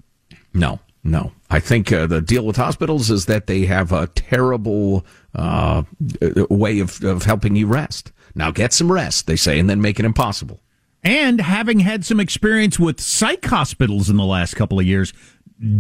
No, 0.53 0.81
no. 1.03 1.33
I 1.51 1.61
think 1.61 1.93
uh, 1.93 2.07
the 2.07 2.21
deal 2.21 2.45
with 2.45 2.57
hospitals 2.57 3.11
is 3.11 3.27
that 3.27 3.47
they 3.47 3.67
have 3.67 3.93
a 3.93 4.07
terrible 4.09 5.07
uh, 5.35 5.83
uh, 6.21 6.47
way 6.51 6.81
of, 6.81 7.03
of 7.05 7.23
helping 7.25 7.57
you 7.57 7.67
rest. 7.67 8.13
Now 8.35 8.51
get 8.51 8.73
some 8.73 8.93
rest, 8.93 9.27
they 9.27 9.37
say, 9.37 9.59
and 9.59 9.69
then 9.71 9.81
make 9.81 9.99
it 9.99 10.05
impossible. 10.05 10.61
And 11.07 11.41
having 11.41 11.79
had 11.81 12.05
some 12.05 12.19
experience 12.19 12.81
with 12.81 13.01
psych 13.01 13.45
hospitals 13.45 14.11
in 14.11 14.17
the 14.17 14.25
last 14.25 14.55
couple 14.55 14.81
of 14.81 14.87
years, 14.87 15.13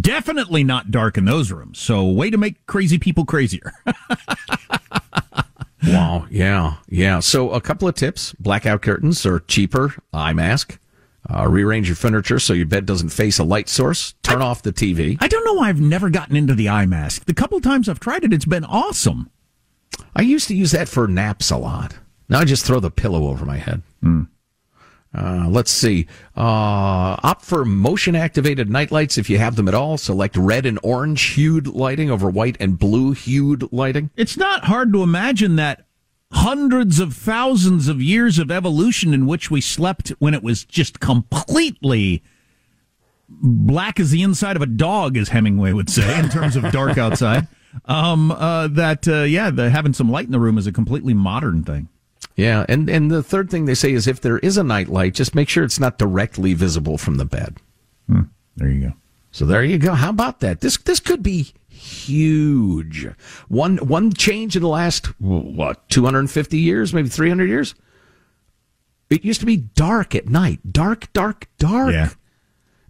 definitely 0.00 0.62
not 0.62 0.92
dark 0.92 1.18
in 1.18 1.24
those 1.24 1.50
rooms. 1.50 1.80
So, 1.80 2.04
way 2.04 2.30
to 2.30 2.38
make 2.38 2.64
crazy 2.66 2.98
people 2.98 3.24
crazier. 3.24 3.72
Wow. 5.86 6.26
Yeah. 6.30 6.74
Yeah. 6.88 7.20
So 7.20 7.50
a 7.50 7.60
couple 7.60 7.86
of 7.86 7.94
tips: 7.94 8.32
blackout 8.40 8.82
curtains 8.82 9.24
are 9.24 9.40
cheaper. 9.40 9.94
Eye 10.12 10.32
mask. 10.32 10.80
Uh, 11.28 11.46
rearrange 11.48 11.88
your 11.88 11.96
furniture 11.96 12.38
so 12.38 12.52
your 12.52 12.66
bed 12.66 12.86
doesn't 12.86 13.10
face 13.10 13.38
a 13.38 13.44
light 13.44 13.68
source. 13.68 14.14
Turn 14.22 14.42
off 14.42 14.62
the 14.62 14.72
TV. 14.72 15.16
I 15.20 15.28
don't 15.28 15.44
know 15.44 15.54
why 15.54 15.68
I've 15.68 15.80
never 15.80 16.08
gotten 16.08 16.36
into 16.36 16.54
the 16.54 16.68
eye 16.68 16.86
mask. 16.86 17.24
The 17.26 17.34
couple 17.34 17.60
times 17.60 17.88
I've 17.88 18.00
tried 18.00 18.24
it, 18.24 18.32
it's 18.32 18.44
been 18.44 18.64
awesome. 18.64 19.30
I 20.14 20.22
used 20.22 20.48
to 20.48 20.54
use 20.56 20.70
that 20.72 20.88
for 20.88 21.06
naps 21.08 21.50
a 21.50 21.56
lot. 21.56 21.96
Now 22.28 22.40
I 22.40 22.44
just 22.44 22.64
throw 22.64 22.80
the 22.80 22.90
pillow 22.90 23.28
over 23.28 23.44
my 23.44 23.56
head. 23.58 23.82
Uh, 25.16 25.46
let's 25.48 25.70
see. 25.70 26.06
Uh, 26.36 27.16
opt 27.22 27.42
for 27.42 27.64
motion 27.64 28.14
activated 28.14 28.68
nightlights 28.68 29.16
if 29.16 29.30
you 29.30 29.38
have 29.38 29.56
them 29.56 29.66
at 29.66 29.74
all. 29.74 29.96
Select 29.96 30.36
red 30.36 30.66
and 30.66 30.78
orange 30.82 31.22
hued 31.22 31.66
lighting 31.66 32.10
over 32.10 32.28
white 32.28 32.56
and 32.60 32.78
blue 32.78 33.12
hued 33.12 33.72
lighting. 33.72 34.10
It's 34.14 34.36
not 34.36 34.64
hard 34.64 34.92
to 34.92 35.02
imagine 35.02 35.56
that 35.56 35.86
hundreds 36.32 37.00
of 37.00 37.14
thousands 37.14 37.88
of 37.88 38.02
years 38.02 38.38
of 38.38 38.50
evolution 38.50 39.14
in 39.14 39.26
which 39.26 39.50
we 39.50 39.62
slept 39.62 40.10
when 40.18 40.34
it 40.34 40.42
was 40.42 40.64
just 40.64 41.00
completely 41.00 42.22
black 43.28 43.98
as 43.98 44.10
the 44.10 44.22
inside 44.22 44.56
of 44.56 44.62
a 44.62 44.66
dog, 44.66 45.16
as 45.16 45.30
Hemingway 45.30 45.72
would 45.72 45.88
say, 45.88 46.18
in 46.18 46.28
terms 46.28 46.56
of 46.56 46.70
dark 46.72 46.98
outside. 46.98 47.48
Um, 47.84 48.30
uh, 48.30 48.68
that 48.68 49.06
uh, 49.06 49.24
yeah, 49.24 49.50
the, 49.50 49.68
having 49.68 49.92
some 49.92 50.10
light 50.10 50.24
in 50.24 50.32
the 50.32 50.40
room 50.40 50.56
is 50.56 50.66
a 50.66 50.72
completely 50.72 51.12
modern 51.12 51.62
thing. 51.62 51.90
Yeah, 52.36 52.66
and 52.68 52.88
and 52.90 53.10
the 53.10 53.22
third 53.22 53.50
thing 53.50 53.64
they 53.64 53.74
say 53.74 53.92
is 53.92 54.06
if 54.06 54.20
there 54.20 54.38
is 54.38 54.58
a 54.58 54.62
night 54.62 54.88
light, 54.88 55.14
just 55.14 55.34
make 55.34 55.48
sure 55.48 55.64
it's 55.64 55.80
not 55.80 55.98
directly 55.98 56.52
visible 56.52 56.98
from 56.98 57.16
the 57.16 57.24
bed. 57.24 57.56
Hmm, 58.08 58.22
there 58.56 58.68
you 58.68 58.88
go. 58.88 58.92
So 59.32 59.46
there 59.46 59.64
you 59.64 59.78
go. 59.78 59.94
How 59.94 60.10
about 60.10 60.40
that? 60.40 60.60
This 60.60 60.76
this 60.76 61.00
could 61.00 61.22
be 61.22 61.54
huge. 61.68 63.08
One 63.48 63.78
one 63.78 64.12
change 64.12 64.54
in 64.54 64.62
the 64.62 64.68
last 64.68 65.06
what 65.20 65.88
250 65.88 66.58
years, 66.58 66.92
maybe 66.92 67.08
300 67.08 67.48
years. 67.48 67.74
It 69.08 69.24
used 69.24 69.40
to 69.40 69.46
be 69.46 69.56
dark 69.56 70.14
at 70.14 70.28
night, 70.28 70.72
dark, 70.72 71.12
dark, 71.12 71.48
dark. 71.58 71.92
Yeah. 71.92 72.10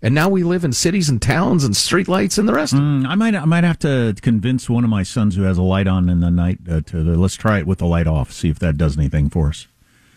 And 0.07 0.15
now 0.15 0.29
we 0.29 0.45
live 0.45 0.65
in 0.65 0.73
cities 0.73 1.09
and 1.09 1.21
towns 1.21 1.65
and 1.65 1.75
streetlights 1.75 2.39
and 2.39 2.49
the 2.49 2.53
rest. 2.53 2.75
Mm, 2.75 3.09
I 3.09 3.17
might 3.17 3.35
I 3.35 3.45
might 3.45 3.65
have 3.65 3.81
to 3.81 4.15
convince 4.23 4.71
one 4.71 4.85
of 4.85 4.89
my 4.89 5.03
sons 5.03 5.35
who 5.35 5.43
has 5.43 5.59
a 5.59 5.65
light 5.65 5.89
on 5.89 6.09
in 6.09 6.21
the 6.21 6.31
night 6.31 6.61
uh, 6.71 6.81
to 6.83 6.99
let's 6.99 7.35
try 7.35 7.59
it 7.59 7.67
with 7.67 7.79
the 7.79 7.87
light 7.87 8.07
off, 8.07 8.31
see 8.31 8.49
if 8.49 8.61
that 8.61 8.79
does 8.79 8.97
anything 8.97 9.29
for 9.29 9.49
us. 9.49 9.67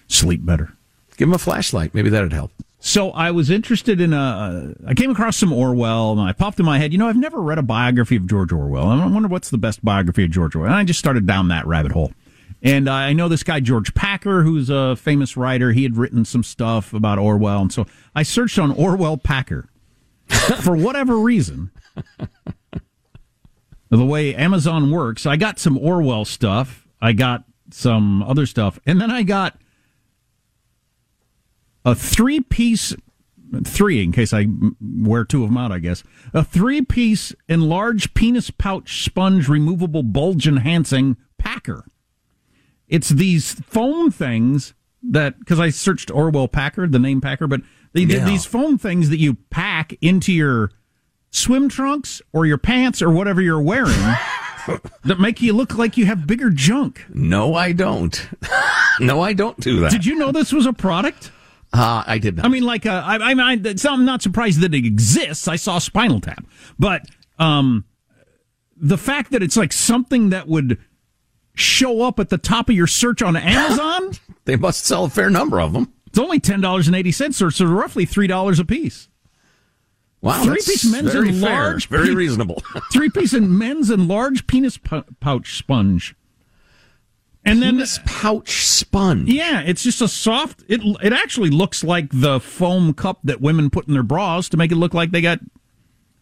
Sleep 0.07 0.45
better. 0.45 0.73
Give 1.17 1.27
him 1.27 1.33
a 1.33 1.39
flashlight. 1.39 1.95
Maybe 1.95 2.11
that'd 2.11 2.33
help. 2.33 2.51
So 2.79 3.09
I 3.13 3.31
was 3.31 3.49
interested 3.49 3.99
in 3.99 4.13
a. 4.13 4.75
I 4.85 4.93
came 4.93 5.09
across 5.09 5.37
some 5.37 5.51
Orwell, 5.51 6.11
and 6.11 6.21
I 6.21 6.33
popped 6.33 6.59
in 6.59 6.67
my 6.67 6.77
head. 6.77 6.91
You 6.91 6.99
know, 6.99 7.07
I've 7.07 7.15
never 7.15 7.41
read 7.41 7.57
a 7.57 7.63
biography 7.63 8.15
of 8.15 8.27
George 8.27 8.53
Orwell. 8.53 8.91
and 8.91 9.01
I 9.01 9.07
wonder 9.07 9.27
what's 9.27 9.49
the 9.49 9.57
best 9.57 9.83
biography 9.83 10.23
of 10.23 10.29
George 10.29 10.55
Orwell. 10.55 10.69
And 10.69 10.79
I 10.79 10.83
just 10.83 10.99
started 10.99 11.25
down 11.25 11.47
that 11.47 11.65
rabbit 11.65 11.93
hole. 11.93 12.13
And 12.61 12.87
I 12.87 13.13
know 13.13 13.27
this 13.27 13.41
guy 13.41 13.59
George 13.59 13.95
Packer, 13.95 14.43
who's 14.43 14.69
a 14.69 14.95
famous 14.97 15.35
writer. 15.35 15.71
He 15.71 15.81
had 15.81 15.97
written 15.97 16.25
some 16.25 16.43
stuff 16.43 16.93
about 16.93 17.17
Orwell, 17.17 17.63
and 17.63 17.73
so 17.73 17.87
I 18.13 18.21
searched 18.21 18.59
on 18.59 18.69
Orwell 18.69 19.17
Packer. 19.17 19.67
For 20.61 20.75
whatever 20.75 21.17
reason, 21.19 21.71
the 23.89 24.05
way 24.05 24.35
Amazon 24.35 24.91
works, 24.91 25.25
I 25.25 25.35
got 25.37 25.59
some 25.59 25.77
Orwell 25.77 26.25
stuff. 26.25 26.87
I 27.01 27.13
got 27.13 27.43
some 27.71 28.21
other 28.23 28.45
stuff, 28.45 28.79
and 28.85 28.99
then 28.99 29.11
I 29.11 29.23
got 29.23 29.57
a 31.85 31.95
three 31.95 32.41
piece 32.41 32.95
three 33.63 34.03
in 34.03 34.11
case 34.11 34.33
I 34.33 34.45
wear 34.79 35.25
two 35.25 35.43
of 35.43 35.49
them 35.49 35.57
out, 35.57 35.71
I 35.71 35.79
guess. 35.79 36.03
A 36.33 36.43
three 36.43 36.81
piece 36.81 37.33
enlarged 37.47 38.13
penis 38.13 38.51
pouch 38.51 39.03
sponge 39.03 39.47
removable 39.47 40.03
bulge 40.03 40.47
enhancing 40.47 41.17
packer. 41.37 41.85
It's 42.87 43.09
these 43.09 43.53
foam 43.53 44.11
things 44.11 44.73
that 45.03 45.39
because 45.39 45.59
I 45.59 45.69
searched 45.69 46.11
Orwell 46.11 46.47
Packer, 46.47 46.87
the 46.87 46.99
name 46.99 47.21
Packer, 47.21 47.47
but 47.47 47.61
they, 47.93 48.01
Yeah. 48.01 48.25
these 48.25 48.45
foam 48.45 48.77
things 48.77 49.09
that 49.09 49.19
you 49.19 49.35
pack 49.49 49.93
into 50.01 50.31
your 50.33 50.71
swim 51.31 51.69
trunks 51.69 52.21
or 52.33 52.45
your 52.45 52.57
pants 52.57 53.01
or 53.01 53.09
whatever 53.11 53.41
you're 53.41 53.61
wearing 53.61 53.89
that 55.03 55.19
make 55.19 55.41
you 55.41 55.53
look 55.53 55.75
like 55.77 55.97
you 55.97 56.05
have 56.05 56.25
bigger 56.27 56.49
junk. 56.49 57.05
No, 57.09 57.53
I 57.55 57.71
don't. 57.71 58.29
no, 58.99 59.21
I 59.21 59.33
don't 59.33 59.59
do 59.59 59.79
that. 59.81 59.91
Did 59.91 60.05
you 60.05 60.15
know 60.15 60.31
this 60.31 60.51
was 60.51 60.65
a 60.65 60.73
product? 60.73 61.31
Uh, 61.71 62.03
I 62.05 62.17
did 62.17 62.37
not. 62.37 62.45
I 62.45 62.49
mean, 62.49 62.63
like, 62.63 62.85
uh, 62.87 63.03
I, 63.05 63.17
I 63.17 63.33
mean, 63.35 63.65
it's, 63.65 63.85
I'm 63.85 64.05
not 64.05 64.21
surprised 64.23 64.59
that 64.61 64.73
it 64.73 64.85
exists. 64.85 65.47
I 65.47 65.55
saw 65.55 65.77
Spinal 65.77 66.19
Tap, 66.19 66.43
but 66.79 67.03
um, 67.37 67.85
the 68.75 68.97
fact 68.97 69.31
that 69.31 69.43
it's 69.43 69.55
like 69.55 69.71
something 69.71 70.29
that 70.31 70.47
would 70.47 70.79
show 71.53 72.01
up 72.01 72.19
at 72.19 72.29
the 72.29 72.37
top 72.39 72.69
of 72.69 72.75
your 72.75 72.87
search 72.87 73.21
on 73.21 73.35
Amazon, 73.35 74.13
they 74.45 74.55
must 74.55 74.83
sell 74.85 75.05
a 75.05 75.09
fair 75.09 75.29
number 75.29 75.59
of 75.61 75.73
them. 75.73 75.93
It's 76.09 76.19
only 76.19 76.39
ten 76.39 76.61
dollars 76.61 76.87
and 76.87 76.95
eighty 76.95 77.11
cents, 77.11 77.41
or 77.41 77.51
so 77.51 77.65
roughly 77.65 78.05
three 78.05 78.27
dollars 78.27 78.59
a 78.59 78.65
piece. 78.65 79.07
Wow, 80.21 80.43
Three 80.43 80.55
piece 80.57 80.91
men's 80.91 81.13
very 81.13 81.29
and 81.29 81.39
fair, 81.39 81.49
large 81.49 81.87
very 81.87 82.09
pe- 82.09 82.13
reasonable. 82.15 82.61
Three 82.91 83.09
piece 83.09 83.31
and 83.31 83.57
men's 83.57 83.89
and 83.89 84.07
large 84.09 84.47
penis 84.47 84.77
pou- 84.77 85.05
pouch 85.21 85.57
sponge, 85.57 86.13
and 87.45 87.61
then 87.61 87.75
Penis 87.75 88.01
pouch 88.05 88.65
sponge. 88.65 89.29
Yeah, 89.29 89.61
it's 89.61 89.81
just 89.81 90.01
a 90.01 90.09
soft. 90.09 90.61
It 90.67 90.81
it 91.01 91.13
actually 91.13 91.51
looks 91.51 91.85
like 91.85 92.09
the 92.11 92.41
foam 92.41 92.93
cup 92.93 93.19
that 93.23 93.39
women 93.39 93.69
put 93.69 93.87
in 93.87 93.93
their 93.93 94.03
bras 94.03 94.49
to 94.49 94.57
make 94.57 94.73
it 94.73 94.75
look 94.75 94.93
like 94.93 95.11
they 95.11 95.21
got 95.21 95.39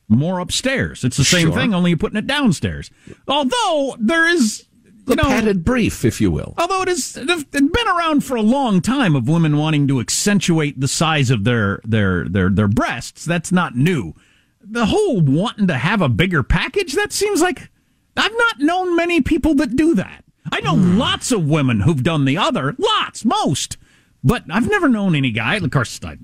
more 0.08 0.38
upstairs. 0.38 1.04
It's 1.04 1.18
the 1.18 1.24
same 1.26 1.48
Sure. 1.48 1.56
thing, 1.56 1.74
only 1.74 1.90
you're 1.90 1.98
putting 1.98 2.18
it 2.20 2.28
downstairs. 2.28 2.92
Although 3.28 3.96
there 4.00 4.28
is, 4.28 4.67
The 5.08 5.14
you 5.14 5.24
know, 5.24 5.30
padded 5.30 5.64
brief, 5.64 6.04
if 6.04 6.20
you 6.20 6.30
will. 6.30 6.54
although 6.58 6.82
it 6.82 6.90
is 6.90 7.16
it's 7.16 7.44
been 7.46 7.88
around 7.88 8.26
for 8.26 8.36
a 8.36 8.42
long 8.42 8.82
time 8.82 9.16
of 9.16 9.30
women 9.30 9.56
wanting 9.56 9.88
to 9.88 10.02
accentuate 10.02 10.80
the 10.82 10.88
size 10.88 11.32
of 11.32 11.46
their 11.46 11.80
their 11.86 12.28
their 12.28 12.50
their 12.50 12.68
breasts. 12.68 13.24
That's 13.24 13.52
not 13.52 13.76
new. 13.76 14.14
The 14.62 14.88
whole 14.88 15.22
wanting 15.22 15.68
to 15.68 15.78
have 15.78 16.02
a 16.02 16.10
bigger 16.10 16.44
package 16.44 16.94
that 16.94 17.14
seems 17.14 17.42
like 17.42 17.72
I've 18.18 18.38
not 18.38 18.60
known 18.60 18.98
many 18.98 19.22
people 19.22 19.56
that 19.56 19.78
do 19.78 19.96
that. 19.96 20.26
I 20.52 20.60
know 20.60 20.76
hmm. 20.76 20.98
lots 20.98 21.32
of 21.32 21.48
women 21.48 21.82
who've 21.82 22.04
done 22.04 22.26
the 22.26 22.38
other, 22.38 22.76
lots, 22.78 23.24
most, 23.24 23.78
but 24.24 24.44
I've 24.50 24.70
never 24.70 24.90
known 24.90 25.16
any 25.16 25.32
guy. 25.32 25.56
Of 25.56 25.72
course, 25.72 26.00
I, 26.04 26.18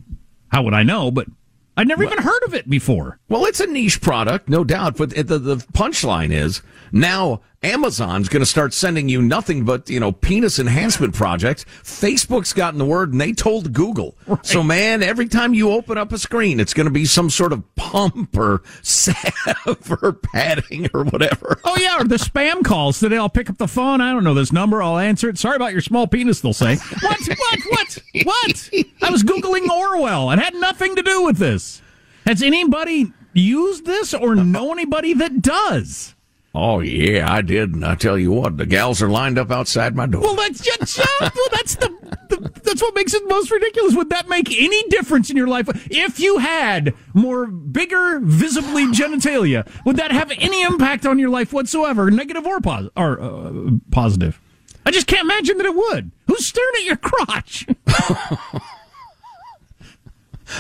how 0.52 0.64
would 0.64 0.74
I 0.74 0.84
know? 0.84 1.10
But 1.10 1.28
I'd 1.76 1.88
never 1.88 2.04
even 2.04 2.20
heard 2.20 2.44
of 2.46 2.54
it 2.54 2.70
before. 2.70 3.20
Well, 3.30 3.46
it's 3.46 3.60
a 3.60 3.68
niche 3.68 4.02
product, 4.02 4.48
no 4.48 4.64
doubt. 4.64 4.98
But 4.98 5.12
the, 5.12 5.40
the 5.40 5.56
punchline 5.74 6.32
is 6.32 6.62
now 6.92 7.42
Amazon's 7.64 8.30
going 8.30 8.41
to 8.41 8.45
start 8.45 8.74
sending 8.74 9.07
you 9.07 9.22
nothing 9.22 9.64
but 9.64 9.89
you 9.89 9.99
know 9.99 10.11
penis 10.11 10.59
enhancement 10.59 11.14
projects. 11.14 11.66
Facebook's 11.84 12.53
gotten 12.53 12.78
the 12.78 12.86
word, 12.86 13.11
and 13.11 13.22
they 13.22 13.32
told 13.32 13.74
Google. 13.74 14.16
So, 14.41 14.61
man, 14.64 15.01
every 15.01 15.28
time 15.28 15.53
you 15.53 15.72
open 15.72 15.97
up 15.97 16.11
a 16.11 16.18
screen, 16.18 16.59
it's 16.59 16.74
going 16.74 16.86
to 16.86 16.91
be 16.91 17.05
some 17.05 17.30
sort 17.30 17.53
of 17.53 17.64
pump 17.76 18.38
or 18.38 18.64
salve 18.82 19.91
or 20.01 20.14
padding 20.14 20.89
or 20.93 21.05
whatever. 21.05 21.59
Oh 21.64 21.78
yeah, 21.80 22.01
or 22.01 22.03
the 22.03 22.16
spam 22.16 22.64
calls 22.64 22.99
today. 22.99 23.18
I'll 23.18 23.30
pick 23.30 23.49
up 23.49 23.57
the 23.57 23.68
phone. 23.68 24.01
I 24.01 24.11
don't 24.11 24.24
know 24.24 24.34
this 24.34 24.51
number. 24.51 24.84
I'll 24.84 24.97
answer 24.97 25.30
it. 25.30 25.38
Sorry 25.38 25.55
about 25.55 25.72
your 25.72 25.82
small 25.82 26.07
penis. 26.07 26.41
They'll 26.41 26.53
say. 26.53 26.76
What? 26.76 27.20
What? 27.28 27.59
What? 27.70 27.99
What? 28.24 28.70
I 29.01 29.09
was 29.09 29.24
googling 29.24 29.70
Orwell. 29.70 30.32
It 30.32 30.39
had 30.39 30.55
nothing 30.55 30.95
to 30.95 31.01
do 31.01 31.24
with 31.24 31.38
this. 31.38 31.82
Has 32.26 32.41
anybody 32.41 33.11
used 33.34 33.86
this 33.86 34.14
or 34.14 34.36
know 34.36 34.72
anybody 34.72 35.14
that 35.14 35.41
does? 35.41 36.14
Oh 36.56 36.82
yeah, 36.82 37.32
I 37.32 37.41
did. 37.41 37.74
And 37.74 37.84
I 37.84 37.95
tell 37.95 38.16
you 38.18 38.32
what, 38.32 38.58
the 38.58 38.68
gals 38.68 39.01
are 39.01 39.10
lined 39.10 39.39
up 39.39 39.49
outside 39.49 39.95
my 39.95 40.06
door. 40.06 40.22
Well, 40.22 40.36
that's 40.36 40.62
just 40.62 40.99
well, 41.20 41.32
that's 41.51 41.76
the, 41.76 41.89
the 42.30 42.51
that's 42.64 42.82
what 42.82 42.93
makes 42.93 43.16
it 43.16 43.24
most 43.28 43.49
ridiculous. 43.49 43.95
Would 43.95 44.10
that 44.10 44.30
make 44.30 44.51
any 44.56 44.88
difference 44.89 45.32
in 45.32 45.38
your 45.38 45.47
life 45.47 45.68
if 45.89 46.20
you 46.20 46.38
had 46.38 46.93
more 47.16 47.47
bigger, 47.47 48.20
visibly 48.20 48.86
genitalia? 48.86 49.68
Would 49.86 49.95
that 49.97 50.12
have 50.12 50.32
any 50.38 50.62
impact 50.62 51.08
on 51.08 51.18
your 51.18 51.30
life 51.30 51.54
whatsoever, 51.54 52.12
negative 52.12 52.45
or 52.45 52.60
pos- 52.62 52.89
or 52.95 53.20
uh, 53.20 53.72
positive? 53.89 54.39
I 54.86 54.91
just 54.91 55.08
can't 55.08 55.24
imagine 55.24 55.58
that 55.58 55.66
it 55.66 55.76
would. 55.76 56.12
Who's 56.28 56.45
staring 56.45 56.74
at 56.78 56.84
your 56.84 56.97
crotch? 56.97 57.66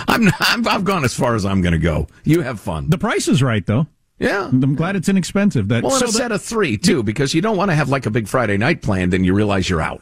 I'm, 0.07 0.25
not, 0.25 0.35
I'm 0.39 0.67
I've 0.67 0.85
gone 0.85 1.03
as 1.03 1.13
far 1.13 1.35
as 1.35 1.45
I'm 1.45 1.61
going 1.61 1.73
to 1.73 1.77
go. 1.79 2.07
You 2.23 2.41
have 2.41 2.59
fun. 2.59 2.89
The 2.89 2.97
price 2.97 3.27
is 3.27 3.43
right, 3.43 3.63
though. 3.63 3.85
Yeah, 4.23 4.45
I'm 4.45 4.75
glad 4.75 4.95
it's 4.95 5.09
inexpensive. 5.09 5.67
That 5.67 5.83
well, 5.83 5.91
so 5.91 6.05
a 6.05 6.07
that- 6.07 6.13
set 6.13 6.31
of 6.31 6.41
three 6.41 6.77
too, 6.77 7.03
because 7.03 7.33
you 7.33 7.41
don't 7.41 7.57
want 7.57 7.71
to 7.71 7.75
have 7.75 7.89
like 7.89 8.05
a 8.05 8.11
big 8.11 8.27
Friday 8.27 8.57
night 8.57 8.81
planned 8.81 9.13
and 9.13 9.25
you 9.25 9.33
realize 9.33 9.69
you're 9.69 9.81
out. 9.81 10.01